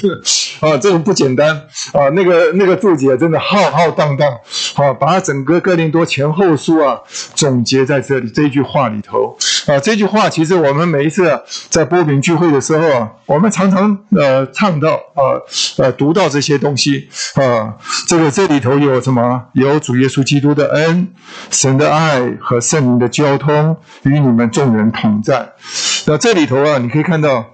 [0.60, 1.54] 啊，这个不简单。
[1.92, 4.26] 啊，那个那个注解真的浩浩荡荡，
[4.76, 6.98] 啊，把整个哥林多前后书啊
[7.34, 11.38] 总结在这里这一句话里头，啊，这句话其实我们每一次
[11.68, 15.36] 在波饼聚会的时候啊，我们常常呃唱到啊
[15.76, 17.10] 呃读到这些东西。
[17.34, 17.74] 啊，
[18.08, 19.46] 这个这里里头有什么？
[19.52, 21.08] 有主耶稣基督的恩，
[21.50, 22.18] 神的爱。
[22.40, 25.52] 和圣灵的交通与你们众人同在。
[26.06, 27.44] 那这里头啊，你可以看到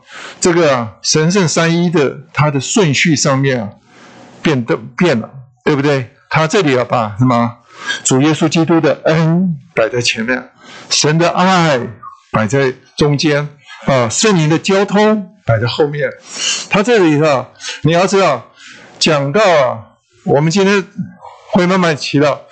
[0.40, 3.68] 这个神圣三一的它的顺序上面啊，
[4.40, 5.28] 变的变了，
[5.64, 6.11] 对不对？
[6.30, 7.59] 他这里要把什么
[8.02, 10.50] 主耶稣基督的恩摆在前面，
[10.90, 11.80] 神的爱
[12.30, 13.48] 摆在中间
[13.86, 16.09] 啊，圣灵的交通摆在后面。
[16.70, 17.46] 他这里头
[17.82, 18.46] 你要知道，
[18.98, 19.93] 讲到啊，
[20.24, 20.84] 我们今天。
[21.54, 22.42] 会慢慢提到，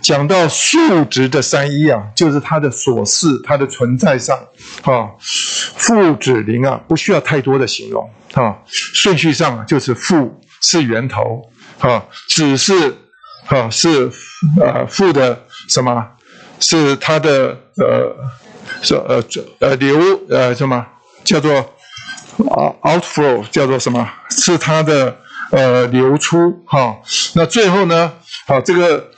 [0.00, 4.38] 讲到数值的三一啊，就是它的所事、它的存在上，
[4.82, 11.42] 啊，父指零啊，不需要太多的形容，啊，顺序上就是父是源头，
[11.80, 12.96] 啊，只是
[13.46, 14.08] 啊是
[14.60, 16.10] 呃父的什么？
[16.60, 18.16] 是它的呃
[18.82, 19.20] 是呃
[19.58, 19.98] 呃流
[20.30, 20.86] 呃什么
[21.24, 24.08] 叫做啊 outflow 叫做什么？
[24.30, 25.18] 是它的
[25.50, 26.96] 呃流出，哈，
[27.34, 28.12] 那最后呢？
[28.46, 29.10] 好，这个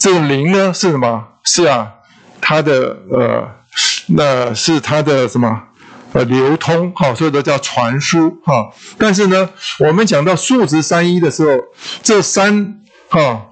[0.00, 1.24] 这个灵呢是什么？
[1.44, 1.92] 是啊，
[2.40, 3.48] 它的呃，
[4.08, 5.62] 那是它的什么？
[6.12, 8.70] 呃，流通，好，所以都叫传输，哈。
[8.96, 9.50] 但是呢，
[9.80, 11.62] 我们讲到数值三一的时候，
[12.02, 13.48] 这三哈，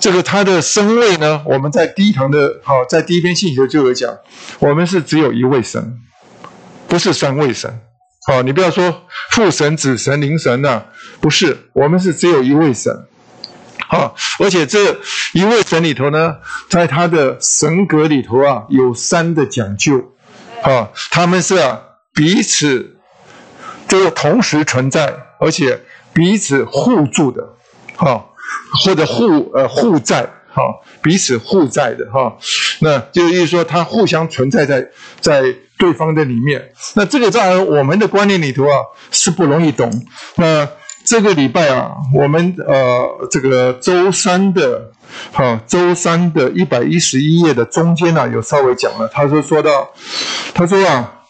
[0.00, 4.12] 这个它的声位呢，我们在第一堂的，哈，在第一篇信息就有讲，
[4.58, 5.96] 我们是只有一位神，
[6.88, 7.80] 不是三位神，
[8.26, 10.84] 好，你不要说父神、子神、灵神呐，
[11.20, 13.06] 不是，我们是只有一位神。
[13.88, 14.98] 好，而且这
[15.32, 16.36] 一位神里头呢，
[16.68, 20.12] 在他的神格里头啊，有三的讲究，
[20.62, 21.80] 啊，他们是啊
[22.12, 22.98] 彼此
[23.88, 25.80] 这个同时存在，而且
[26.12, 27.54] 彼此互助的，
[27.96, 28.26] 哈，
[28.84, 30.62] 或者互呃互在，哈，
[31.00, 32.36] 彼此互在的哈，
[32.80, 34.86] 那就意思说，它互相存在在
[35.20, 35.42] 在
[35.78, 36.72] 对方的里面。
[36.94, 38.76] 那这个在我们的观念里头啊，
[39.10, 39.90] 是不容易懂。
[40.36, 40.68] 那
[41.04, 44.92] 这个礼拜啊，我们呃这个周三的，
[45.32, 49.90] 哈，周三的一百一十一页的中间呢，有稍微讲了，他说说到，
[50.52, 51.22] 他说啊，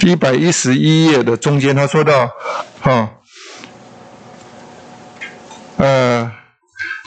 [0.00, 2.28] 一百一十一页的中间，他说到，
[2.80, 3.10] 哈，
[5.76, 6.32] 呃，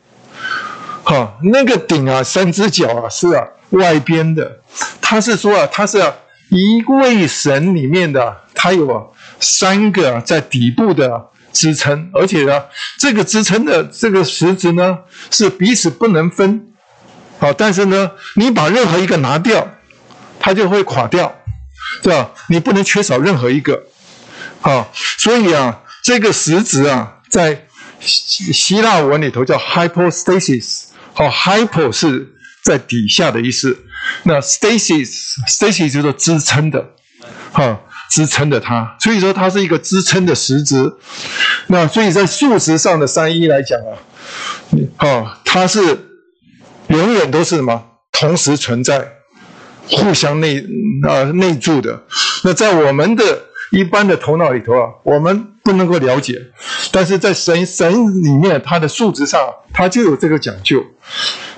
[1.02, 4.60] 哈，那个鼎啊，三只脚啊，是啊，外边的。
[5.00, 5.98] 他是说啊，他是
[6.50, 11.30] 一位神里面的，他有三个在底部的。
[11.58, 12.66] 支撑，而且呢，
[13.00, 14.98] 这个支撑的这个实质呢
[15.28, 16.68] 是彼此不能分，
[17.40, 19.68] 好，但是呢，你把任何一个拿掉，
[20.38, 21.34] 它就会垮掉，
[22.04, 22.30] 是吧？
[22.48, 23.82] 你不能缺少任何一个，
[24.60, 27.66] 好，所以啊，这个实质啊，在
[27.98, 32.28] 希希腊文里头叫 hypostasis，好，hypo 是
[32.62, 33.76] 在底下的意思，
[34.22, 36.90] 那 stasis，stasis 就是支撑的，
[37.50, 37.84] 好。
[38.10, 40.92] 支撑的它，所以说它是一个支撑的实质。
[41.68, 43.92] 那所以在数值上的三一来讲啊，
[44.96, 45.80] 好，它是
[46.88, 47.84] 永远都是什么？
[48.12, 49.12] 同时存在，
[49.90, 50.64] 互相内
[51.06, 52.02] 啊内住的。
[52.42, 56.34] 那在我们的一般的头脑里头啊，我们不能够了解，
[56.90, 59.40] 但是在神神里面，它的数值上，
[59.72, 60.82] 它就有这个讲究。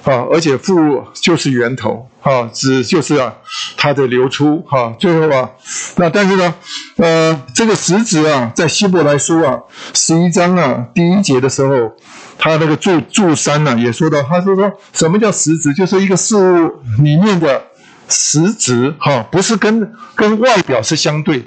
[0.02, 3.34] 啊，而且父就是源头，啊，子就是啊，
[3.76, 5.50] 它的流出，哈，最后啊，
[5.96, 6.54] 那但是呢，
[6.96, 9.60] 呃，这个实质啊，在希伯来书啊
[9.92, 11.92] 十一章啊第一节的时候，
[12.38, 17.62] 他那个注注三呢也说到，他说说什么叫实质，就是一个事物里面的
[18.08, 21.44] 实质，哈，不是跟跟外表是相对的，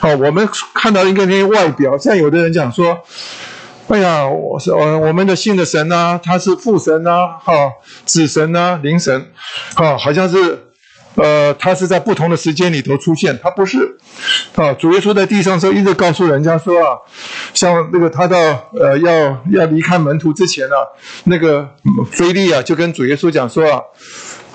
[0.00, 2.98] 好，我们看到一个那些外表，像有的人讲说。
[3.88, 7.52] 哎呀，我是呃，我们的信的神呐，他是父神呐，哈，
[8.06, 9.26] 子神呐，灵神，
[9.74, 10.58] 哈，好像是，
[11.16, 13.98] 呃，他是在不同的时间里头出现，他不是，
[14.54, 16.96] 啊，主耶稣在地上时候一直告诉人家说啊，
[17.52, 18.38] 像那个他到
[18.80, 19.12] 呃要
[19.50, 20.76] 要离开门徒之前啊，
[21.24, 21.68] 那个
[22.10, 23.82] 菲利啊就跟主耶稣讲说啊，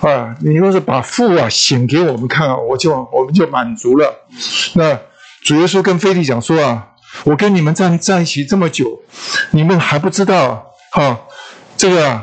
[0.10, 4.16] 啊，你若是把父啊显给我们看啊，我就我们就满足了。
[4.74, 4.98] 那
[5.48, 6.88] 主耶稣跟菲利讲说啊。
[7.24, 9.02] 我跟你们站在一起这么久，
[9.52, 11.22] 你们还不知道哈？
[11.78, 12.22] 这个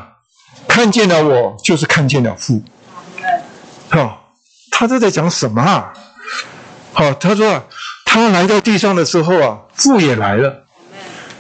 [0.68, 2.62] 看见了我，就是看见了父。
[3.88, 4.28] 好，
[4.70, 5.94] 他这在讲什么啊？
[6.92, 7.64] 好，他说啊，
[8.04, 10.66] 他来到地上的时候啊，父也来了，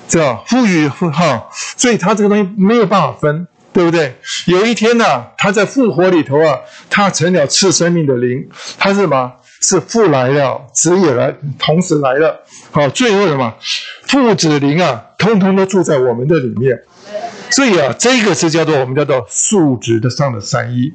[0.08, 4.18] 知道父与父哈，所以他这个东西没有办法分，对不对？
[4.46, 9.34] 有一天呢，他在复活里头啊，他成了赐生命的灵，他是什么？
[9.64, 12.40] 是父来了，子也来，同时来了。
[12.70, 13.54] 好，最后什么？
[14.06, 16.78] 父子灵啊，通通都住在我们的里面。
[17.50, 20.92] 所以啊，这个是叫做我们叫做数值的上的三一。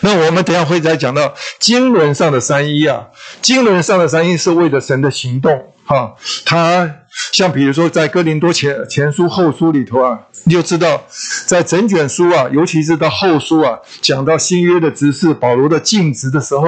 [0.00, 3.08] 那我们等下会再讲到经纶上的三一啊，
[3.42, 5.52] 经纶上的三一是为了神的行动。
[5.84, 6.88] 哈，他
[7.32, 11.02] 像比如说在哥林多前前书后书里头啊，你就知道
[11.46, 16.66] 在整卷书啊，尤其是到后书啊，讲到新约的执事保罗的尽职的时候，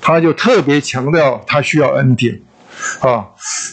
[0.00, 2.40] 他就特别强调他需要恩典。
[3.00, 3.24] 啊，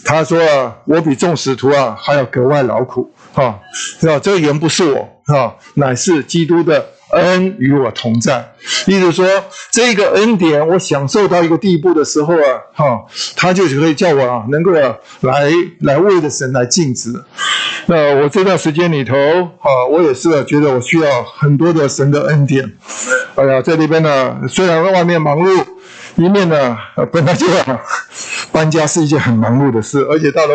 [0.05, 3.11] 他说啊，我比众使徒啊还要格外劳苦。
[3.34, 3.59] 啊，
[3.99, 4.20] 是吧？
[4.20, 8.53] 这个原不是我，啊，乃是基督的恩与我同在。
[8.86, 9.26] 意思说，
[9.72, 13.05] 这个恩典我享受到一个地步的时候啊，哈，
[13.36, 14.93] 他就可以叫我啊，能够来
[15.80, 17.11] 来为着神来尽职。
[17.88, 22.72] 那我这段时间里头啊，我也是觉得我需要很多的神的恩典。
[23.36, 25.66] 哎呀，在那边呢，虽然外面忙碌，
[26.16, 26.78] 一面呢，
[27.11, 27.45] 本来就
[28.51, 30.53] 搬家是一件很忙碌的事，而且到了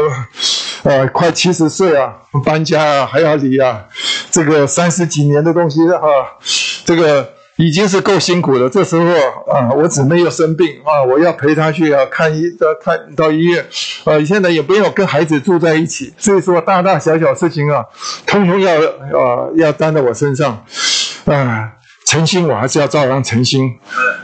[0.85, 3.85] 呃快七十岁啊，搬家啊还要理啊，
[4.31, 6.39] 这个三十几年的东西哈，
[6.85, 7.35] 这个。
[7.61, 8.71] 已经是够辛苦了。
[8.71, 9.05] 这时候
[9.53, 12.45] 啊，我姊妹又生病啊，我要陪她去啊看医，
[12.81, 13.67] 看到医院。
[14.05, 17.85] 呃，现在也不用跟孩子住在一起，所以说大大小小事情啊，
[18.25, 20.65] 通通要啊要担在我身上。
[21.25, 21.73] 啊，
[22.07, 23.69] 诚心我还是要照样诚心。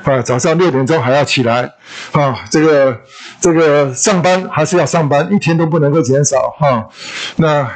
[0.04, 1.68] 啊，早上六点钟还要起来。
[2.12, 2.96] 啊，这个
[3.40, 6.54] 这个上班还是要上班，一天都不能够减少。
[6.60, 6.88] 哈，
[7.34, 7.68] 那。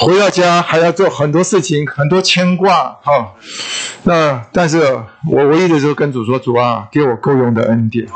[0.00, 3.34] 回到家还要做很多事情，很多牵挂哈。
[4.04, 4.80] 那但是
[5.30, 8.06] 我唯一的时候跟主说：“主啊，给我够用的恩典。”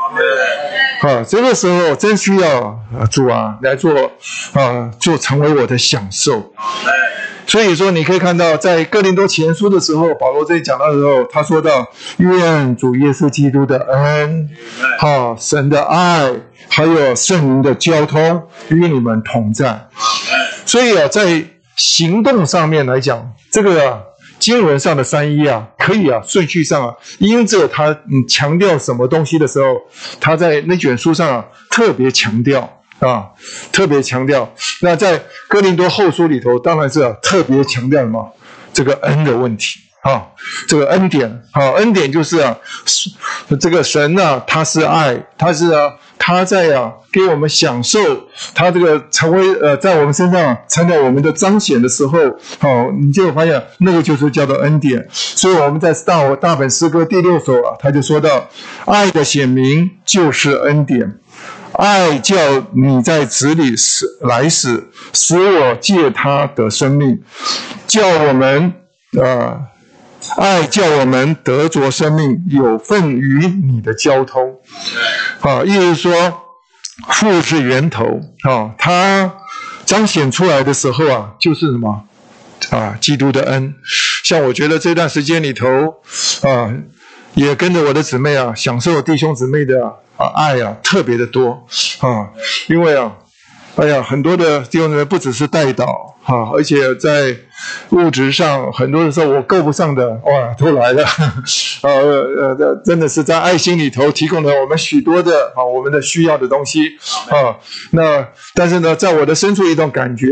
[0.99, 2.79] 好，这个时候真需要
[3.11, 3.93] 主啊来做
[4.53, 6.51] 啊，做成为我的享受。
[7.45, 14.49] 所以说，你可以看到，在哥林多前书的时候，保罗这里讲到的时候，他说到：“愿主耶稣基督的恩，
[14.97, 16.31] 好神的爱，
[16.67, 19.87] 还有圣灵的交通与你们同在。”
[20.65, 24.03] 所以啊，在行动上面来讲，这个
[24.39, 29.81] 经文上的三一啊，可以啊，顺序上啊，因着他嗯强调什么东西的时候，
[30.19, 33.27] 他在那卷书上啊特别强调啊，
[33.71, 34.53] 特别强调。
[34.81, 38.33] 那在哥林多后书里头，当然是啊特别强调什么
[38.73, 40.27] 这个恩的问题啊，
[40.67, 42.57] 这个恩典啊，恩典就是啊，
[43.59, 45.93] 这个神啊，他是爱，他是啊。
[46.17, 47.99] 他在啊，给我们享受
[48.53, 52.17] 他这个成为呃，在我们身上成了我们的彰显的时候，
[52.59, 55.07] 好，你就会发现那个就是叫做恩典。
[55.11, 58.47] 所以我们在大我大本诗歌第六首啊，他就说到：
[58.85, 61.19] 爱的显明就是恩典，
[61.73, 62.35] 爱叫
[62.71, 67.21] 你在子里死来死，使我借他的生命，
[67.85, 68.73] 叫我们
[69.17, 69.61] 呃，
[70.37, 74.54] 爱叫我们得着生命，有份于你的交通。
[75.41, 76.43] 啊，意思说，
[77.09, 79.33] 父是源头啊，它
[79.85, 82.05] 彰显出来的时候啊，就是什么
[82.71, 83.75] 啊，基督的恩。
[84.23, 85.67] 像我觉得这段时间里头
[86.41, 86.73] 啊，
[87.33, 89.85] 也跟着我的姊妹啊，享受弟兄姊妹的
[90.17, 91.65] 啊爱啊，特别的多
[91.99, 92.29] 啊，
[92.67, 93.13] 因为啊。
[93.75, 97.35] 哎呀，很多的弟兄姊妹不只是带导哈，而且在
[97.89, 101.03] 物质上很多的时候我够不上的哇，都来了，
[101.83, 101.91] 呃
[102.57, 106.87] 呃，真的是在爱心里头提供了我们许多的啊，我们的需要的东西
[107.27, 107.57] 啊。
[107.91, 110.27] 那但是呢，在我的深处一种感觉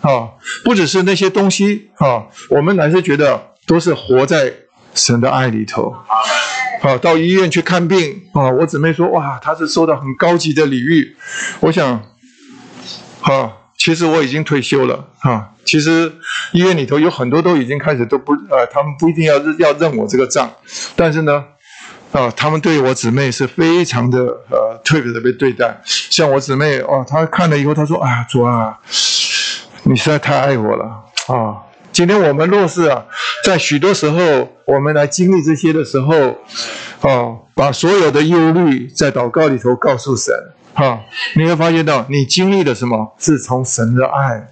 [0.00, 0.30] 啊，
[0.64, 4.50] 不只是那些东西啊，我们乃是觉得都是活在
[4.94, 5.94] 神的爱里头。
[6.80, 11.14] 好，到医院去看病啊，我姊妹说哇，她是受到很高级的礼遇，
[11.60, 12.02] 我想。
[13.30, 15.50] 啊，其实我已经退休了啊。
[15.64, 16.12] 其实
[16.52, 20.48] 医院里头有很多都已经开始都不呃，他们不一定要认要认我这个账，
[20.94, 21.44] 但是呢，
[22.12, 24.18] 啊，他们对我姊妹是非常的
[24.48, 25.80] 呃特别的被对待。
[25.84, 28.78] 像我姊妹哦，她看了以后，她说啊，主啊，
[29.82, 30.84] 你实在太爱我了
[31.26, 31.66] 啊。
[31.92, 33.04] 今天我们若是啊，
[33.42, 34.20] 在许多时候
[34.66, 36.14] 我们来经历这些的时候，
[37.00, 40.32] 啊，把所有的忧虑在祷告里头告诉神。
[40.76, 41.00] 哈，
[41.34, 44.46] 你会发现到你经历的什么是从神的爱，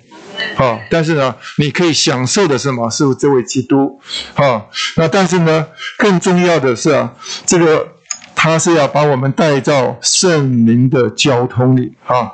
[0.56, 4.00] 好，但是呢，你可以享受的什么是这位基督，
[4.32, 5.66] 好，那但是呢，
[5.98, 7.12] 更重要的是啊，
[7.44, 7.86] 这个
[8.34, 12.32] 他是要把我们带到圣灵的交通里，啊，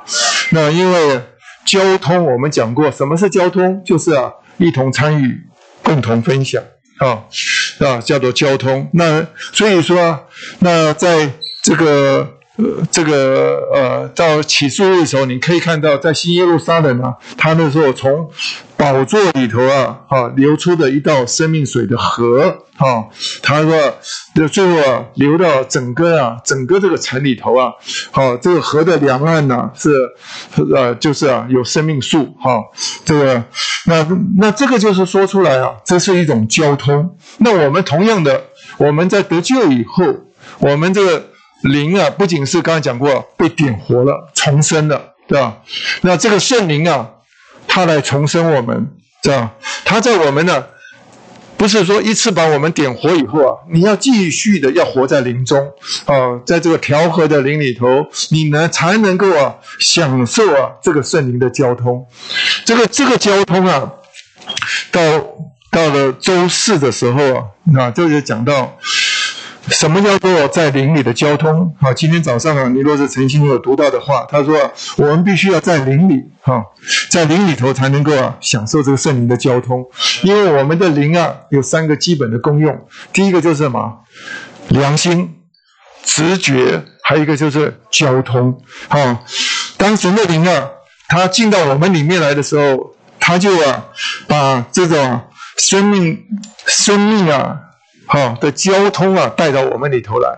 [0.51, 1.21] 那因为
[1.65, 3.83] 交通我们讲过，什么是交通？
[3.83, 5.37] 就是啊，一同参与，
[5.83, 6.63] 共同分享，
[6.99, 7.27] 啊，
[7.85, 8.89] 啊，叫做交通。
[8.93, 10.27] 那所以说，
[10.59, 11.29] 那在
[11.61, 12.37] 这个。
[12.57, 18.29] 呃，这个呃，到起诉的时候，你可以看到，在新耶路撒冷啊，他那时候从
[18.75, 23.07] 宝座里头啊，哈，流出的一道生命水的河，哈，
[23.41, 23.95] 他说，
[24.35, 27.71] 就最后啊，流到整个啊，整个这个城里头啊，
[28.11, 30.09] 好，这个河的两岸呢是，
[30.75, 32.61] 呃，就是啊，有生命树，哈，
[33.05, 33.43] 这个，
[33.85, 34.05] 那
[34.37, 37.17] 那这个就是说出来啊，这是一种交通。
[37.37, 38.43] 那我们同样的，
[38.77, 40.03] 我们在得救以后，
[40.59, 41.30] 我们这个。
[41.63, 45.57] 灵啊，不仅是刚才讲过被点活了、重生了，对吧？
[46.01, 47.09] 那这个圣灵啊，
[47.67, 48.87] 他来重生我们，
[49.21, 49.51] 对吧？
[49.85, 50.65] 他在我们呢，
[51.57, 55.59] 不是说一次把我们点活以后啊，你要继续的要活在灵中
[56.05, 62.05] 啊，在这个调和的灵里头，你呢才能够啊享受啊这个圣灵的交通。
[62.65, 63.91] 这个这个交通啊，
[64.91, 65.01] 到
[65.69, 68.77] 到了周四的时候啊，那这就讲到
[69.71, 71.73] 什么叫做在灵里的交通。
[71.79, 76.63] 啊，今天早上啊，你若是诚心有读到的话，他说我们必须要在灵里，哈，
[77.09, 79.83] 在灵里头才能够啊享受这个圣灵的交通。
[80.23, 82.77] 因为我们的灵啊有三个基本的功用，
[83.13, 83.99] 第一个就是什么？
[84.67, 85.37] 良心、
[86.03, 88.61] 直觉，还有一个就是交通。
[88.89, 89.21] 啊，
[89.77, 90.69] 当神的灵啊，
[91.07, 93.85] 它进到我们里面来的时候，他就啊
[94.27, 95.21] 把这种。
[95.57, 96.17] 生命，
[96.65, 97.55] 生命啊，
[98.11, 100.29] 好的交通啊，带到我们里头来。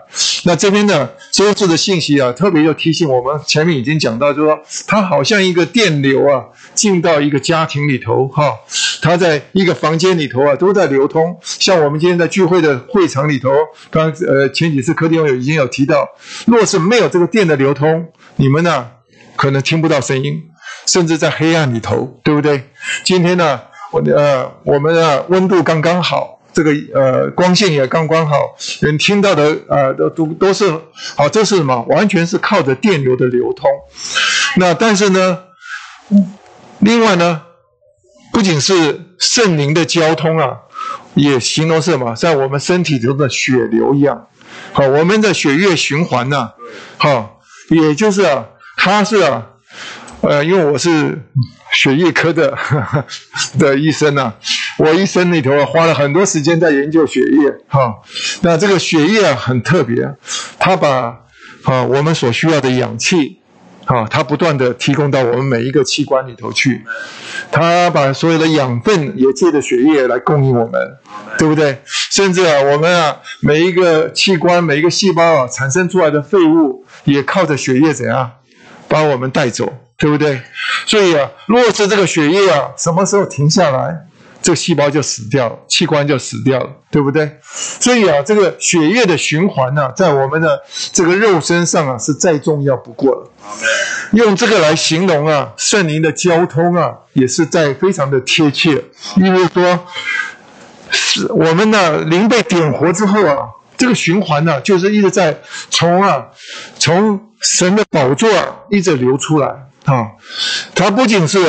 [0.46, 6.46] 那这边呢周四的信息啊，特别要提醒我们，前面已经讲到，就说它好像一个电流啊，
[6.76, 8.54] 进到一个家庭里头，哈，
[9.02, 11.36] 它在一个房间里头啊，都在流通。
[11.42, 13.50] 像我们今天在聚会的会场里头，
[13.90, 16.08] 刚呃前几次课题有已经有提到，
[16.46, 18.06] 若是没有这个电的流通，
[18.36, 18.88] 你们呢
[19.36, 20.44] 可能听不到声音，
[20.86, 22.70] 甚至在黑暗里头，对不对？
[23.04, 23.60] 今天呢？
[23.94, 28.36] 我呃，我们的温度刚刚好，这个呃光线也刚刚好，
[28.82, 30.72] 人听到的呃都都都是
[31.16, 31.82] 好，这是什么？
[31.90, 33.70] 完全是靠着电流的流通。
[34.58, 35.40] 那但是呢，
[36.80, 37.42] 另外呢，
[38.32, 40.58] 不仅是圣灵的交通啊，
[41.16, 42.16] 也形容是什么？
[42.16, 44.28] 在我们身体中的血流一样。
[44.72, 46.52] 好，我们的血液循环呢，
[46.98, 48.46] 好，也就是啊，
[48.78, 49.48] 它是啊，
[50.22, 51.24] 呃，因为我是。
[51.76, 52.56] 血液科的
[53.58, 54.32] 的医生呢，
[54.78, 57.96] 我一生里头花了很多时间在研究血液哈。
[58.42, 60.16] 那这个血液很特别，
[60.60, 61.20] 它把
[61.64, 63.40] 啊我们所需要的氧气
[63.86, 66.84] 啊，它不断的提供到我们每一个器官里头去，
[67.52, 70.82] 它把所有的养分也借着血液来供应我们，
[71.38, 71.82] 对不对？
[71.86, 78.32] 甚至啊我们啊每一个器官每一个细胞啊产生出来的废物，也靠着血液怎样
[78.88, 79.72] 把我们带走。
[79.96, 80.42] 对不对？
[80.86, 84.06] 所以啊，若是这个血液啊，什么时候停下来，
[84.44, 87.40] 这个细胞就死掉了，器官就死掉了，对不对？
[87.80, 93.32] 所以啊，这个血液的循环呢，在我们的这个肉身上啊，是再重要不过了。
[94.12, 98.84] 用这个来形容啊，圣灵的交通啊，也是在非常的贴切。
[99.16, 99.80] 因为说，
[100.92, 105.40] 是我们的灵被点活之后啊，这个循环呢，就是一直在
[105.70, 106.26] 从啊，
[106.78, 108.30] 从神的宝座
[108.70, 109.48] 一直流出来。
[109.86, 110.12] 啊，
[110.76, 111.40] 它不仅是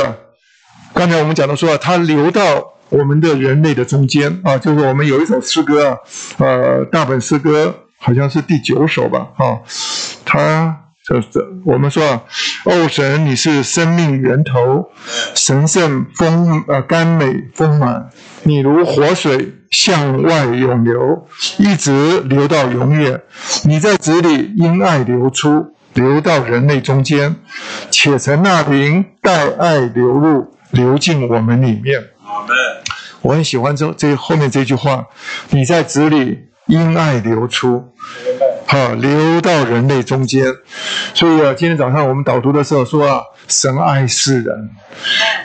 [0.92, 5.98] 刚才我们讲的说，它流到我们的人类的中间啊，就是我们有一首诗歌啊，
[6.38, 9.58] 呃，大本诗歌好像是第九首吧，啊，
[10.24, 10.76] 它
[11.08, 11.28] 就是
[11.64, 12.22] 我们说啊，
[12.66, 14.90] 哦神，你是生命源头，
[15.34, 18.10] 神圣丰呃甘美丰满，
[18.44, 21.26] 你如活水向外涌流，
[21.58, 23.20] 一直流到永远，
[23.64, 25.74] 你在子里因爱流出。
[25.94, 27.36] 流到人类中间，
[27.88, 32.02] 且成那灵带爱流入，流进我们里面。
[33.24, 35.06] 我很喜欢这这后面这句话：
[35.48, 37.82] 你在子里因爱流出，
[38.66, 40.44] 好流到人类中间。
[41.14, 44.70] 所以啊，今天早上我们导读的时候说啊，神爱世人，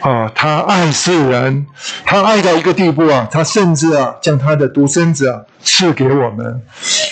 [0.02, 1.66] 啊，他爱世人，
[2.04, 6.62] 他爱到一个地步啊，他甚至啊，将他的独生子啊赐给我们。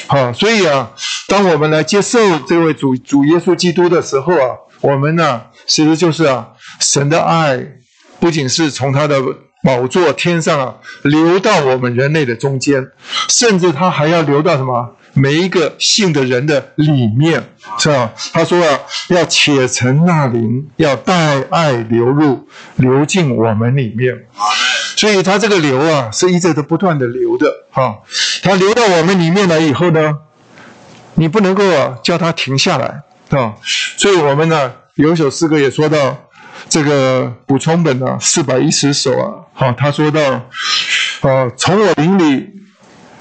[0.08, 0.92] 好，所以啊。
[1.30, 6.50] 当我们来接受这位主主耶稣基督的时候啊，我们呢，其实就是啊，
[6.80, 7.60] 神的爱
[8.20, 9.22] 不仅是从他的
[9.68, 12.88] 宝座天上啊流到我们人类的中间，
[13.28, 18.14] 甚至他还要流到什么每一个信的人的里面，是吧？
[18.32, 22.48] 他说啊，要且成那灵，要带爱流入，
[22.78, 24.28] 流进我们里面。
[24.96, 27.98] 所以他这个流啊，是一直都不断的流的，哈。
[28.42, 30.20] 他流到我们里面来以后呢？
[31.16, 33.02] 你不能够啊叫它停下来，
[33.38, 33.56] 啊，
[33.98, 36.16] 所以我们呢有一首诗歌也说到，
[36.70, 39.26] 这个补充本呢四百一十首啊，
[39.60, 40.22] 好，他说到，
[41.22, 42.48] 呃，从我灵里，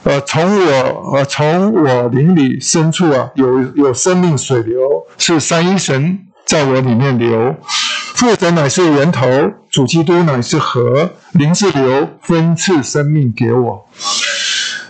[0.04, 4.78] 呃，从我呃从我灵里深处啊，有有生命水流，
[5.16, 7.56] 是三一神在我里面流，
[8.14, 9.26] 父神乃是源头，
[9.70, 13.88] 主基督乃是河，灵是流，分赐生命给我，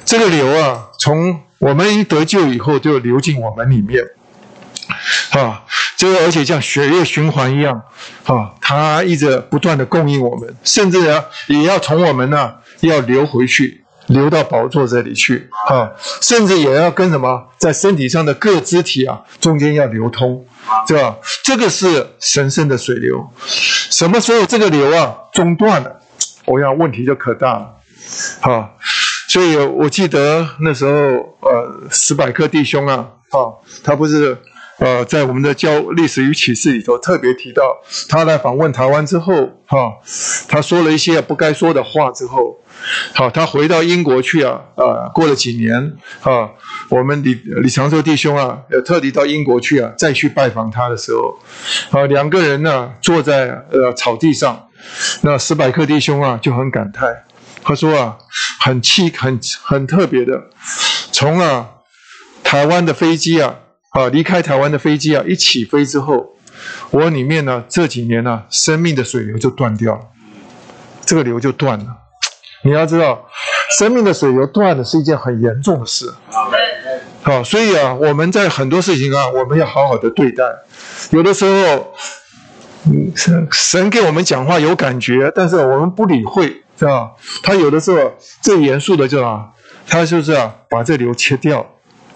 [0.04, 1.40] 这个流啊，从。
[1.58, 4.04] 我们一得救以后，就流进我们里面，
[5.30, 5.64] 啊，
[5.96, 7.82] 这个而且像血液循环一样，
[8.24, 15.90] 啊，它一直不断的供应我们，甚至呢，也要从我们呢要流回去，流到宝座这里去，啊，
[16.20, 20.44] 甚至也要跟什么在身体上的各肢体啊中间要流通，
[20.86, 21.16] 对吧？
[21.42, 26.00] 这个是神圣的水流，什么时候这个流啊中断了，
[26.44, 27.74] 我想问题就可大了，
[28.40, 28.70] 好。
[29.28, 30.92] 所以我记得那时候，
[31.40, 33.52] 呃，史百克弟兄啊，啊，
[33.82, 34.38] 他不是
[34.78, 37.62] 呃，在我们的教历史与启示里头特别提到，
[38.10, 39.32] 他来访问台湾之后，
[39.66, 39.94] 哈，
[40.48, 42.58] 他说了一些不该说的话之后，
[43.14, 46.50] 好，他回到英国去啊，呃，过了几年，啊，
[46.90, 47.32] 我们李
[47.62, 51.38] 李长寿弟兄啊，也特地到英国去啊，再去拜访他的时候，
[51.98, 54.68] 啊，两个人呢坐在呃草地上，
[55.22, 57.24] 那史百克弟兄啊就很感叹，
[57.62, 58.18] 他说啊，
[58.60, 60.38] 很气很很特别的，
[61.12, 61.70] 从啊
[62.44, 63.56] 台湾的飞机啊。
[63.96, 66.36] 啊，离开台湾的飞机啊，一起飞之后，
[66.90, 70.00] 我里面呢这几年呢，生命的水流就断掉了，
[71.06, 71.86] 这个流就断了。
[72.62, 73.26] 你要知道，
[73.78, 76.12] 生命的水流断了是一件很严重的事。
[77.22, 80.44] 好，所以啊，我们在很多事情啊，我们要好好的对待。
[81.10, 81.94] 有的时候，
[82.84, 83.10] 嗯，
[83.50, 87.12] 神给我们讲话有感觉，但是我们不理会，是吧？
[87.42, 88.12] 他有的时候
[88.42, 89.46] 最严肃的就啊，
[89.88, 91.66] 他就是啊，把这流切掉，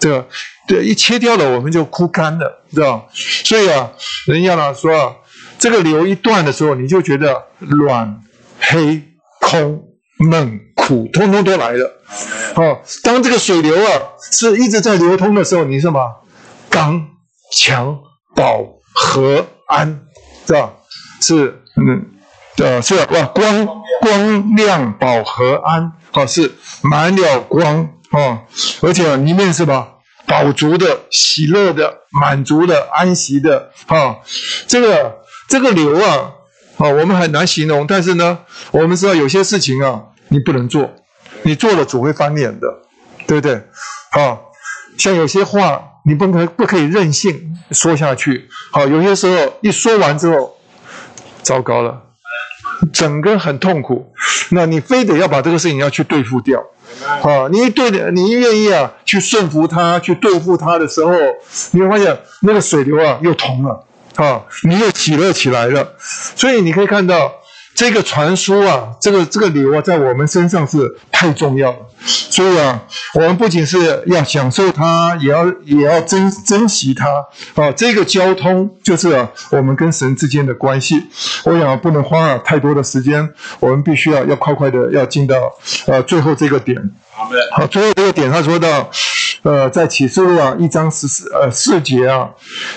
[0.01, 0.27] 这个。
[0.67, 3.91] 对，一切掉了，我们就枯干了，知道所以啊，
[4.27, 5.15] 人家呢说啊，
[5.59, 8.21] 这个流一断的时候，你就觉得软、
[8.57, 9.01] 黑、
[9.41, 9.83] 空、
[10.17, 11.91] 闷、苦，通通都来了。
[12.55, 14.01] 哦，当这个水流啊
[14.31, 15.99] 是一直在流通的时候，你什么？
[16.69, 17.07] 刚、
[17.51, 17.99] 强、
[18.33, 18.63] 饱、
[18.93, 20.05] 和、安，
[20.47, 20.73] 是吧？
[21.21, 22.05] 是，嗯，
[22.57, 23.67] 呃，是哇，光、
[23.99, 28.43] 光亮、饱和、安，好，是满了光啊，
[28.81, 29.90] 而且里面是吧？
[30.31, 34.21] 饱足的、喜乐的、满足的、安息的，哈，
[34.65, 35.17] 这个
[35.49, 36.31] 这个流啊，
[36.77, 37.85] 啊，我们很难形容。
[37.85, 38.39] 但是呢，
[38.71, 40.89] 我们知道有些事情啊，你不能做，
[41.41, 42.67] 你做了总会翻脸的，
[43.27, 43.55] 对不对？
[44.11, 44.39] 啊，
[44.97, 50.55] 像有些话你不能不可以任性说下去，好，有些时候一说完之后，
[51.41, 52.03] 糟糕了，
[52.93, 54.13] 整个很痛苦，
[54.51, 56.63] 那你非得要把这个事情要去对付掉。
[57.23, 61.13] 啊，你对的，你愿意啊，去顺服他，去对付他的时候，
[61.71, 63.83] 你会发现那个水流啊又通了，
[64.15, 65.93] 啊，你又喜乐起来了，
[66.35, 67.33] 所以你可以看到。
[67.73, 71.77] 这个传输啊，这个这个流啊，在我们身上是太重要了。
[72.03, 72.81] 所以啊，
[73.13, 77.07] 我们不仅是要享受它，也要也要珍珍惜它。
[77.55, 81.03] 啊，这个交通就是啊，我们跟神之间的关系。
[81.43, 83.27] 我想不能花太多的时间，
[83.59, 85.51] 我们必须要要快快的要进到
[85.87, 86.77] 呃最后这个点。
[87.51, 88.89] 好，最后这个点他说到，
[89.43, 92.29] 呃，在启示录啊一章十四呃四节啊，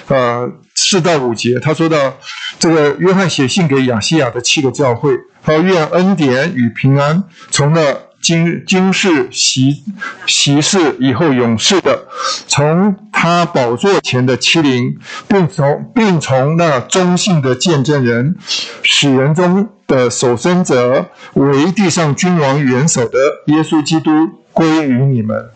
[0.09, 0.51] 呃。
[0.75, 2.17] 四到五节，他说到
[2.59, 9.85] 这个约翰写信给亚细亚的七个教会，他愿恩典与平安从那今今世习
[10.27, 12.07] 习世以后永世的，
[12.47, 14.97] 从他宝座前的欺凌，
[15.29, 18.37] 并从并从那忠信的见证人，
[18.83, 24.11] 使人中的守身者，为地上君王元首的耶稣基督
[24.53, 25.51] 归于你们。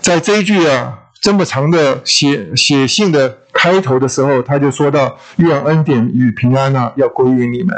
[0.00, 3.38] 在这一句啊这么长的写写信的。
[3.56, 7.74] 开头的时候，他就说到愿恩典与平安啊，要归于你们。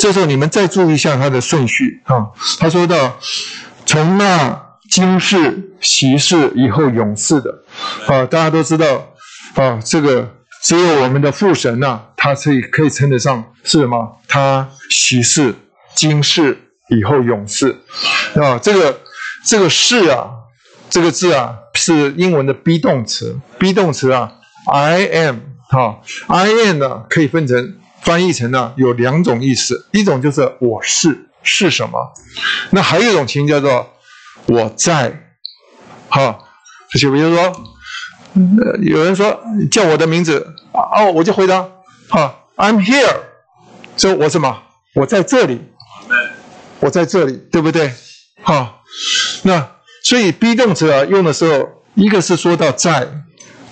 [0.00, 2.26] 这时候你们再注意一下他的顺序啊。
[2.58, 3.18] 他说到
[3.84, 4.58] 从那
[4.90, 7.62] 今世、习世以后永世的
[8.08, 9.14] 啊，大家都知道
[9.54, 10.34] 啊，这个
[10.64, 14.18] 只有我们的父神呐，他可以可以称得上是什么？
[14.26, 15.54] 他习世、
[15.94, 17.76] 今世以后永世
[18.34, 18.58] 啊。
[18.58, 18.98] 这个
[19.46, 20.30] 这个世啊，
[20.88, 24.32] 这个字啊，是英文的 be 动词，be 动词啊。
[24.66, 25.36] I am
[25.68, 32.12] 哈，I am 呢可以分成翻译成呢有两种意思，一种就是我是是什么，
[32.70, 33.88] 那还有一种情叫做
[34.46, 35.36] 我在，
[36.08, 36.38] 哈，
[36.98, 37.52] 就比如说，
[38.82, 39.40] 有人说
[39.70, 41.68] 叫我的名字，哦，我就回答，
[42.08, 43.16] 哈，I'm here，
[43.96, 44.62] 说我什么？
[44.94, 45.60] 我在这里，
[46.80, 47.92] 我在这里，对不对？
[48.42, 48.80] 哈，
[49.42, 49.75] 那
[50.06, 53.08] 所以 be 动词啊用的时候，一个是说到在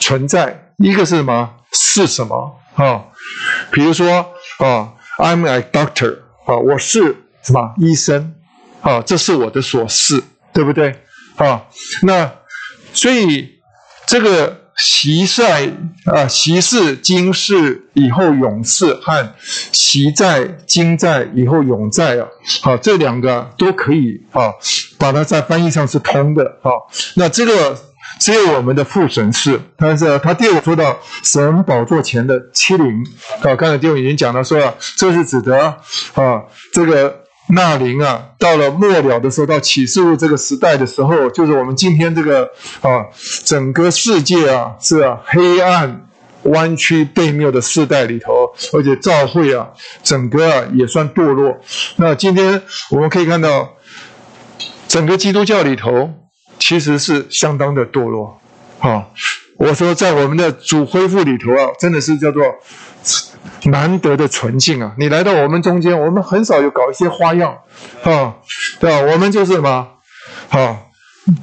[0.00, 0.72] 存在。
[0.78, 1.54] 一个是什么？
[1.72, 2.58] 是什么？
[2.74, 3.04] 啊，
[3.70, 8.34] 比如说啊，I'm a doctor，啊，我是什么医生？
[8.80, 11.00] 啊，这是我的所事，对不对？
[11.36, 11.66] 啊，
[12.02, 12.32] 那
[12.92, 13.60] 所以
[14.08, 15.72] 这个习在
[16.04, 19.34] 啊，习是今世以后永世和
[19.72, 22.26] 习在今在以后永在啊，
[22.62, 24.52] 好，这两个都可以啊，
[24.98, 26.70] 把它在翻译上是通的啊。
[27.16, 27.78] 那这个。
[28.20, 33.04] 只有我们的父神是，但是他第二个说到神宝座前的欺凌
[33.42, 35.58] 啊，刚才弟兄已经讲了，说了这是指的
[36.14, 36.40] 啊，
[36.72, 42.44] 这个纳灵啊，到了末了的时候，到启示录这个时代的时候，就是我们今天这个
[42.80, 43.06] 啊，
[43.44, 46.08] 整个世界啊是啊黑暗
[46.44, 49.68] 弯曲背谬的世代里头，而且教会啊，
[50.02, 51.60] 整个啊也算堕落。
[51.96, 53.74] 那今天我们可以看到，
[54.88, 56.10] 整个基督教里头。
[56.56, 58.40] 其实是相当的堕落，
[58.78, 59.04] 啊，
[59.58, 62.42] 我说在我们的主恢复里头啊，真的是叫做
[63.64, 64.94] 难得的纯净啊！
[64.98, 67.58] 你来到我们中间，我们很少有搞一些花样，
[68.02, 68.34] 啊，
[68.78, 69.12] 对吧？
[69.12, 69.88] 我们就是什么，
[70.48, 70.90] 好，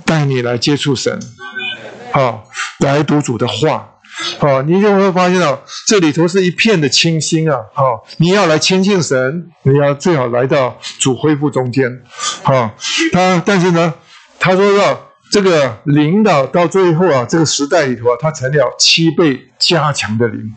[0.05, 1.19] 带你来接触神，
[2.11, 2.43] 好，
[2.79, 3.87] 来读主的话。
[4.39, 5.57] 好，你就会发现啊
[5.87, 7.57] 这里头是一片的清新啊！
[7.73, 11.89] 好，你要来亲近神，你要最好来到主恢复中间。
[12.43, 12.71] 好，
[13.13, 13.93] 他但是呢，
[14.37, 20.53] 他说要这个领导到最后啊，这个时代里头啊，它成了七倍加强的灵。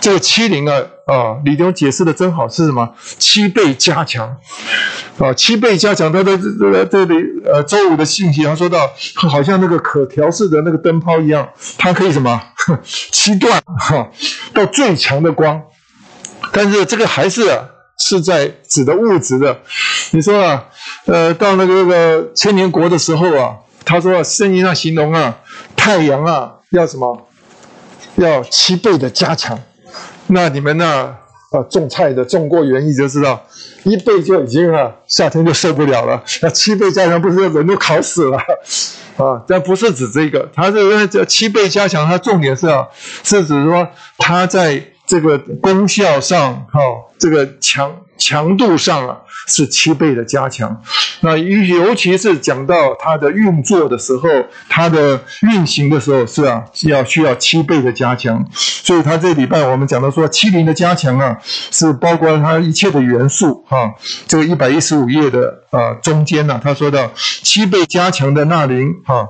[0.00, 2.94] 这个七灵啊啊，李东解释的真好，是什么？
[3.18, 4.36] 七倍加强
[5.18, 6.12] 啊，七倍加强。
[6.12, 12.40] 他的这个这里呃，周五的信息他说到，好像那个可调式的那个灯泡一样，它可以什么？
[13.10, 14.08] 七段哈，
[14.54, 15.60] 到最强的光。
[16.52, 17.64] 但是这个还是啊，
[17.98, 19.60] 是在指的物质的。
[20.12, 20.66] 你说啊，
[21.06, 25.38] 呃，到那个那个千年国的时候啊，他说圣经上形容啊，
[25.76, 27.28] 太阳啊要什么？
[28.16, 29.58] 要七倍的加强。
[30.28, 31.14] 那你们呢？
[31.50, 33.44] 啊，种菜的种过园艺就知道，
[33.84, 36.22] 一倍就已经啊，夏天就受不了了。
[36.42, 38.38] 那七倍加强，不是人都烤死了
[39.16, 39.42] 啊？
[39.46, 42.88] 但不是指这个，它这个七倍加强，它重点是啊，
[43.22, 43.88] 是指说
[44.18, 44.90] 它在。
[45.06, 46.80] 这个功效上，哈，
[47.18, 50.82] 这个强强度上啊，是七倍的加强。
[51.20, 54.28] 那尤尤其是讲到它的运作的时候，
[54.68, 58.44] 它的运行的时候，是啊，是要需要七倍的加强。
[58.52, 61.36] 所以它这礼拜我们讲到说，七零的加强啊，
[61.70, 63.92] 是包括它一切的元素，哈。
[64.26, 67.10] 这个一百一十五页的啊中间呢，他说到
[67.42, 69.28] 七倍加强的纳灵，哈，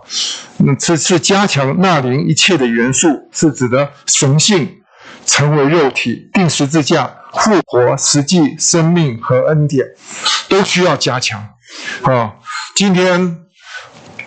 [0.58, 4.68] 嗯，是是加强纳灵一切的元素，是指的神性。
[5.26, 9.86] 成为肉体，定十字架，复活，实际生命和恩典，
[10.48, 11.48] 都需要加强。
[12.02, 12.34] 啊，
[12.76, 13.38] 今天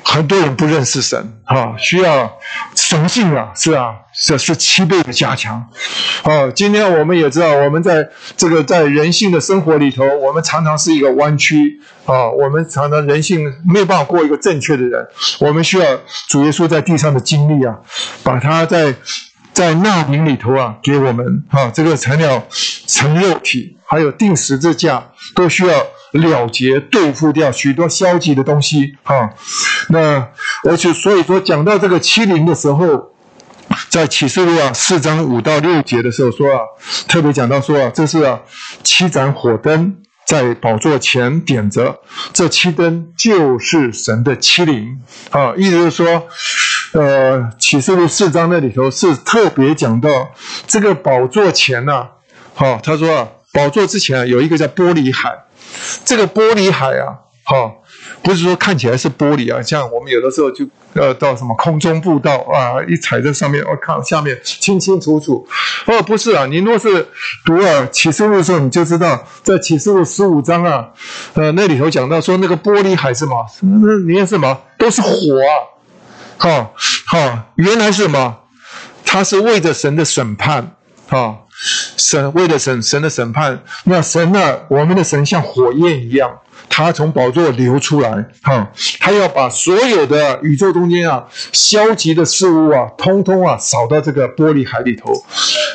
[0.03, 2.37] 很多人不认识神，啊，需要
[2.75, 3.93] 神性啊，是啊，
[4.25, 5.65] 这是七倍的加强。
[6.23, 15.07] 啊，今天我们也知道，我们在这个在人性的生活里头，我们常常是一个弯曲啊，我们常常人性没办法过一个正确的人，
[15.39, 15.85] 我们需要
[16.27, 17.75] 主耶稣在地上的经历啊，
[18.23, 18.93] 把他在。
[19.57, 22.45] 在那灵里头啊，给我们哈这个材料
[22.85, 25.03] 成肉体，还有定十字架，
[25.33, 29.31] 都需要了结对付掉许多消极的东西哈。
[29.89, 30.27] 那
[30.63, 33.15] 而且所以说讲到这个七灵的时候，
[33.89, 36.59] 在启示录啊四章五到六节的时候说啊，
[37.07, 38.39] 特别讲到说啊，这是啊
[38.83, 39.95] 七盏火灯
[40.27, 41.99] 在宝座前点着，
[42.31, 45.01] 这七灯就是神的七灵
[45.31, 46.27] 啊，意思是说。
[46.97, 50.31] 呃，启示录四章那里头是特别讲到
[50.65, 52.07] 这个宝座前呐，
[52.55, 55.31] 好，他说啊，宝座之前啊有一个叫玻璃海，
[56.03, 57.83] 这个玻璃海啊，好，
[58.23, 65.47] 不是说看起来是玻璃啊，像我们有的时候就呃到什么空中步道啊，一踩在上面，我看下面清清楚楚。
[65.85, 67.07] 哦，不是啊，你若是
[67.45, 70.87] 读了启示录的时候，你就知道在启示录十五章啊，
[71.35, 73.45] 呃那里头讲到说那个玻璃海是什么？
[73.61, 74.59] 那里面是什么？
[74.79, 75.76] 都是火啊。
[76.37, 76.73] 好，
[77.07, 78.37] 好，原来是什么？
[79.09, 80.75] 他是为着神的审判，
[81.07, 81.37] 啊，
[81.95, 83.63] 神为了神神的审判。
[83.85, 84.59] 那神呢？
[84.69, 86.29] 我们的神像火焰一样，
[86.67, 88.69] 他从宝座流出来，哈，
[88.99, 95.13] 他要把所有的宇宙中间啊，消极的事物啊，通通啊，扫到这个玻璃海里头，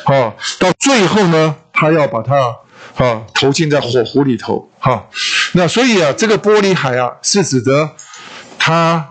[0.05, 2.55] 好，到最后呢，他要把它
[3.03, 5.07] 啊投进在火湖里头，哈。
[5.53, 7.89] 那所以啊，这个玻璃海啊，是指的
[8.59, 9.09] 他，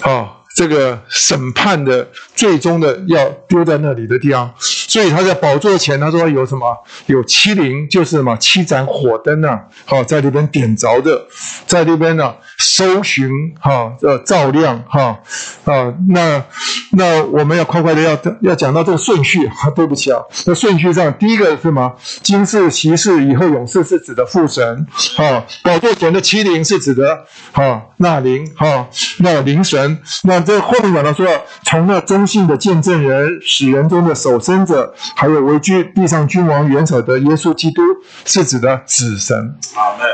[0.00, 0.38] 啊。
[0.54, 2.06] 这个审判的
[2.36, 6.76] 最终的要丢在那里的地方，所以他在宝座前，他说有什么？
[7.06, 8.36] 有七灵，就是什么？
[8.36, 11.26] 七盏火灯呐，好在那边点着的，
[11.66, 13.28] 在那边呢搜寻，
[13.60, 15.18] 哈，呃，照亮，哈，
[15.64, 16.44] 啊，那
[16.92, 21.92] 那我们要快快的要要讲到这个顺序，哈， 对不起啊，那顺序上第一个是什么？
[22.22, 24.86] 今世、骑士、以后勇士是指的父神，
[25.16, 30.43] 哈，宝座前的七灵是指的，哈，那灵，哈，那灵神，那。
[30.44, 31.26] 这后面讲到说，
[31.64, 37.82] 从那中信的见证人、死人中的守身者，还有为居地上君王元首的耶稣基督，
[38.24, 39.56] 是指的子神。
[39.74, 40.04] 好的。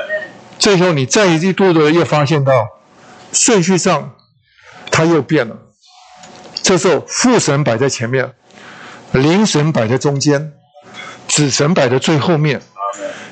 [0.58, 2.52] 最后你再一度的又发现到
[3.32, 4.12] 顺序上，
[4.90, 5.56] 它又变了。
[6.62, 8.32] 这时候父神摆在前面，
[9.12, 10.52] 灵神摆在中间，
[11.26, 12.60] 子神摆在最后面。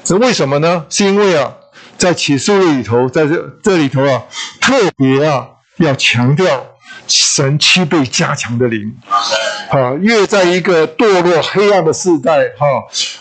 [0.03, 0.87] 这为什么呢？
[0.89, 1.53] 是因为啊，
[1.99, 4.25] 在启示录里头，在这这里头啊，
[4.61, 6.67] 特别啊要强调。
[7.09, 8.95] 神七倍加强的灵，
[9.71, 12.67] 啊，越在一个堕落黑暗的时代，哈，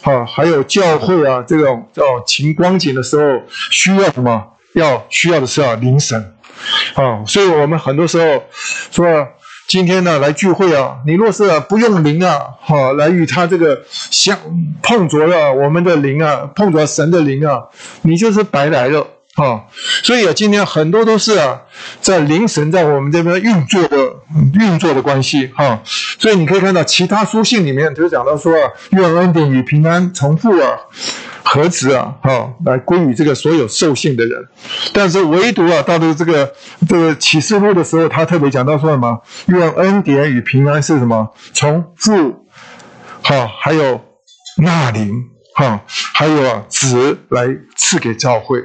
[0.02, 3.42] 哈，还有教会啊这种叫晴光景的时候，
[3.72, 4.46] 需要什么？
[4.74, 6.36] 要需要的是啊灵神，
[6.96, 8.44] 啊，所以我们很多时候
[8.92, 9.28] 说，
[9.68, 14.38] 今天呢来聚会啊，你若是不用灵啊，好来与他这个相
[14.84, 17.64] 碰着了我们的灵啊，碰着神的灵啊，
[18.04, 19.08] 你就是白来了。
[19.38, 19.64] 啊。
[20.04, 21.62] 所以啊，今天很多都是啊，
[22.02, 23.98] 在灵神在我们这边运作的
[24.54, 25.82] 运作的关系哈。
[26.20, 30.78] 所以你可以看到其他书信里面就讲到说啊，愿恩典与平安重复啊。
[31.50, 34.38] 何止啊，哈，来归于这个所有受信的人，
[34.92, 36.52] 但是唯独啊，到了这个
[36.90, 39.18] 这个启示录的时候，他特别讲到说什么？
[39.46, 41.30] 愿恩典与平安是什么？
[41.54, 42.46] 从父，
[43.24, 44.02] 哈，还有
[44.58, 45.24] 那灵，
[45.58, 48.62] 哈，还有啊子来赐给教会。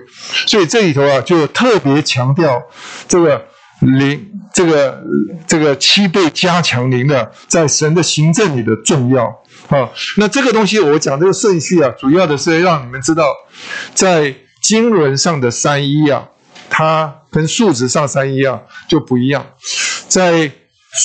[0.47, 2.63] 所以这里头啊，就特别强调
[3.09, 3.47] 这个
[3.81, 5.03] 灵，这个
[5.47, 9.25] 这个七倍加强灵的，在神的行政里的重要。
[9.69, 13.25] 好，那这个东西我讲这个顺序啊，主要的是让你们知道，
[13.95, 16.29] 在经纶上的三一啊，
[16.69, 19.47] 它跟数值上三一啊就不一样。
[20.09, 20.53] 在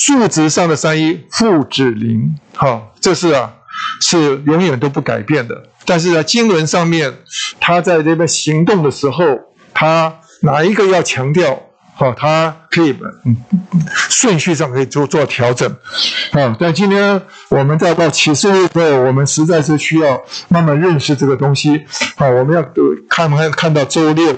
[0.04, 3.54] 数值上的三一，父子灵，好，这是啊
[4.02, 5.70] 是永远都不改变的。
[5.88, 7.12] 但是在经纶上面，
[7.58, 9.24] 他在这边行动的时候，
[9.72, 11.62] 他哪一个要强调？
[11.96, 13.36] 好，它可以嗯
[14.08, 15.68] 顺序上可以做做调整，
[16.30, 21.84] 啊，但今天我们再到启示的时候，我们实在是需要慢慢认识这个东西，
[22.14, 22.62] 啊，我们要
[23.08, 24.32] 看看看到周六，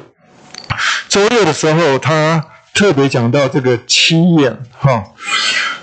[1.10, 5.04] 周六的时候，他特别讲到这个七眼，哈。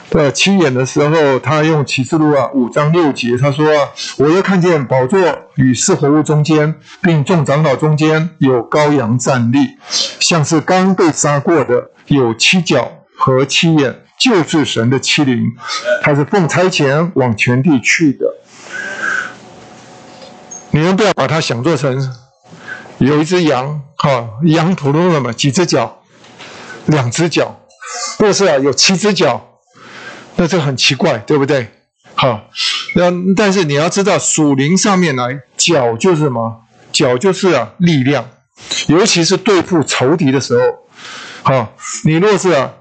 [0.10, 5.20] 在七眼的时候，他用启示录啊五章六节，他说：“啊我又看见宝座
[5.56, 9.78] 与四活物中间，并众长老中间有羔羊站立，
[10.20, 15.44] 像是刚被杀过的，有七角和七眼，就是神的七灵，
[16.02, 18.34] 他是奉差遣往全地去的。
[20.72, 22.14] 你们不要把它想做成
[22.98, 26.00] 有一只羊，哈，羊普通的嘛，几只脚？
[26.86, 27.60] 两只脚，
[28.18, 29.44] 或是啊有七只脚。”
[30.38, 31.68] 那这很奇怪，对不对？
[32.16, 32.50] 好，
[32.96, 36.64] 那但是你要知道，属灵上面来，脚就是什么？
[36.92, 38.28] 脚就是啊，力量，
[38.88, 40.64] 尤其是对付仇敌的时候，
[41.44, 41.72] 哈，
[42.06, 42.74] 你若是啊，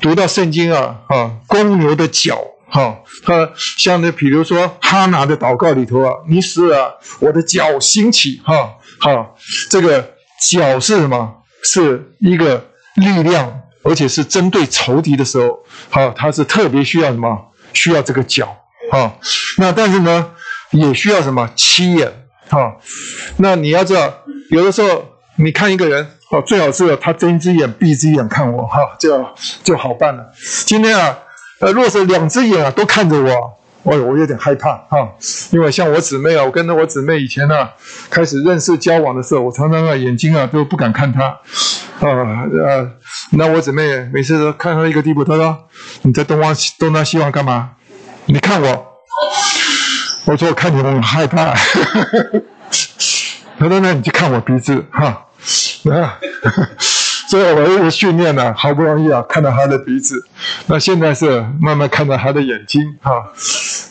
[0.00, 2.38] 读到圣经啊，啊，公牛的脚，
[2.68, 9.34] 哈，它像那比如说哈拿的祷告里头啊，你使啊，我的脚兴起，哈，好，
[9.70, 10.14] 这个
[10.50, 11.42] 脚是什么？
[11.62, 13.60] 是一个力量。
[13.84, 17.38] 而且是针对仇敌的时候，好，他是特别需要什么？
[17.72, 18.56] 需要这个脚，
[18.90, 19.14] 哈。
[19.58, 20.30] 那但是呢，
[20.70, 21.48] 也需要什么？
[21.54, 22.76] 七眼，哈。
[23.36, 24.12] 那你要知道，
[24.50, 25.04] 有的时候
[25.36, 29.24] 你看一个人，哦，最好是他睁一只眼闭一只眼看我，哈，就
[29.62, 30.32] 就好办了。
[30.64, 31.18] 今天啊，
[31.60, 33.58] 呃，若是两只眼啊都看着我。
[33.84, 35.06] 我我有点害怕哈，
[35.50, 37.68] 因为像我姊妹啊，我跟着我姊妹以前呢，
[38.08, 41.38] 开始认识交往的时候，我常常啊眼睛啊都不敢看她，
[42.00, 42.90] 啊啊，
[43.32, 45.56] 那我姊妹每次都看到一个地步，她说
[46.02, 47.70] 你在东望东南西望干嘛？
[48.26, 48.86] 你看我，
[50.26, 51.54] 我说我看你我很害怕，
[53.58, 55.26] 她说那你就看我鼻子哈，
[55.90, 56.18] 啊。
[57.26, 60.24] 所以我一直训练呢，好不容易啊看到他的鼻子，
[60.66, 63.10] 那现在是慢慢看到他的眼睛哈。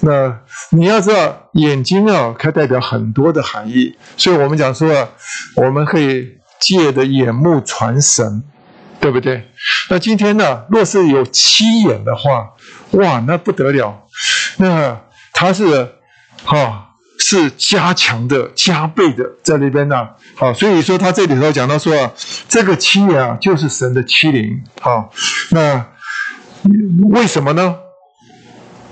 [0.01, 0.37] 那
[0.69, 3.97] 你要知道，眼睛啊，它代表很多的含义。
[4.15, 5.09] 所以我们讲说，
[5.57, 8.43] 我们可以借的眼目传神，
[8.99, 9.49] 对不对？
[9.89, 12.53] 那今天呢，若是有七眼的话，
[12.91, 14.07] 哇，那不得了。
[14.57, 15.01] 那
[15.33, 15.95] 他是
[16.43, 16.89] 哈。
[17.19, 20.09] 是加强的、加倍的在那边呢。
[20.35, 22.11] 好，所以说他这里头讲到说啊，
[22.49, 24.61] 这个七眼啊，就是神的七灵。
[24.81, 25.09] 好，
[25.51, 25.85] 那
[27.11, 27.77] 为什么呢？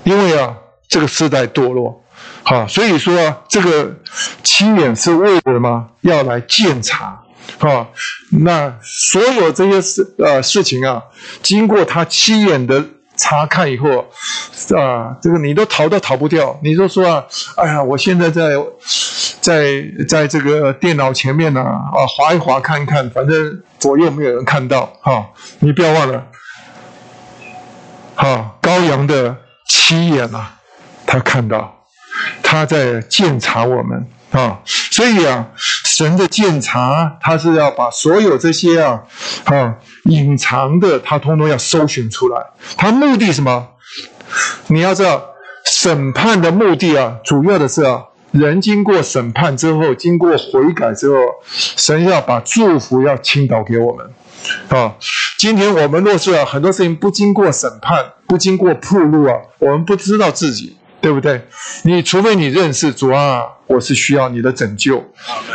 [0.04, 0.56] 因为啊，
[0.88, 2.02] 这个世代堕落。
[2.42, 3.96] 好，所以说啊这个
[4.42, 5.88] 七眼是为了什么？
[6.00, 7.21] 要来鉴察。
[7.58, 7.88] 啊，
[8.30, 11.02] 那所有这些事呃事情啊，
[11.42, 12.84] 经过他七眼的。
[13.14, 13.88] 查看以后，
[14.74, 16.58] 啊，这个你都逃都逃不掉。
[16.62, 17.24] 你就说啊，
[17.56, 18.56] 哎呀，我现在在
[19.38, 25.28] 在在这个电脑前面呢，啊，划一划看一看，反正左右没有人看到，哈，
[25.60, 26.26] 你不要忘了，
[28.16, 29.36] 哈，高阳的
[29.68, 30.54] 七眼啊，
[31.06, 31.84] 他看到，
[32.42, 34.08] 他在鉴察我们。
[34.32, 35.48] 啊，所以啊，
[35.84, 39.02] 神的鉴察，他是要把所有这些啊，
[39.44, 42.42] 啊隐藏的，他通通要搜寻出来。
[42.76, 43.68] 他目的什么？
[44.68, 45.22] 你要知道，
[45.66, 51.16] 审判的目的啊，主要的是啊，人经过审判之后，经过悔改之后，
[51.52, 54.10] 神要把祝福要倾倒给我们。
[54.70, 54.96] 啊，
[55.38, 60.78] 今天我们若是啊，很多事情不经过审判，不经过铺路啊，我们不知道自己。
[61.02, 61.46] 对不对？
[61.82, 64.98] 你除非你认识主啊，我是需要你的拯救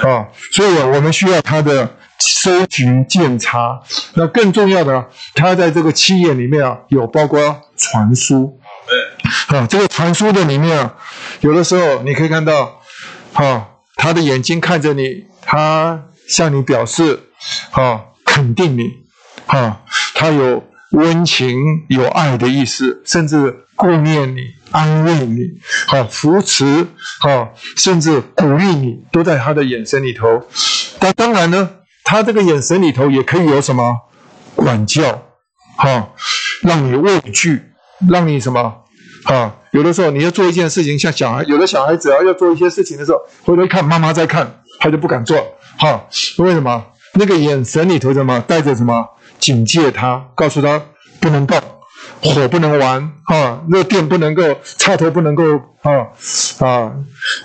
[0.03, 3.79] 啊，所以我们需要他的搜寻、检查。
[4.15, 8.59] 那更重要的，他在这个七眼里面啊，有包括传输。
[9.47, 10.95] 啊，这个传输的里面啊，
[11.39, 12.81] 有的时候你可以看到，
[13.33, 17.19] 啊，他的眼睛看着你，他向你表示，
[17.71, 18.89] 啊，肯定你，
[19.45, 19.81] 啊，
[20.13, 21.57] 他有温情、
[21.89, 24.41] 有爱的意思，甚至顾念你、
[24.71, 25.41] 安慰你，
[25.87, 26.65] 啊，扶持，
[27.21, 30.43] 啊，甚至鼓励你，都在他的眼神里头。
[30.99, 31.69] 但当然呢，
[32.03, 33.95] 他这个眼神里头也可以有什么
[34.55, 35.23] 管教，
[35.77, 36.09] 哈，
[36.61, 37.63] 让你畏惧，
[38.09, 38.83] 让你什么？
[39.25, 45.37] 啊，有的时候你要做一件事情，像小孩，有的小孩子啊，要做一些事情的时候，回头看妈妈在看，他就不敢做。
[45.79, 46.07] 哈，
[46.37, 46.85] 为什么？
[47.13, 49.05] 那个眼神里头什么带着什么
[49.39, 50.81] 警戒他，告诉他
[51.19, 51.59] 不能动，
[52.21, 54.43] 火不能玩，哈，热电不能够，
[54.77, 55.43] 插头不能够，
[55.81, 56.07] 啊
[56.59, 56.91] 啊，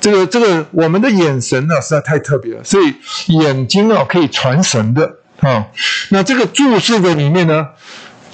[0.00, 2.94] 这个这个我们的眼神呢实在太特别了，所以
[3.28, 5.66] 眼睛啊可以传神的啊。
[6.10, 7.68] 那这个注视的里面呢？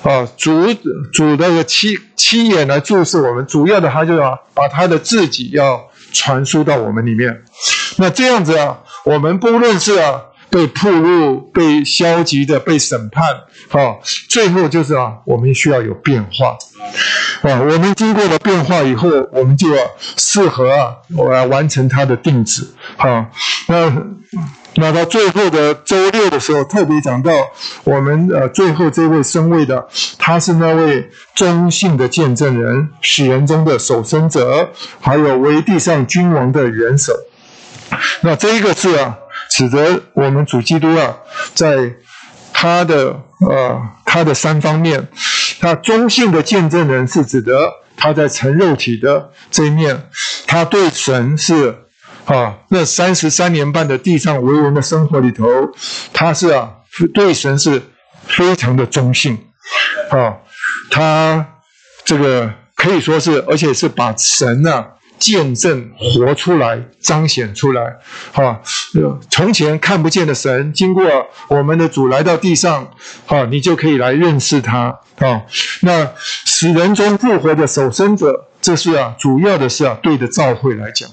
[0.05, 0.73] 啊，主
[1.13, 7.43] 主那个七七眼来注视我们，主要的他就要把他的自己要传输到我们里面。
[7.97, 13.25] 那这样子啊，我们不论是啊被铺路、被消极的、被审判，
[13.71, 13.97] 啊，
[14.29, 16.57] 最后就是啊，我们需要有变化。
[17.43, 19.83] 啊，我们经过了变化以后，我们就要
[20.17, 22.67] 适合啊，我来完成他的定旨。
[22.97, 23.29] 啊，
[23.69, 24.03] 那。
[24.75, 27.33] 那到最后的周六的时候，特别讲到
[27.83, 29.89] 我们呃最后这位升位的，
[30.19, 34.71] 他是那位中信的见证人，死人中的守生者，
[35.01, 37.13] 还有为地上君王的元首。
[38.21, 39.17] 那这一个字啊，
[39.51, 41.17] 指责我们主基督啊，
[41.55, 41.95] 在
[42.53, 45.09] 他的呃他的三方面，
[45.61, 50.09] 他中性的见证人是指的他在成肉体的这一面，
[50.47, 51.85] 他对神是。
[52.29, 55.47] 啊，那三十三年半的地上为人的生活里头，
[56.13, 56.71] 他是啊，
[57.15, 57.81] 对神是
[58.27, 59.39] 非常的中性，
[60.11, 60.37] 啊，
[60.91, 61.47] 他
[62.05, 64.87] 这个可以说是，而且是把神啊
[65.19, 67.99] 见证活出来，彰显出来，
[68.33, 68.61] 哈，
[69.31, 71.05] 从前看不见的神，经过
[71.49, 72.91] 我们的主来到地上，
[73.27, 75.43] 哈，你就可以来认识他，啊，
[75.83, 76.11] 那
[76.45, 78.47] 死人中复活的守生者。
[78.61, 81.09] 这是啊，主要的是啊，对着教会来讲，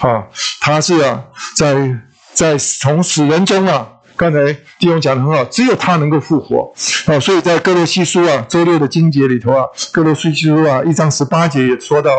[0.00, 0.26] 啊，
[0.60, 1.24] 他是啊，
[1.56, 1.98] 在
[2.34, 3.88] 在从死人中啊，
[4.22, 6.72] 刚才弟兄讲的很好，只有他能够复活，
[7.06, 12.12] 啊，所以在哥罗西书啊，周六的经节里头啊，哥罗西书啊，一章十八节也说到，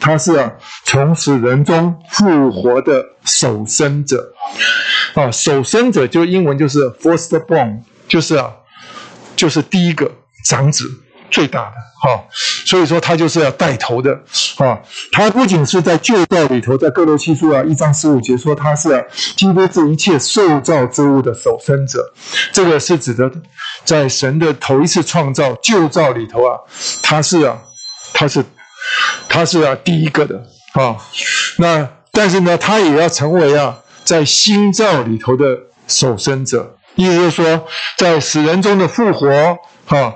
[0.00, 0.50] 他是啊，
[0.84, 4.32] 从死人中复活的守生者，
[5.12, 8.50] 啊，守生者就英文就是 first born，就是啊，
[9.36, 10.10] 就是第一个
[10.46, 10.90] 长子。
[11.30, 12.24] 最大的哈，
[12.66, 14.12] 所以说他就是要带头的
[14.56, 14.78] 啊。
[15.12, 22.12] 他不仅是在旧道里头，在各罗西书啊一章十五节说他是基督这一切受造之物的首生者，
[22.52, 23.30] 这个是指的
[23.84, 26.58] 在神的头一次创造旧造里头啊，
[27.02, 27.58] 他是啊，
[28.12, 28.44] 他是
[29.28, 30.36] 他是啊第一个的
[30.72, 30.96] 啊。
[31.58, 37.66] 那但是呢，他也要成为啊在新造里头的首生者，意思就是说
[37.98, 39.28] 在死人中的复活
[39.86, 40.14] 啊。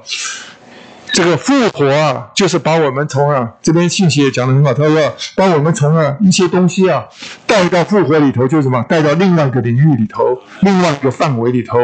[1.15, 7.05] 这个复活啊，就是把我们从啊这边信息也讲得很好，他说把我们从啊一些东西啊
[7.47, 11.79] 带到复活里头，就是什么带到另外一个领域里头，另外一个范围里头。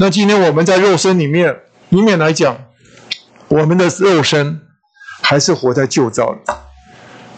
[0.00, 1.60] 那今天我们在肉身里面，
[1.90, 2.56] 一面来讲，
[3.46, 4.60] 我们的肉身
[5.22, 6.40] 还是活在旧造里，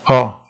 [0.02, 0.46] 好，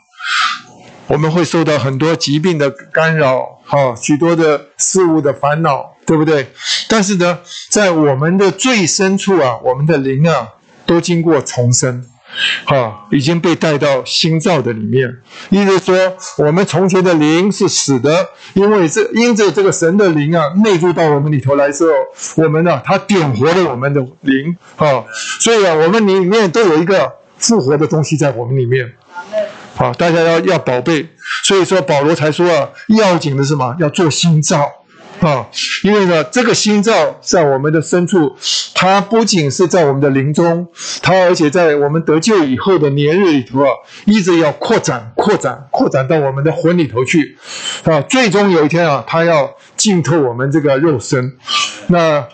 [1.07, 6.53] 我们会受到很多疾病的干扰，好，许多的事物的烦恼，对不对？
[6.87, 7.39] 但是呢，
[7.69, 10.53] 在我们的最深处啊，我们的灵啊。
[10.89, 12.03] 都经过重生，
[12.65, 15.07] 哈，已经被带到新造的里面。
[15.51, 15.95] 意思说，
[16.39, 21.91] 我们从前的灵是死的，因为这因着这个神的灵啊，内住到我们里头来之后，
[22.37, 25.05] 我们呢，他点活了我们的灵，哈，
[25.39, 28.91] 所以啊，我们里面都有一个复活的东西在我们里面，
[29.75, 31.07] 好，大家要要宝贝。
[31.45, 33.75] 所以说，保罗才说啊，要紧的是什么？
[33.79, 34.67] 要做新造。
[35.21, 35.47] 啊，
[35.83, 38.35] 因为呢，这个心脏在我们的深处，
[38.73, 40.67] 它不仅是在我们的灵中，
[41.01, 43.69] 它而且在我们得救以后的年日里头啊，
[44.05, 47.37] 一直要扩展、扩展、扩展到我们的魂里头去，
[47.83, 51.35] 啊，最终有一天啊，它要浸透我们这个肉身。
[51.87, 52.25] 那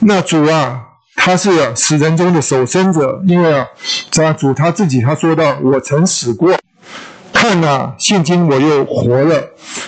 [0.00, 0.80] 那主啊，
[1.16, 3.66] 他是死人中的守生者，因为啊，
[4.10, 6.56] 这主他自己他说到：“我曾死过，
[7.32, 9.42] 看呐，现今我又活了，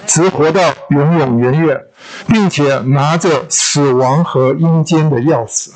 [0.07, 1.81] 直活到永永远远。”
[2.29, 5.71] 并且拿着死亡和阴间的钥匙。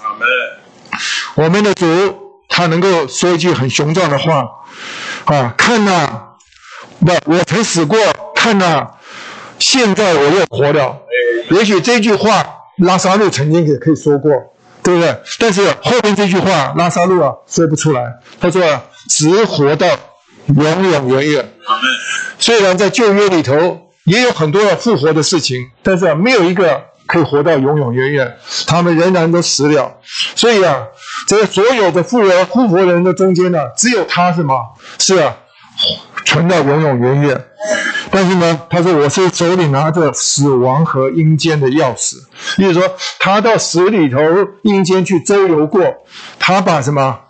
[1.35, 1.86] 我们的主
[2.48, 4.47] 他能够说一句很雄壮的话
[5.24, 5.55] 啊！
[5.56, 6.23] 看呐，
[7.01, 7.98] 不，我曾死过，
[8.35, 8.86] 看呐，
[9.59, 10.98] 现在我又活了。
[11.51, 12.47] 也许这句话
[12.78, 14.31] 拉萨路曾经也可以说过
[14.82, 15.20] 对不对？
[15.39, 18.15] 但是后面这句话，拉萨路啊说不出来。
[18.40, 19.89] 他说啊，只活到
[20.55, 21.55] 永永远远。
[22.39, 28.36] 虽然在旧约里头也有很多复活的事情，但是啊，没有一个可以活到永永远远。
[28.66, 29.98] 他们仍然都死了。
[30.35, 30.86] 所以啊，
[31.26, 34.56] 这所有的复活复活人的中间呢，只有他是吗？
[34.98, 35.36] 是啊，
[36.24, 37.44] 存到永永远远。
[38.10, 42.16] 但是呢，他说我是手里拿着死亡和阴间的钥匙，
[42.59, 42.82] 意思说
[43.18, 44.18] 他到死里头
[44.62, 45.82] 阴间去周游过，
[46.39, 47.20] 他把什么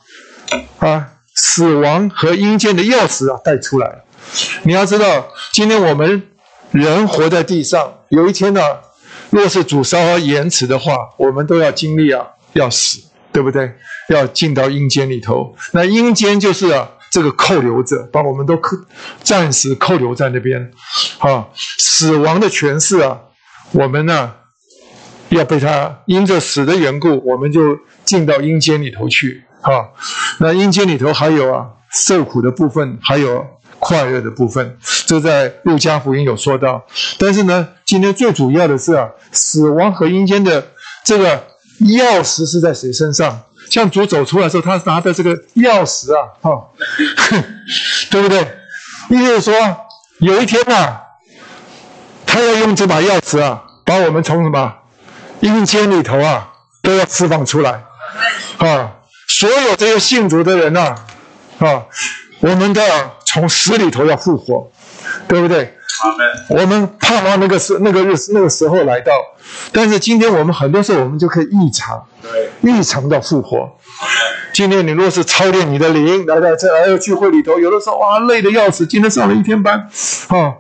[0.80, 4.04] 啊死亡和阴间的钥匙啊带出来了。
[4.64, 6.24] 你要知道，今天我们
[6.74, 8.60] 人活在地上，有一天呢，
[9.30, 12.98] 若是主稍延迟的话，我们都要经历啊要死，
[13.32, 13.72] 对不对？
[14.08, 16.90] 要进到阴间里头，那阴间就是啊。
[17.10, 18.76] 这个扣留者把我们都扣，
[19.22, 20.72] 暂时扣留在那边，
[21.20, 23.20] 啊，死亡的权势啊，
[23.70, 24.32] 我们呢
[25.28, 29.94] 要被他因着死的缘故，我们就进到阴间里头去，啊，
[30.40, 33.46] 那阴间里头还有啊受苦的部分，还有
[33.84, 36.82] 快乐的部分，这在路加福音有说到。
[37.18, 40.66] 但是呢，今天最主要的是啊，死亡和阴间的
[41.04, 41.36] 这个
[41.80, 43.42] 钥匙是在谁身上？
[43.70, 46.68] 像主走出来的时候，他拿的这个钥匙啊，哈，
[48.10, 48.40] 对不对？
[49.10, 49.54] 意思是说，
[50.20, 50.96] 有一天呐，
[52.24, 54.74] 他要用这把钥匙啊，把我们从什么
[55.40, 57.84] 阴间里头啊，都要释放出来，
[58.56, 58.92] 啊，
[59.28, 60.94] 所有这些信主的人呐，
[61.58, 61.84] 啊，
[62.40, 64.70] 我们的从死里头要复活，
[65.26, 65.74] 对不对？
[66.48, 69.12] 我们盼望那个时那个日那个时候来到，
[69.72, 72.00] 但是今天我们很多时候我们就可以异常，
[72.62, 73.68] 异常的复活。
[74.52, 79.88] 今天你若是操练你的灵，来到这来到聚会里头，有的时候哇累的要死，今天上了一天班，
[80.28, 80.54] 啊，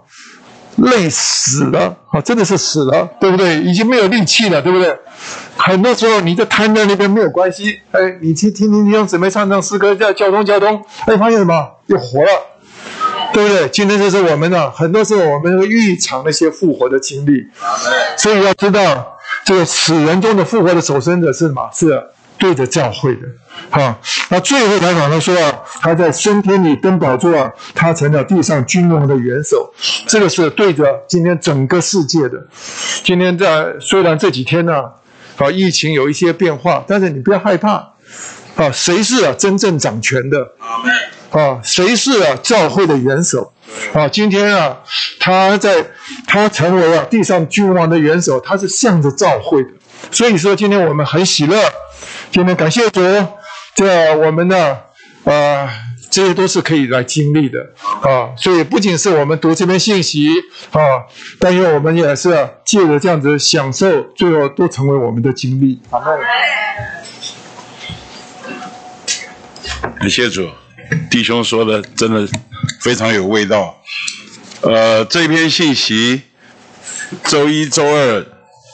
[0.76, 3.60] 累死了，啊，真的是死了，对不对？
[3.60, 4.96] 已经没有力气了，对不对？
[5.56, 11.54] 很多时候你就瘫在那边没有关系，哎，你去听听弟兄姊妹唱唱诗歌，叫交通交通，哎，发现什么？
[11.86, 12.28] 又活了。
[13.34, 13.68] 对不对？
[13.68, 17.44] 今天就是我们呢，很多时候我们会预尝那些复活的经历，
[18.16, 21.68] 所以要知道，这个死人中的复活的守生者是什么？
[21.74, 22.00] 是
[22.38, 23.22] 对着教会的。
[23.70, 23.98] 哈，
[24.28, 29.72] 那最后采访他说啊，他在升天里登宝座啊，他成了地上君王的元首。
[30.06, 32.46] 这个是对着今天整个世界的。
[33.02, 34.82] 今天在虽然这几天呢，
[35.38, 37.94] 啊，疫情有一些变化，但是你不要害怕。
[38.54, 40.38] 啊，谁是啊真正掌权的？
[41.34, 43.52] 啊，谁是啊教会的元首？
[43.92, 44.78] 啊，今天啊，
[45.18, 45.84] 他在
[46.28, 49.70] 他成为啊地上君王的元首，他是向着教会的。
[50.12, 51.60] 所以说，今天我们很喜乐，
[52.30, 53.00] 今天感谢主，
[53.74, 54.78] 这我们呢，
[55.24, 55.68] 啊，
[56.08, 57.58] 这些都是可以来经历的
[58.02, 58.30] 啊。
[58.36, 60.28] 所以不仅是我们读这篇信息
[60.70, 61.02] 啊，
[61.40, 65.80] 但愿我们也是借着这样子享受，最后都成为我们的经历。
[65.90, 66.00] 好，
[69.98, 70.48] 感谢主。
[71.10, 72.28] 弟兄说的真的
[72.80, 73.80] 非常有味道。
[74.62, 76.22] 呃，这篇信息
[77.24, 78.26] 周一、周二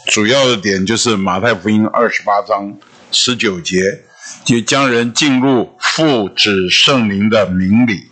[0.07, 2.79] 主要的点就是马太福音二十八章
[3.11, 4.03] 十九节，
[4.45, 8.05] 就将人进入父、子、圣灵的名里。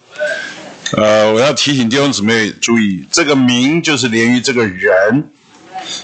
[0.93, 5.31] 呃，我要提醒弟兄姊妹注意，这个名就是连于这个人。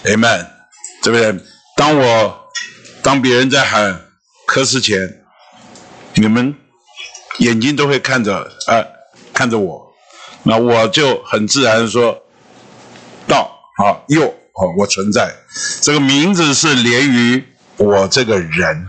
[0.04, 0.46] Amen，
[1.02, 1.34] 对不对？
[1.76, 2.50] 当我
[3.02, 4.00] 当别人在喊
[4.46, 5.22] 科斯前，
[6.14, 6.54] 你们。
[7.38, 8.86] 眼睛都会看着，呃，
[9.32, 9.92] 看着我，
[10.44, 12.22] 那我就很自然说，
[13.26, 15.34] 到，啊，又，啊，我存在，
[15.80, 17.42] 这个名字是连于
[17.76, 18.86] 我这个人，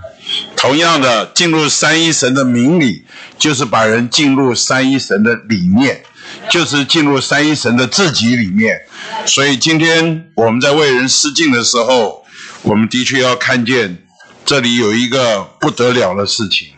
[0.55, 3.05] 同样的，进入三一神的名里，
[3.39, 6.03] 就是把人进入三一神的里面，
[6.51, 8.81] 就是进入三一神的自己里面，
[9.25, 12.23] 所以今天我们在为人施敬的时候，
[12.61, 14.05] 我们的确要看见
[14.45, 16.74] 这里有一个不得了的事情。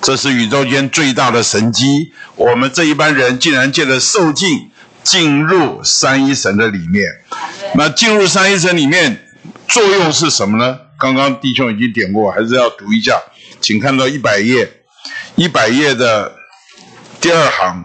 [0.00, 4.70] 这是宇宙间最大的神机，我们这一班人竟然借着受尽
[5.02, 7.10] 进入三一神的里面。
[7.74, 9.26] 那进入三一神里面
[9.66, 10.78] 作用是什么呢？
[10.98, 13.20] 刚刚弟兄已经点过，还是要读一下，
[13.60, 14.72] 请看到一百页，
[15.34, 16.32] 一百页的
[17.20, 17.84] 第二行。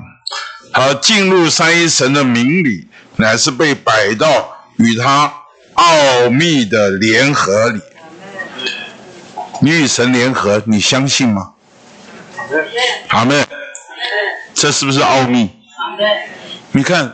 [0.72, 2.88] 好，进入三一神的名里，
[3.18, 5.32] 乃是被摆到与他
[5.74, 7.82] 奥秘的联合里。
[9.62, 11.53] 你与神联合，你相信吗？
[13.08, 13.46] 好妹，
[14.54, 15.50] 这是不是奥秘？
[16.72, 17.14] 你看，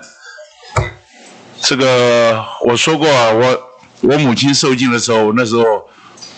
[1.61, 3.71] 这个我说过，我
[4.01, 5.63] 我母亲受尽的时候，那时候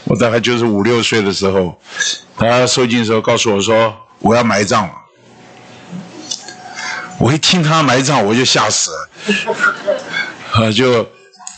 [0.05, 1.79] 我大概就是五六岁的时候，
[2.37, 4.93] 她受尽的时候告诉我说我要埋葬了。
[7.19, 9.09] 我一听她埋葬，我就吓死了，
[10.53, 11.07] 啊，就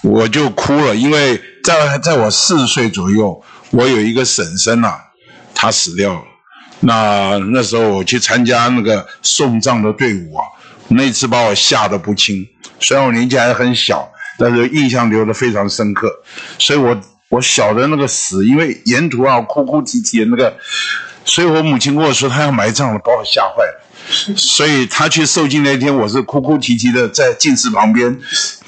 [0.03, 3.41] 我就哭了，因为在在我四岁左右。
[3.71, 4.99] 我有一个婶婶呐，
[5.55, 6.21] 她死掉了。
[6.85, 10.43] 那那时候我去参加那个送葬的队伍啊，
[10.89, 12.45] 那次把我吓得不轻。
[12.79, 16.11] 虽然我年纪还很小，但是印象留得非常深刻。
[16.59, 16.99] 所以我
[17.29, 20.53] 我晓得那个死，因为沿途啊哭哭啼啼的那个，
[21.23, 24.35] 所以我母亲跟我说她要埋葬了，把我吓坏了。
[24.35, 28.19] 所以她去受尽那天，我是哭哭啼啼的在镜子旁边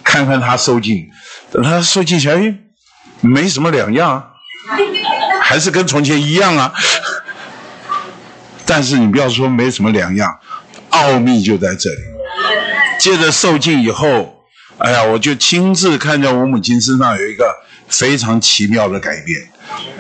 [0.04, 1.06] 看看她受尽。
[1.52, 2.56] 等她受尽起来，
[3.20, 4.28] 没什么两样啊，
[5.42, 6.74] 还是跟从前一样啊。
[8.66, 10.40] 但是你不要说没什么两样，
[10.90, 11.98] 奥秘就在这里。
[13.00, 14.44] 接着受尽以后，
[14.80, 17.46] 哎呀，我就亲自看见我母亲身上有一个
[17.88, 19.50] 非常奇妙的改变。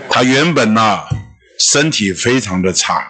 [0.09, 1.01] 她原本呢
[1.59, 3.05] 身体非常的差，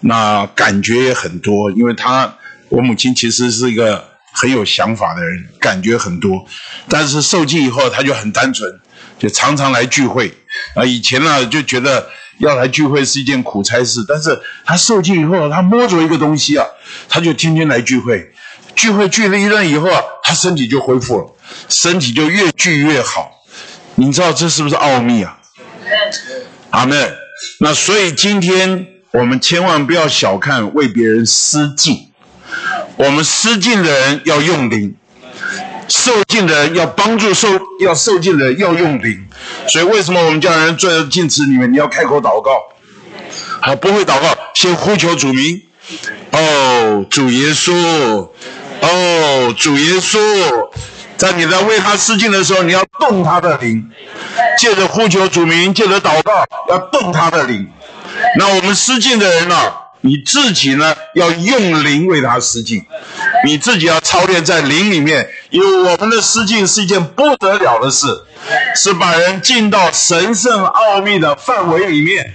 [0.00, 2.34] 那感觉也很多，因为她
[2.70, 4.02] 我母亲其实是一个
[4.32, 6.46] 很有想法的人，感觉很多。
[6.88, 8.80] 但是受尽以后，她就很单纯，
[9.18, 10.32] 就常常来聚会。
[10.74, 12.08] 啊，以前呢就觉得。
[12.38, 16.66] 要来聚会是一件苦差事，但是他受尽以后，他摸着一个东西啊，
[17.08, 18.32] 他就天天来聚会，
[18.74, 21.26] 聚会聚了一阵以后啊，他身体就恢复了，
[21.68, 23.30] 身体就越聚越好。
[23.94, 25.38] 你知道这是不是奥秘啊？
[26.70, 27.14] 阿门。
[27.60, 32.10] 那所以今天我们千万不要小看为别人施敬，
[32.96, 34.94] 我们施敬的人要用灵。
[35.88, 37.48] 受尽的人要帮助受
[37.80, 39.26] 要受尽的人要用灵，
[39.68, 41.72] 所以为什么我们叫人坐在镜子里面？
[41.72, 42.60] 你要开口祷告，
[43.60, 45.62] 好不会祷告，先呼求主名。
[46.32, 47.72] 哦，主耶稣，
[48.80, 50.18] 哦，主耶稣，
[51.16, 53.88] 在你在为他施敬的时候，你要动他的灵，
[54.58, 57.68] 借着呼求主名，借着祷告，要动他的灵。
[58.36, 59.56] 那我们施敬的人呢？
[60.02, 62.84] 你自己呢，要用灵为他施敬，
[63.44, 68.06] 你自己要操练在灵里面，因为我们的施敬是一件不得了的事，
[68.74, 72.32] 是把人进到神圣奥秘的范围里面，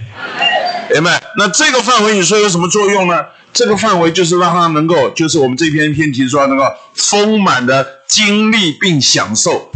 [0.90, 1.22] 明白？
[1.36, 3.24] 那这个范围你说有什么作用呢？
[3.52, 9.70] 这个范围就是让他能够，就是我们这篇篇题说那个丰满的经历并享受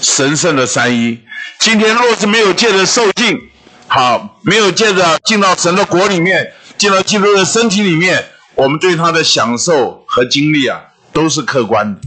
[0.00, 1.18] 神圣的三一。
[1.58, 3.40] 今天若是没有借着受敬，
[3.88, 6.52] 好，没有借着进到神的国里面。
[6.76, 8.24] 进到基督的身体里面，
[8.56, 10.80] 我们对他的享受和经历啊，
[11.12, 12.00] 都是客观的。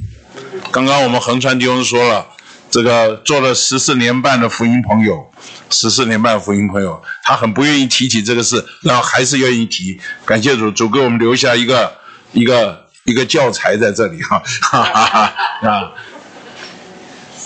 [0.77, 2.27] 刚刚我们横川弟兄说了，
[2.69, 5.27] 这个做了十四年半的福音朋友，
[5.71, 9.99] 十四年半福音朋友，他很不愿意提起这个事，然后还是愿意提。
[10.23, 11.91] 感谢主，主给我们留下一个
[12.31, 15.33] 一个一个教材在这里哈，哈哈哈
[15.67, 15.91] 啊！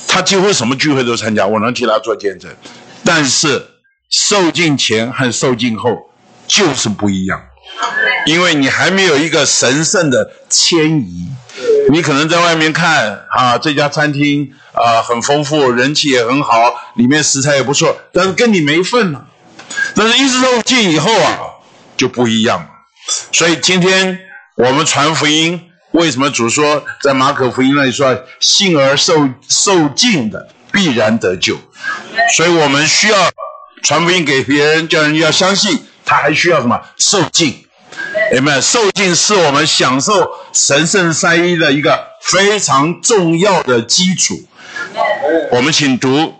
[0.09, 2.51] 他几乎什么聚会都参加，我能替他做见证。
[3.05, 3.65] 但是
[4.09, 6.11] 受尽前和受尽后。
[6.47, 7.41] 就是不一样，
[8.25, 11.29] 因为你还没有一个神圣的迁移。
[11.91, 19.25] 你可能在外面看啊，这家餐厅啊很丰富，人气也很好，里面食材也不错，但是跟你没份了。
[19.93, 21.37] 但是一受尽以后啊，
[21.97, 22.67] 就不一样了。
[23.33, 24.19] 所以今天
[24.55, 25.61] 我们传福音，
[25.91, 31.57] 为什么主说在马可福音那里说，信而受受尽的必然得救？
[32.37, 33.29] 所以我们需要
[33.83, 35.85] 传福音给别人，叫人要相信。
[36.05, 37.65] 他还需要什么受敬？
[38.33, 44.41] 有没有受尽是我们享受神圣三一的一个非常重要的基础。
[45.51, 46.33] 我们请读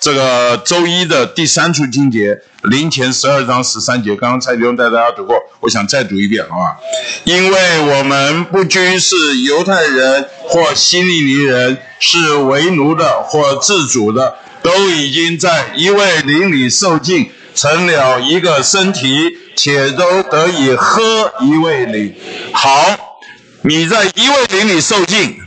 [0.00, 4.14] 这个周一的第三处经节，零前十二章十三节。
[4.14, 6.76] 刚刚蔡弟兄带大家读过，我想再读一遍，好吧？
[7.24, 17.30] 因为我们不拘是犹太人或希利尼人，是为奴的或自主的，都已经在一位灵里受敬。
[17.58, 22.14] 成了一个身体，且都得以喝一味灵。
[22.52, 23.18] 好，
[23.62, 25.40] 你在一味灵里受尽，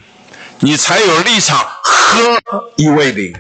[0.60, 2.22] 你才有立场喝
[2.76, 3.34] 一味灵。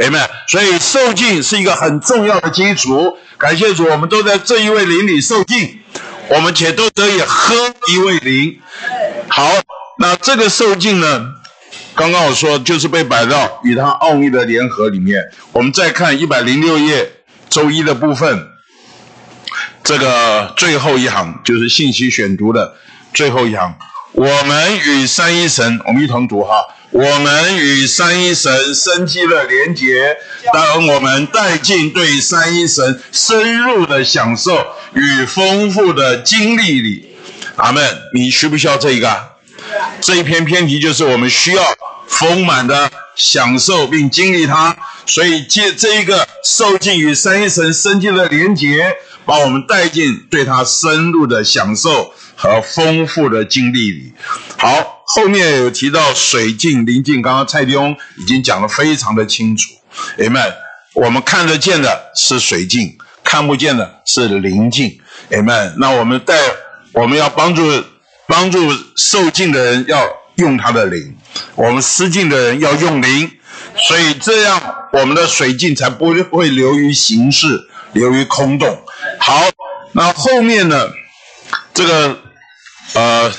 [0.00, 3.18] 哎们，所以受尽是一个很重要的基础。
[3.36, 5.80] 感谢主，我们都在这一位灵里受尽，
[6.28, 7.56] 我们且都得以喝
[7.92, 8.56] 一味灵。
[9.26, 9.50] 好，
[9.98, 11.26] 那这个受尽呢？
[11.96, 15.20] 刚刚我说就是被摆到与他奥秘的联合里面。
[15.50, 17.14] 我们再看一百零六页。
[17.50, 18.48] 周一的部分，
[19.82, 22.76] 这个最后一行就是信息选读的
[23.12, 23.74] 最后一行。
[24.12, 26.64] 我们与三一神，我们一同读哈。
[26.92, 30.16] 我们与三一神生机的连结，
[30.52, 37.16] 当我们带进对三一神深入的享受与丰富的经历里。
[37.56, 37.84] 阿门。
[38.14, 39.08] 你需不需要这一个？
[40.00, 41.62] 这一篇篇题就是我们需要
[42.10, 44.76] 丰满的享受并经历它。
[45.06, 54.12] 所以借这一个受尽与三一神生机的连结，把我们带进对他深入的享受和丰富的经历里。
[54.56, 59.72] 好，后面有提到水镜、灵镜，刚刚蔡弟兄已经讲得非常的清楚。
[60.18, 60.52] Amen。
[60.94, 65.00] 我们看得见的是水镜，看不见的是灵镜。
[65.30, 65.74] Amen。
[65.78, 66.36] 那我们带
[66.92, 67.62] 我们要帮助
[68.28, 68.58] 帮助
[68.96, 70.06] 受尽的人要
[70.40, 71.16] 用他的灵，
[71.54, 73.30] 我们施镜的人要用灵，
[73.88, 74.60] 所以这样
[74.92, 78.82] 我们的水镜才不会流于形式，流于空洞。
[79.20, 79.44] 好，
[79.92, 80.88] 那后面呢？
[81.72, 82.18] 这个
[82.94, 83.32] 呃。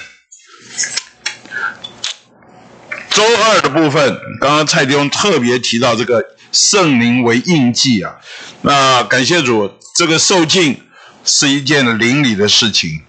[3.14, 6.24] 周二的部分，刚刚蔡弟兄特别提到这个
[6.54, 8.16] 圣灵为印记啊，
[8.62, 10.82] 那感谢主，这个受敬
[11.24, 13.02] 是一件灵里的事情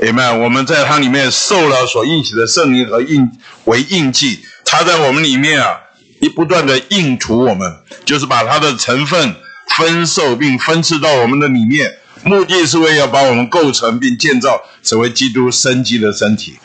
[0.00, 0.38] ，Amen。
[0.38, 3.30] 我们在它里面受了所印起的圣灵和印
[3.64, 5.78] 为印记，它在我们里面啊，
[6.20, 9.34] 一不断的印图我们，就是把它的成分
[9.76, 16.58] 分受并分赐到我们的里面，目的是为要把我们构成并建造成为基督生机的身体。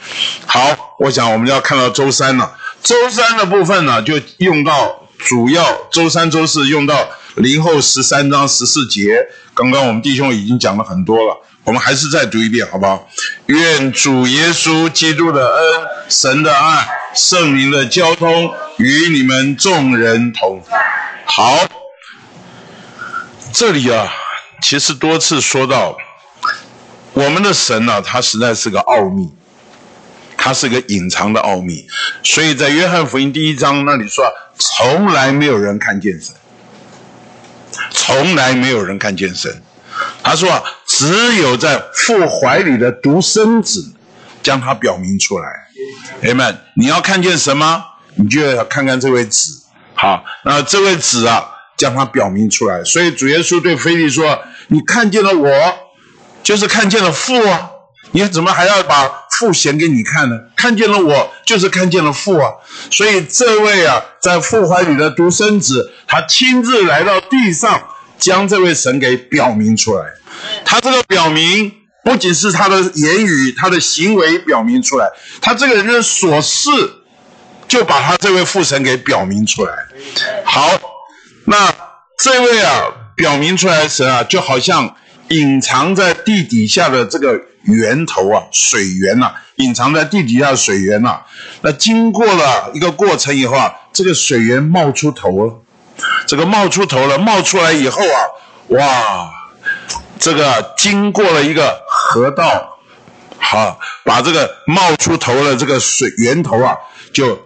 [0.45, 2.57] 好，我想我们要看到周三了。
[2.83, 7.09] 周三的部分呢，就用到主要周三、周四用到
[7.39, 9.25] 零后十三章十四节。
[9.53, 13.07] 刚刚我们弟兄已经讲了很多了，我们还是再读一遍，好不好？
[13.45, 15.63] 愿主耶稣基督的恩、
[16.09, 16.85] 神的爱、
[17.15, 20.61] 圣灵的交通与你们众人同。
[21.23, 21.65] 好，
[23.53, 24.11] 这里啊，
[24.61, 25.97] 其实多次说到
[27.13, 29.33] 我们的神呢，他实在是个奥秘。
[30.41, 31.85] 它是个隐藏的奥秘，
[32.23, 34.25] 所以在约翰福音第一章那里说，
[34.57, 36.33] 从来没有人看见神，
[37.91, 39.61] 从来没有人看见神。
[40.23, 43.93] 他说啊，只有在父怀里的独生子
[44.41, 45.49] 将他表明出来。
[46.21, 47.83] 哎们，你要看见什么？
[48.15, 49.61] 你就要看看这位子。
[49.93, 51.45] 好，那这位子啊，
[51.77, 52.83] 将他表明出来。
[52.83, 55.49] 所以主耶稣对菲利说：“你看见了我，
[56.43, 57.71] 就是看见了父啊。”
[58.11, 60.35] 你怎么还要把父显给你看呢？
[60.55, 62.51] 看见了我，就是看见了父啊！
[62.89, 67.81] 所以这位啊，在父怀里的独生子，他亲自来到地上，
[68.17, 70.05] 将这位神给表明出来。
[70.65, 71.71] 他这个表明，
[72.03, 75.07] 不仅是他的言语、他的行为表明出来，
[75.39, 76.69] 他这个人的所事，
[77.67, 79.73] 就把他这位父神给表明出来。
[80.43, 80.71] 好，
[81.45, 81.71] 那
[82.17, 84.95] 这位啊，表明出来的神啊，就好像
[85.29, 87.39] 隐藏在地底下的这个。
[87.63, 91.21] 源头啊，水源呐，隐藏在地底下的水源呐，
[91.61, 95.61] 那经过了一个过程以后啊，这个水源冒出头了，
[96.25, 98.17] 这个冒出头了，冒出来以后啊，
[98.69, 99.29] 哇，
[100.17, 102.79] 这个经过了一个河道，
[103.37, 106.75] 好，把这个冒出头的这个水源头啊，
[107.13, 107.39] 就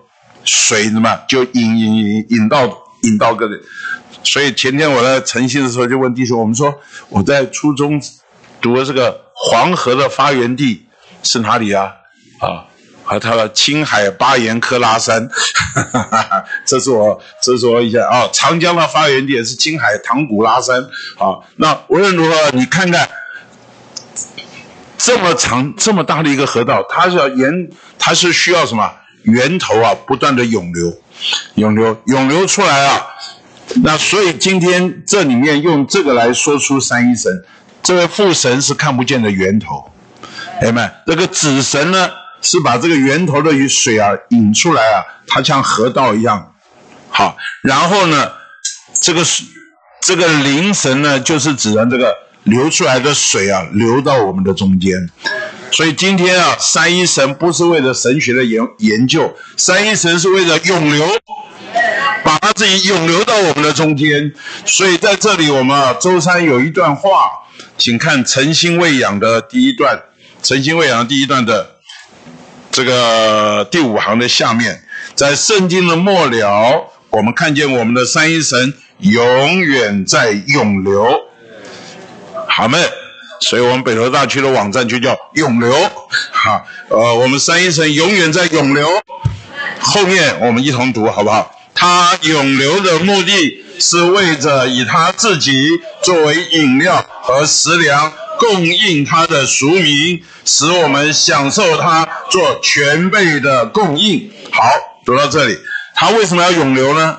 [0.45, 2.65] 水什么，就引引引引到
[3.03, 3.57] 引到这里，
[4.23, 6.73] 所以前天我在晨曦的时候就问弟兄，我们说
[7.09, 7.99] 我在初中
[8.63, 9.21] 读的这个。
[9.35, 10.85] 黄河的发源地
[11.21, 11.91] 是哪里啊？
[12.39, 12.63] 啊，
[13.03, 15.27] 和它的青海巴颜喀拉山，
[16.65, 18.29] 这是我这是我一下啊。
[18.31, 20.81] 长江的发源地是青海唐古拉山
[21.17, 21.43] 啊。
[21.57, 23.09] 那无论如何，你看看
[24.97, 27.69] 这么长这么大的一个河道，它是要沿，
[27.99, 28.89] 它是需要什么
[29.23, 29.93] 源头啊？
[30.07, 30.93] 不断的涌流，
[31.55, 33.07] 涌流，涌流出来啊。
[33.83, 37.43] 那所以今天这里面用这个来说出三一神。
[37.83, 39.91] 这位父神是看不见的源头，
[40.61, 42.09] 哎们，这个子神呢
[42.41, 46.53] 是把这个源头的雨水啊引出来啊，它像河道一样，
[47.09, 48.31] 好，然后呢，
[49.01, 49.21] 这个，
[50.01, 55.09] 这个灵神呢就是指的这个流出来的水啊流到我们的中间，
[55.69, 61.05] 所以今天啊三一神不是为了神学的研研究，三一神是为了永流，
[62.23, 64.31] 把它自己永流到我们的中间，
[64.65, 67.42] 所以在这里我们啊周三有一段话。
[67.77, 69.99] 请看诚心喂养的第一段，
[70.41, 71.75] 诚心喂养第一段的
[72.71, 74.83] 这个第五行的下面，
[75.15, 81.21] 在圣经的末了，我们看见我们的三一神永远在永流，
[82.47, 82.81] 好们，
[83.41, 85.73] 所以我们北投大区的网站就叫永流，
[86.31, 88.89] 哈，呃，我们三一神永远在永流，
[89.79, 91.51] 后面我们一同读好不好？
[91.75, 93.59] 他永流的目的。
[93.79, 95.67] 是为着以他自己
[96.03, 104.31] 作为饮料和食粮供应他的俗民，使我们享受他做全备的供应。
[104.51, 104.61] 好，
[105.03, 105.57] 读到这里，
[105.95, 107.17] 他为什么要永留呢？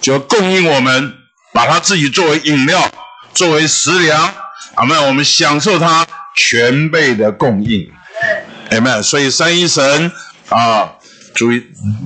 [0.00, 1.12] 就供应我们，
[1.52, 2.88] 把他自己作为饮料，
[3.34, 4.32] 作为食粮，
[4.76, 5.08] 阿门。
[5.08, 6.06] 我们享受他
[6.36, 7.90] 全备的供应，
[8.70, 9.02] 阿门。
[9.02, 10.12] 所以三一神
[10.50, 10.92] 啊。
[11.36, 11.52] 主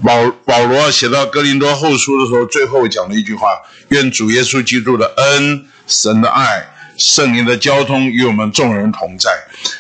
[0.04, 3.46] 保保罗写到哥林多后书的时候，最后讲了一句话：
[3.88, 9.30] 愿主耶稣基督的恩、神的爱、圣灵的交通与我们众人同在。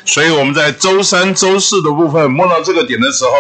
[0.06, 3.30] 所以我们在周三、周四的部分摸到这个点的时候，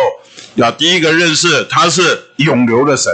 [0.56, 3.12] 要第一个认识他是永留的神，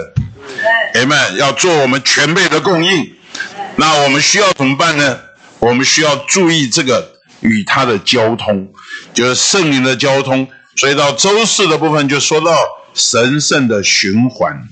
[0.94, 1.36] 阿门。
[1.36, 3.12] 要做我们全备的供应，
[3.76, 5.20] 那我们需要怎么办呢？
[5.58, 8.68] 我们需要注意这个与它的交通，
[9.12, 10.48] 就是圣灵的交通。
[10.76, 12.54] 所以到周四的部分就说到
[12.96, 14.66] 神圣的循环，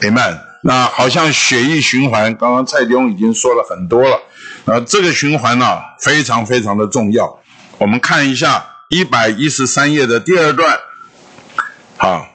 [0.00, 0.38] 明白？
[0.62, 4.18] 那好像血液循环，刚刚蔡丁已经说了很多了。
[4.64, 7.40] 那，这个循环呢，非常非常的重要。
[7.78, 10.76] 我们看一下一百一十三页的第二段，
[11.96, 12.26] 好，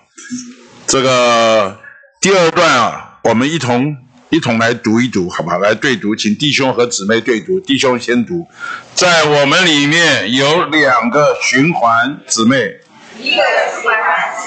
[0.87, 1.77] 这个
[2.21, 3.97] 第二段啊，我们一同
[4.29, 5.57] 一同来读一读，好吧？
[5.57, 7.59] 来对读，请弟兄和姊妹对读。
[7.59, 8.47] 弟兄先读，
[8.93, 12.79] 在我们里面有两个循环，姊妹。
[13.19, 13.43] 一个
[13.81, 14.01] 循环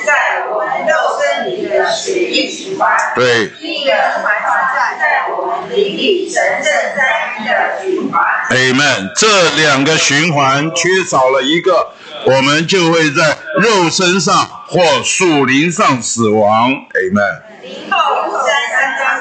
[0.07, 0.13] 在
[0.55, 3.51] 我们肉身里的血液循环，对。
[3.59, 4.35] 一个循环
[4.73, 8.23] 在在我们灵里神圣三一的循环。
[8.51, 9.11] Amen。
[9.17, 11.89] 这两个循环缺少了一个，
[12.25, 16.71] 我们就会在肉身上或属灵上死亡。
[16.71, 17.43] Amen。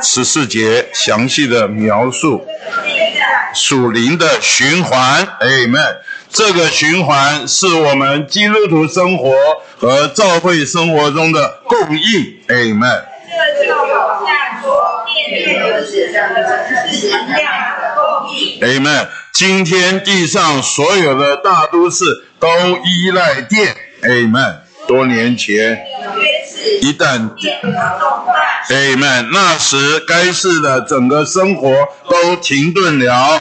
[0.03, 2.45] 十四节详细的描述
[3.55, 5.25] 属灵的循环。
[5.39, 5.95] Amen。
[6.33, 9.35] 这个循环是我们基督徒生活
[9.77, 13.03] 和教会生活中的供应，amen。
[13.29, 16.17] 这就好像说面对如此的
[16.91, 18.59] 是能量的供应。
[18.61, 19.07] amen。
[19.31, 22.03] 今天地上所有的大都市
[22.39, 22.47] 都
[22.83, 24.55] 依赖电，amen。
[24.87, 25.85] 多年前，
[26.81, 28.35] 一旦电脑动乱
[28.69, 31.71] ，amen，那时该市的整个生活
[32.09, 33.39] 都停顿了。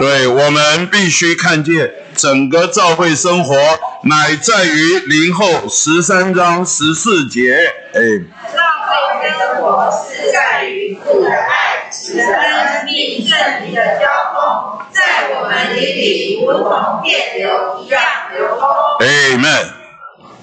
[0.00, 3.54] 对我们必须看见整个教会生活
[4.04, 7.54] 乃在于零后十三章十四节，
[7.92, 8.00] 哎，
[8.50, 8.58] 教
[9.20, 18.02] 会生活是在于父的爱、慈恩并圣灵的交通，在我们里里如同电流一样
[18.34, 18.68] 流通。
[19.06, 19.66] Amen。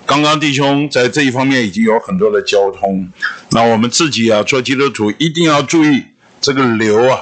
[0.05, 3.09] 刚刚弟兄在这一方面已经有很多的交通，
[3.49, 6.05] 那我们自己啊，做基督徒一定要注意
[6.39, 7.21] 这个流啊，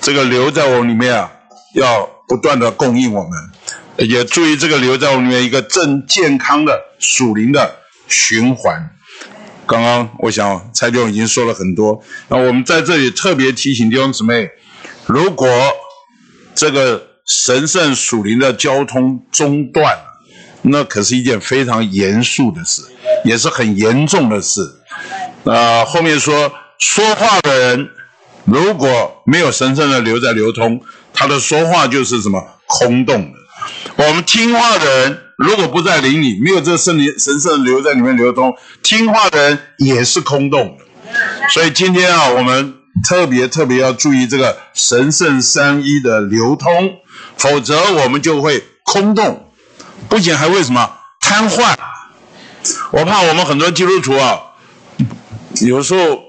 [0.00, 1.32] 这个流在我们里面啊，
[1.76, 7.76] 要不断的供应我们，也注意这个留在我们里面一个正健康的属灵的
[8.08, 8.90] 循环。
[9.66, 14.48] 刚刚我想蔡弟兄已经说了很多，那我们在这里特别提醒弟兄姊妹，
[15.06, 15.48] 如果
[16.54, 20.22] 这个神圣属灵的交通中断了，
[20.62, 22.82] 那可是一件非常严肃的事，
[23.24, 24.62] 也是很严重的事。
[25.44, 27.90] 呃，后面说说话的人
[28.46, 30.80] 如果没有神圣的流在流通，
[31.12, 33.38] 他的说话就是什么空洞的。
[33.96, 40.84] 我们听话的人如果不在灵里，没有这圣灵神圣的流在里面流通，听话的人也是空洞的。
[41.50, 42.74] 所以今天啊，我们
[43.08, 46.70] 特别特别要注意这个神圣三一的流通，
[47.36, 49.50] 否则我们就会空洞，
[50.08, 50.88] 不仅还会什么
[51.20, 51.74] 瘫痪。
[52.92, 54.40] 我怕我们很多基督徒啊，
[55.62, 56.22] 有时候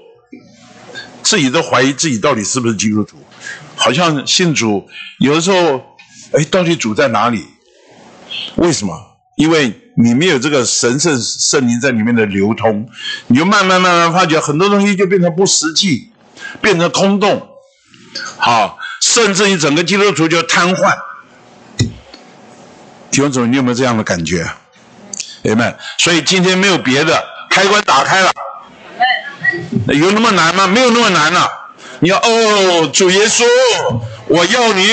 [1.28, 3.18] 自己都怀疑自己到底是不是基督徒，
[3.76, 4.88] 好像信主，
[5.18, 5.84] 有的时候，
[6.32, 7.46] 哎，到底主在哪里？
[8.56, 8.98] 为什么？
[9.36, 12.88] 因为你没有这个神圣圣灵在里面的流通，
[13.26, 16.10] 你就慢慢慢慢发觉很多东西就变成不实际，
[16.62, 17.46] 变成空洞，
[18.38, 20.96] 好，甚至你整个基督徒就瘫痪。
[23.10, 24.50] 弟兄姊妹，你有没有这样的感觉？
[25.44, 25.76] 阿门。
[25.98, 28.32] 所以今天没有别的，开关打开了，
[29.94, 30.66] 有那么难吗？
[30.66, 31.48] 没有那么难啊！
[32.00, 33.44] 你要哦，主耶稣，
[34.26, 34.84] 我要你，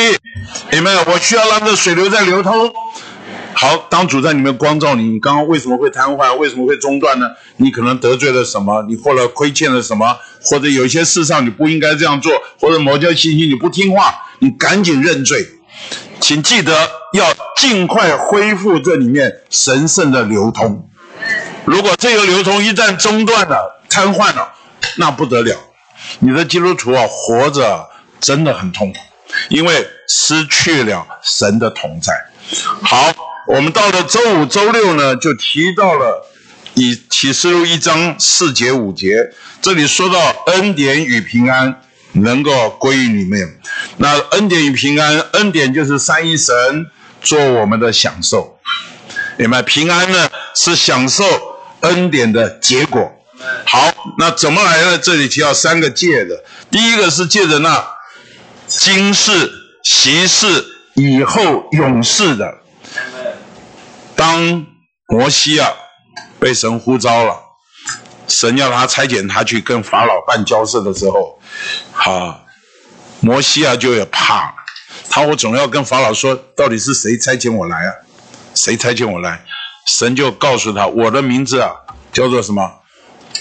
[0.71, 0.97] 阿门。
[1.05, 2.73] 我需要让这水流在流通。
[3.53, 6.35] 好，当主在里面光照你，你刚刚为什么会瘫痪？
[6.35, 7.27] 为什么会中断呢？
[7.57, 8.83] 你可能得罪了什么？
[8.87, 10.17] 你或者亏欠了什么？
[10.41, 15.45] 或者有一些事上你不应该这样做，或者某件信息你不听话，你赶紧认罪。
[16.19, 16.73] 请记得
[17.13, 17.25] 要
[17.57, 20.89] 尽快恢复这里面神圣的流通。
[21.65, 24.53] 如果这个流通一旦中断了、瘫痪了，
[24.97, 25.57] 那不得了，
[26.19, 27.89] 你的基督徒啊，活着
[28.19, 28.99] 真的很痛苦，
[29.49, 32.13] 因为失去了神的同在。
[32.81, 33.13] 好，
[33.47, 36.27] 我们到了周五、周六呢，就提到了
[36.73, 39.31] 以启示录一章四节、五节，
[39.61, 41.81] 这里说到恩典与平安
[42.11, 43.59] 能够归于你们。
[43.97, 46.87] 那恩典与平安，恩典就是三一神
[47.21, 48.59] 做我们的享受，
[49.37, 49.61] 明白？
[49.61, 51.23] 平安呢是享受
[51.81, 53.11] 恩典的结果。
[53.65, 54.97] 好，那怎么来呢？
[54.97, 57.85] 这里提到三个借的，第一个是借着那
[58.67, 59.51] 今世、
[59.83, 60.65] 昔世、
[60.95, 62.59] 以后永世的。
[64.15, 64.65] 当
[65.07, 65.73] 摩西啊
[66.39, 67.35] 被神呼召了，
[68.27, 71.39] 神要他差遣他去跟法老办交涉的时候，
[71.93, 72.41] 啊，
[73.19, 74.53] 摩西啊就也怕，
[75.09, 77.93] 他我总要跟法老说，到底是谁差遣我来啊？
[78.53, 79.43] 谁差遣我来？
[79.87, 81.71] 神就告诉他，我的名字啊
[82.13, 82.79] 叫做什么？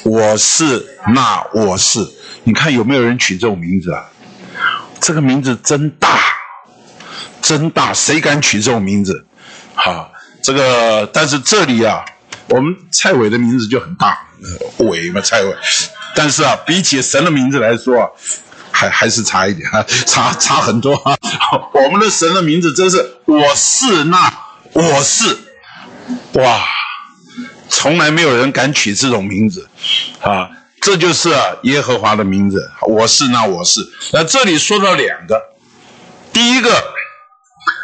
[0.03, 0.85] 我是
[1.15, 2.07] 那我是，
[2.43, 4.05] 你看有没有人取这种名字啊？
[5.01, 6.19] 这个名字真大，
[7.43, 9.27] 真大，谁敢取这种名字？
[9.75, 10.11] 哈，
[10.43, 12.05] 这个但是这里啊，
[12.49, 14.19] 我们蔡伟的名字就很大，
[14.79, 15.55] 伟嘛蔡伟，
[16.15, 18.09] 但是啊，比起神的名字来说啊，
[18.71, 21.17] 还还是差一点啊，差差很多啊。
[21.75, 24.33] 我们的神的名字真是我是那
[24.73, 25.39] 我是，
[26.35, 26.65] 哇！
[27.77, 29.69] 从来没有人敢取这种名字，
[30.23, 30.49] 啊，
[30.81, 31.35] 这就是
[31.65, 32.71] 耶和华的名字。
[32.87, 33.81] 我是那我是。
[34.13, 35.43] 那这里说到两个，
[36.33, 36.73] 第一个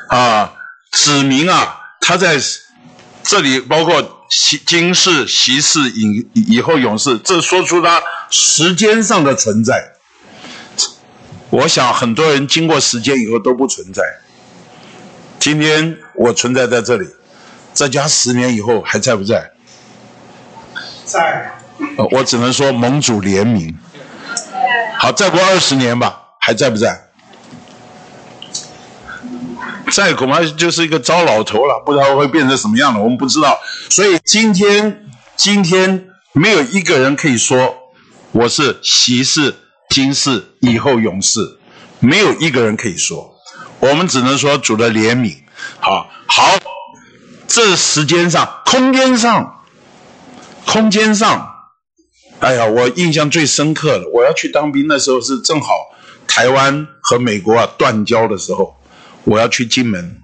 [0.09, 0.55] 啊，
[0.93, 2.41] 指明啊，他在
[3.25, 4.25] 这里包括
[4.65, 8.01] 今世、习世、以以后永世，这说出他
[8.31, 9.93] 时间上的存在。
[11.51, 14.03] 我想很多人经过时间以后都不存在。
[15.41, 17.09] 今天我存在在这里，
[17.75, 19.51] 再加十年以后还在不在？
[21.11, 21.51] 在，
[22.13, 23.75] 我只能说盟主怜悯。
[24.99, 27.09] 好，再过二十年吧，还在不在？
[29.91, 33.59] 在恐怕就是一个糟老头了，不知道会变成什么样了，我们不知道。
[33.89, 35.05] 所以今天，
[35.37, 37.75] 今天没有一个人可以说
[38.31, 39.57] 我是习世、
[39.89, 41.59] 今世、以后永世，
[41.99, 43.35] 没有一个人可以说。
[43.81, 45.39] 我们只能说主的怜悯。
[45.81, 46.57] 好，好，
[47.49, 49.57] 这时间上、空间上。
[50.71, 51.53] 空间上，
[52.39, 55.75] 哎呀，我印象最深刻的，我要去当兵的时候是正好
[56.29, 58.77] 台湾和美国啊断交的时候，
[59.25, 60.17] 我要去金门，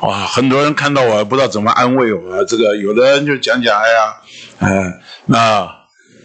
[0.00, 4.16] 哇，很多人看到我不知道怎么安慰我，这个有的人就讲讲，哎呀，
[4.60, 5.70] 哎，那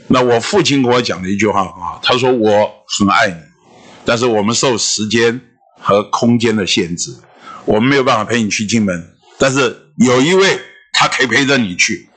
[0.07, 3.35] 那我父亲跟我讲了一句话啊，他说我很爱你，
[4.05, 5.41] 但是我们受时间
[5.81, 7.11] 和空间的限制，
[7.65, 10.61] 我们没有办法陪你去金门，但是有一位
[10.93, 12.08] 他可以陪着你去。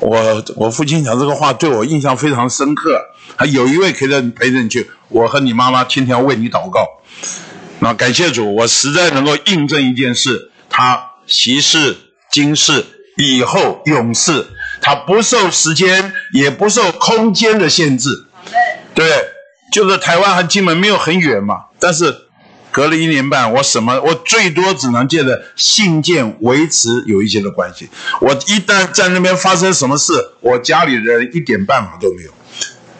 [0.00, 3.00] 我我父亲讲这个话对我印象非常深刻。
[3.36, 6.86] 还有一位可以陪着你去，我和你妈妈天天为你祷告。
[7.78, 11.96] 那感谢主，我实在能够印证一件事：他习世、
[12.30, 12.84] 今世、
[13.16, 14.46] 以后永世，
[14.82, 18.26] 他不受时间也不受空间的限制。
[18.94, 19.06] 对，
[19.72, 22.26] 就是台湾和金门没有很远嘛，但是。
[22.72, 24.00] 隔了一年半，我什么？
[24.00, 27.88] 我最多只能借着信件维持有一些的关系。
[28.20, 32.30] 我一旦在那边发生什么事，我家里人一点办法都没有。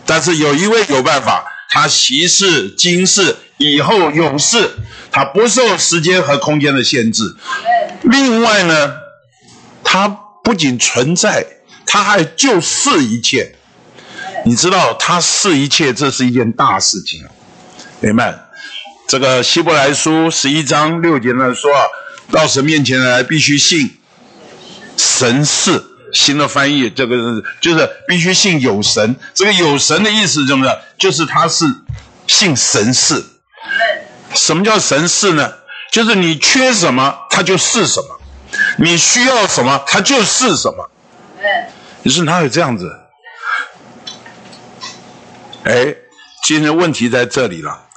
[0.05, 4.71] 但是有一位有办法，他习世、今世、以后永世，
[5.13, 7.37] 他不受时间和空间的限制。
[8.03, 8.93] 另外呢，
[9.85, 10.09] 他
[10.43, 11.47] 不仅存在，
[11.87, 13.55] 他还就是一切。
[14.45, 17.23] 你知道，他是一切，这是一件大事情，
[18.01, 18.50] 明白？
[19.11, 21.83] 这个希伯来书十一章六节呢说啊，
[22.31, 23.99] 到神面前来必须信
[24.97, 25.83] 神是
[26.13, 29.17] 新的翻译，这个就是必须信有神。
[29.35, 30.63] 这个有神的意思就是，
[30.97, 31.65] 就是他是
[32.29, 33.25] 信神是。
[34.33, 35.55] 什么叫神是呢？
[35.91, 38.17] 就是你缺什么，他就是什么；
[38.79, 40.89] 你需要什么，他就是什么。
[42.05, 42.97] 你说哪有这样子？
[45.65, 45.97] 哎，
[46.45, 47.89] 今天问题在这里了。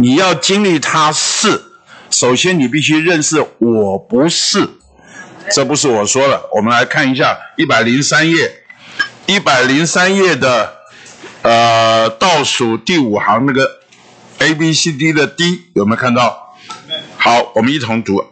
[0.00, 1.60] 你要经历他是，
[2.08, 4.68] 首先你必须认识我不是，
[5.50, 6.40] 这不是我说的。
[6.54, 8.62] 我们来看一下一百零三页，
[9.26, 10.72] 一百零三页的
[11.42, 13.80] 呃倒数第五行那个
[14.38, 16.54] A B C D 的 D 有没有看到？
[17.16, 18.24] 好，我们一同读。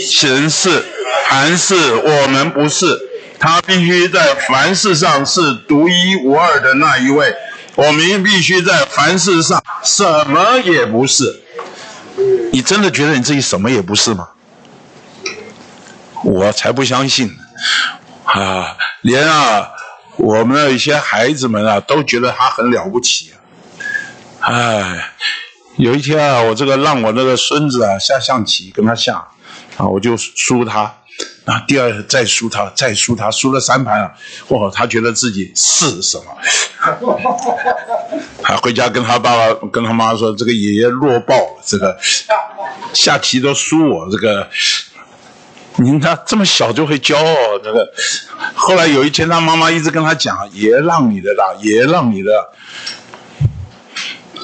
[0.00, 0.82] 神是，
[1.28, 2.98] 凡是我们不是，
[3.38, 7.34] 他必须在凡事上是独一无二的那一位。
[7.76, 11.42] 我们必须在凡事上什么也不是。
[12.52, 14.30] 你真的觉得你自己什么也不是吗？
[16.24, 17.30] 我才不相信
[18.24, 18.76] 啊！
[19.02, 19.68] 连啊，
[20.16, 23.30] 我们的一些孩子们啊，都觉得他很了不起。
[24.40, 25.10] 哎，
[25.76, 29.28] 有一天啊，我这个让我那个孙子啊下象棋，跟他下
[29.76, 30.92] 啊，我就输他。
[31.44, 34.12] 啊，第二再输他，再输他，输了三盘啊！
[34.48, 36.24] 哇，他觉得自己是什么？
[38.42, 41.96] 还回家跟他爸爸、跟他妈说：“这个爷爷弱爆了，这个
[42.92, 44.48] 下棋都输我。”这个，
[45.76, 47.92] 您他这么小就会骄傲，这个。
[48.54, 52.30] 后来有一天，他妈妈一直跟他讲：“爷爷让你的啦，爷爷让你的。”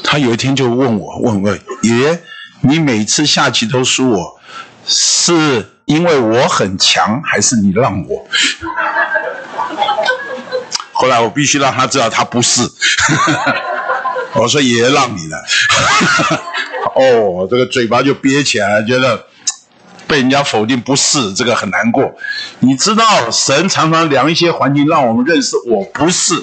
[0.04, 2.22] 他有一天就问我：“问问爷爷，
[2.60, 4.40] 你每次下棋都输我，
[4.86, 8.26] 是？”因为我很强，还是你让我？
[10.92, 12.62] 后来我必须让他知道他不是。
[14.34, 15.36] 我说爷爷让你的。
[16.94, 19.26] 哦，这个嘴巴就憋起来，觉得
[20.06, 22.14] 被人家否定不是，这个很难过。
[22.60, 26.34] 你知道，神常常量一些环境，让我们认识我不是。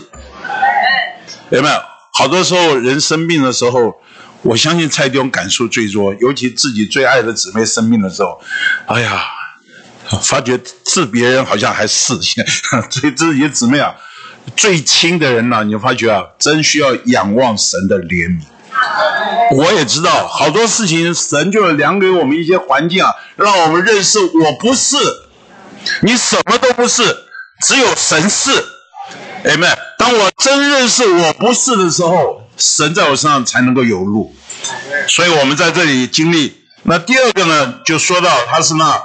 [1.49, 1.82] 有没有？
[2.14, 3.94] 好多时候人生病的时候，
[4.41, 8.40] 我相信蔡弟兄感受最多，尤其自己最爱的姊妹生病的时候，
[8.88, 9.26] 哎呀，
[10.22, 12.16] 发觉治别人好像还是所
[13.03, 13.94] 以 自己的姊妹啊，
[14.56, 18.41] 最亲的人呢、你发觉啊，真需要仰望神的怜悯。
[19.52, 24.95] 我也知道好多事情，神就是量给我们一些环境啊，让我们认识我不是，
[26.02, 27.03] 你什么都不是，
[27.61, 28.52] 只有神是。
[29.44, 29.68] 哎妹，
[29.98, 34.36] 当我真认识我不是的时候，神在我身上才能够有路。
[35.07, 36.61] 所以我们在这里经历。
[36.84, 39.02] 那第二个呢，就说到他是那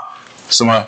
[0.49, 0.87] 什么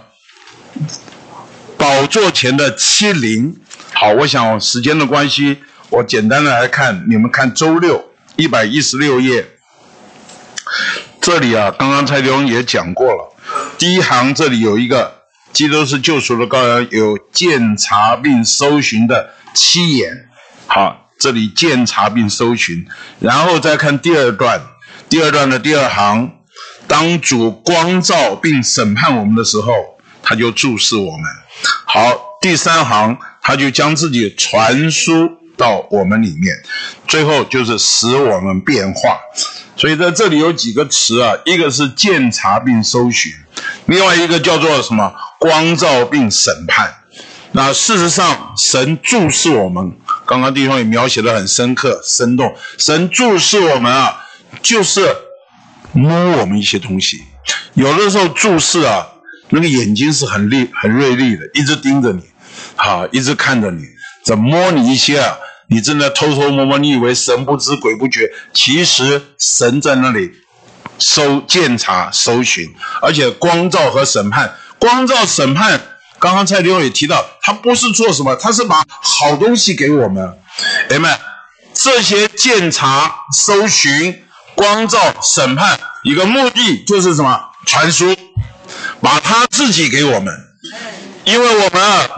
[1.77, 3.57] 宝座前的欺凌。
[3.93, 5.59] 好，我想时间的关系，
[5.91, 8.05] 我简单的来看，你们看周六
[8.37, 9.49] 一百一十六页，
[11.21, 13.33] 这里啊，刚刚蔡弟也讲过了，
[13.79, 15.16] 第一行这里有一个
[15.57, 20.29] 基督是救赎的羔羊，有鉴察并搜寻的七眼。
[20.67, 22.87] 好，这里鉴察并搜寻，
[23.21, 24.61] 然后再看第二段，
[25.09, 26.31] 第二段的第二行，
[26.87, 29.73] 当主光照并审判我们的时候，
[30.23, 31.23] 他就注视我们。
[31.87, 32.13] 好，
[32.43, 36.55] 第三行，他就将自己传输到我们里面，
[37.07, 39.19] 最后就是使我们变化。
[39.77, 43.33] 所以在这里有几个词啊，一个是鉴察并搜寻，
[43.87, 45.13] 另外一个叫做什么？
[45.39, 46.95] 光照并审判。
[47.53, 49.93] 那事实上，神注视我们，
[50.27, 52.55] 刚刚弟兄也描写的很深刻、生动。
[52.79, 54.25] 神注视我们啊，
[54.63, 55.07] 就是
[55.93, 57.23] 摸我们一些东西。
[57.75, 59.07] 有的时候注视啊，
[59.51, 62.23] 那个眼睛是很利、很锐利的，一直盯着你，
[62.75, 63.85] 好，一直看着你，
[64.27, 65.39] 怎摸你一些啊？
[65.69, 70.33] 你正在偷偷摸摸，你以为神不知鬼不觉，其实神在那里
[70.99, 75.81] 搜、检查、搜寻，而且光照和审判，光照审判。
[76.19, 80.37] 刚刚蔡弟兄也提到，他不是做什么，他是把好东西给我们，
[80.91, 81.17] 哎们，
[81.73, 84.25] 这些检查、搜寻、
[84.57, 87.41] 光照、审判，一个目的就是什么？
[87.65, 88.17] 传输，
[89.01, 90.35] 把他自己给我们，
[91.25, 92.09] 因为我们啊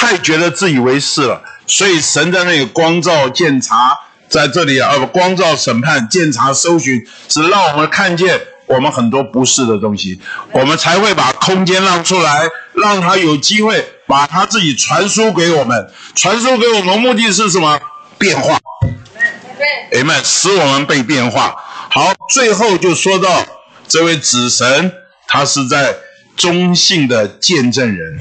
[0.00, 3.98] 太觉得自以为是了，所以神在那里光照、检查，
[4.28, 8.40] 在这里啊，不光照、审判、检查、搜寻，是让我们看见。
[8.66, 10.20] 我们很多不是的东西，
[10.52, 15.90] 我们才会把空间让出来，让他有机会把他自己传输给我们。
[16.14, 17.80] 传输给我们目的是什么？
[18.18, 18.56] 变化。
[19.90, 21.56] 哎，使我们被变化。
[21.90, 23.44] 好，最后就说到
[23.88, 24.92] 这位子神，
[25.26, 25.96] 他是在
[26.36, 28.20] 中性的见证人。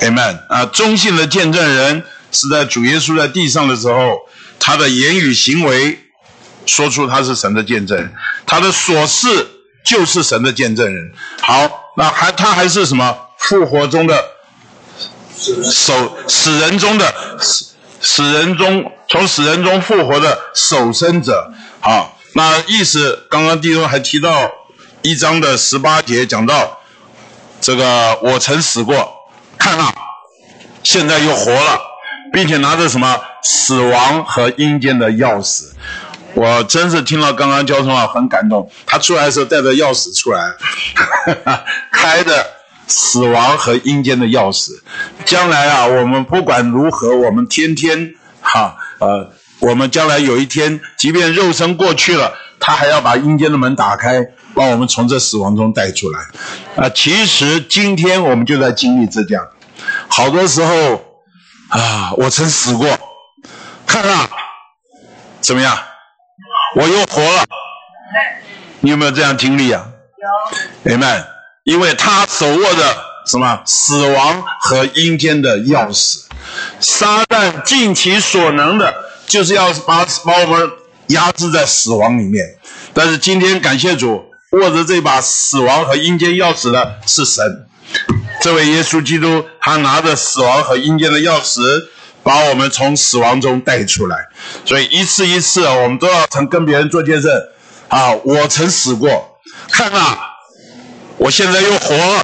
[0.00, 4.16] 哎们啊，中性的见证人是在主耶稣在地上的时候，
[4.58, 5.98] 他的言语行为
[6.66, 8.12] 说出他是神的见证，
[8.46, 9.56] 他的所事。
[9.82, 11.10] 就是神的见证人。
[11.40, 14.24] 好，那还他还是什么复活中的
[15.38, 17.64] 守死人中的死
[17.98, 21.50] 死人中从死人中复活的守生者。
[21.80, 24.52] 好，那意思刚刚弟兄还提到
[25.00, 26.78] 一章的十八节讲到
[27.62, 29.19] 这个我曾死过，
[29.60, 29.94] 看啊，
[30.82, 31.78] 现在又活了，
[32.32, 35.64] 并且拿着什么死亡和阴间的钥匙。
[36.34, 38.70] 我真是听了刚刚交通啊，很感动。
[38.86, 40.54] 他出来的时候带着钥匙出来，
[41.92, 42.46] 开的
[42.86, 44.70] 死亡和阴间的钥匙。
[45.24, 49.30] 将来啊，我们不管如何，我们天天哈呃，
[49.60, 54.24] 我们将来有一天，即便肉身过去了，他还要把阴间的门打开，
[54.54, 56.20] 把我们从这死亡中带出来。
[56.76, 59.48] 啊，其实今天我们就在经历这样，
[60.08, 61.04] 好多时候
[61.68, 62.86] 啊，我曾死过，
[63.86, 64.28] 看啊，
[65.40, 65.78] 怎么样？
[66.76, 67.44] 我又活了，
[68.80, 69.88] 你有没有这样经历啊？
[70.84, 71.24] 有，Amen。
[71.64, 72.96] 因为他手握着
[73.26, 76.22] 什么死亡和阴间的钥匙，
[76.80, 78.92] 撒旦尽其所能的，
[79.26, 80.70] 就是要把把我们
[81.08, 82.44] 压制在死亡里面。
[82.94, 87.68] 但是今天感谢主，握着这把死亡和阴间钥匙的是神，
[88.42, 91.60] 这位耶稣基督，他拿着死亡和阴间的钥匙。
[92.22, 94.28] 把我们从死亡中带出来，
[94.66, 97.32] 所以一次一次，我们都要曾跟别人做见证
[97.88, 98.12] 啊！
[98.12, 99.40] 我曾死过，
[99.72, 100.18] 看啊，
[101.16, 102.22] 我现在又活了。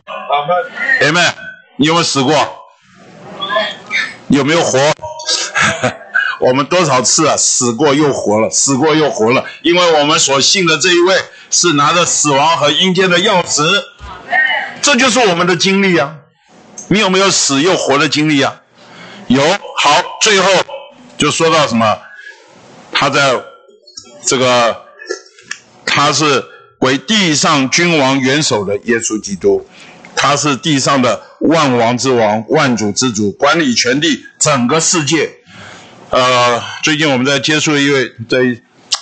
[1.00, 1.22] 姐妹，
[1.78, 2.34] 你有没有死过？
[4.28, 4.78] 有没有活？
[6.40, 11.14] 我们多少次啊，死过又活了，死过又活了，因为我们所信的这一位
[11.50, 13.62] 是拿着死亡和阴间的钥匙，
[14.82, 16.16] 这就是我们的经历啊！
[16.88, 18.62] 你有没有死又活的经历啊？
[19.28, 19.42] 有
[19.78, 20.50] 好，最后
[21.18, 21.98] 就说到什么？
[22.92, 23.42] 他在
[24.24, 24.76] 这个
[25.84, 26.44] 他是
[26.78, 29.66] 为地上君王元首的耶稣基督，
[30.14, 35.30] 他是地上的万王之王、万主之主，管理全地整个世界。
[36.10, 38.38] 呃，最近我们在接触一位在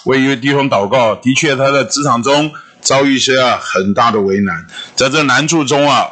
[0.05, 2.51] 为一位弟兄祷告，的确他在职场中
[2.81, 4.66] 遭遇一些啊很大的为难，
[4.97, 6.09] 在这难处中啊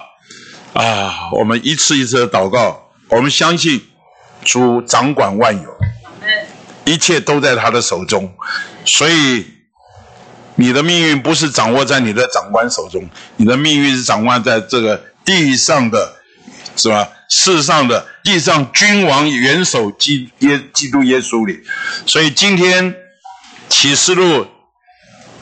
[0.75, 3.83] 啊，我们一次一次的祷告，我们相信
[4.45, 5.77] 主掌管万有，
[6.85, 8.31] 一切都在他的手中，
[8.85, 9.47] 所以
[10.57, 16.17] 你的命运不是掌握在你的长官手中，你的命运是掌握在这个地上的，
[16.77, 17.09] 是吧？
[17.35, 21.63] 世上的地上君王元首基耶基督耶稣里，
[22.05, 22.95] 所以今天
[23.71, 24.47] 启示录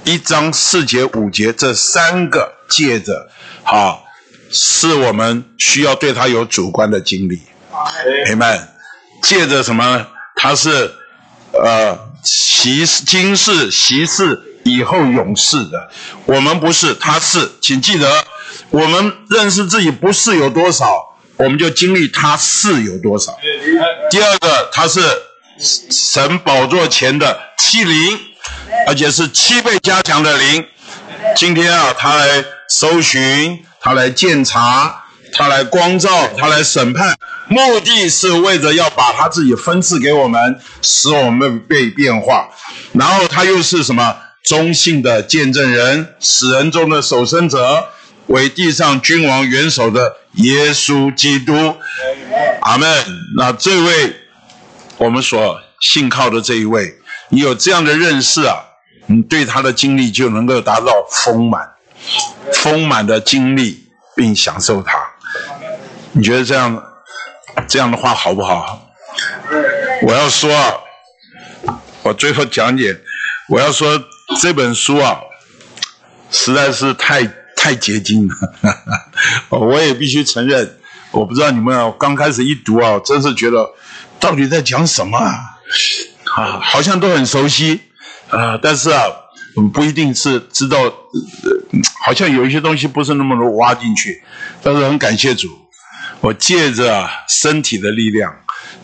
[0.05, 3.29] 一章四节五节这三个借着，
[3.65, 4.05] 好，
[4.53, 7.43] 是我们需要对他有主观的经历，
[8.29, 8.69] 明白？
[9.25, 10.07] 借着什么？
[10.37, 10.93] 他是
[11.53, 15.91] 呃习今世习世以后永世的，
[16.25, 18.25] 我们不是，他是，请记得，
[18.71, 21.10] 我们认识自己不是有多少。
[21.41, 23.37] 我们就经历他是有多少。
[24.11, 25.01] 第二个，他是
[25.59, 28.19] 神宝座前的七灵，
[28.87, 30.67] 而且是七倍加强的灵。
[31.35, 37.17] 今天啊，他来搜寻，他来鉴察，他来光照，他来审判，
[37.49, 42.51] 目的是为着要把他自己分赐给我们，使我们被变化。
[42.93, 44.17] 然后他又是什么？
[44.43, 47.89] 中性的见证人，死人中的守生者。
[48.31, 51.53] 为地上君王元首的耶稣基督，
[52.63, 52.89] 阿门。
[53.37, 54.15] 那这位
[54.99, 56.95] 我们所信靠的这一位，
[57.31, 58.55] 你有这样的认识啊，
[59.07, 61.73] 你对他的经历就能够达到丰满、
[62.55, 64.97] 丰满的经历，并享受他。
[66.13, 66.81] 你觉得这样
[67.67, 68.93] 这样的话好不好？
[70.03, 70.53] 我要说，
[72.05, 72.97] 我最后讲解，
[73.49, 74.01] 我要说
[74.41, 75.19] 这本书啊，
[76.31, 77.29] 实在是太。
[77.63, 78.35] 太结晶了，
[79.61, 80.79] 我也必须承认，
[81.11, 83.69] 我不知道你们啊刚开始一读啊，真是觉得
[84.19, 85.39] 到底在讲什么啊？
[86.25, 87.79] 好像都很熟悉
[88.31, 89.03] 啊，但是啊，
[89.75, 90.79] 不一定是知道，
[92.03, 94.23] 好像有一些东西不是那么容易挖进去。
[94.63, 95.49] 但是很感谢主，
[96.21, 98.35] 我借着身体的力量，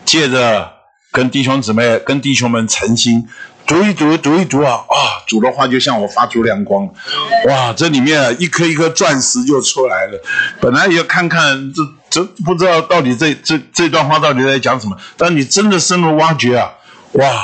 [0.05, 0.71] 借着
[1.11, 3.27] 跟弟兄姊妹、跟弟兄们诚心。
[3.67, 5.21] 读一读，读一读啊啊！
[5.27, 6.87] 主的话就向我发出亮光，
[7.47, 7.73] 哇！
[7.73, 10.17] 这里面一颗一颗钻石就出来了。
[10.61, 14.97] 本来也要看看这这，不知道到底这这这段话到底在讲什么。
[15.17, 16.71] 但你真的深入挖掘啊，
[17.11, 17.43] 哇！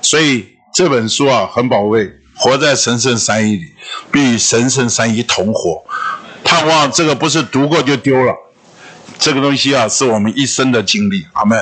[0.00, 3.64] 所以这本书啊很宝贵，活在神圣三一里，
[4.10, 5.84] 并与神圣三一同活。
[6.42, 8.34] 盼望这个不是读过就丢了，
[9.18, 11.26] 这个东西啊是我们一生的经历。
[11.34, 11.58] 阿门。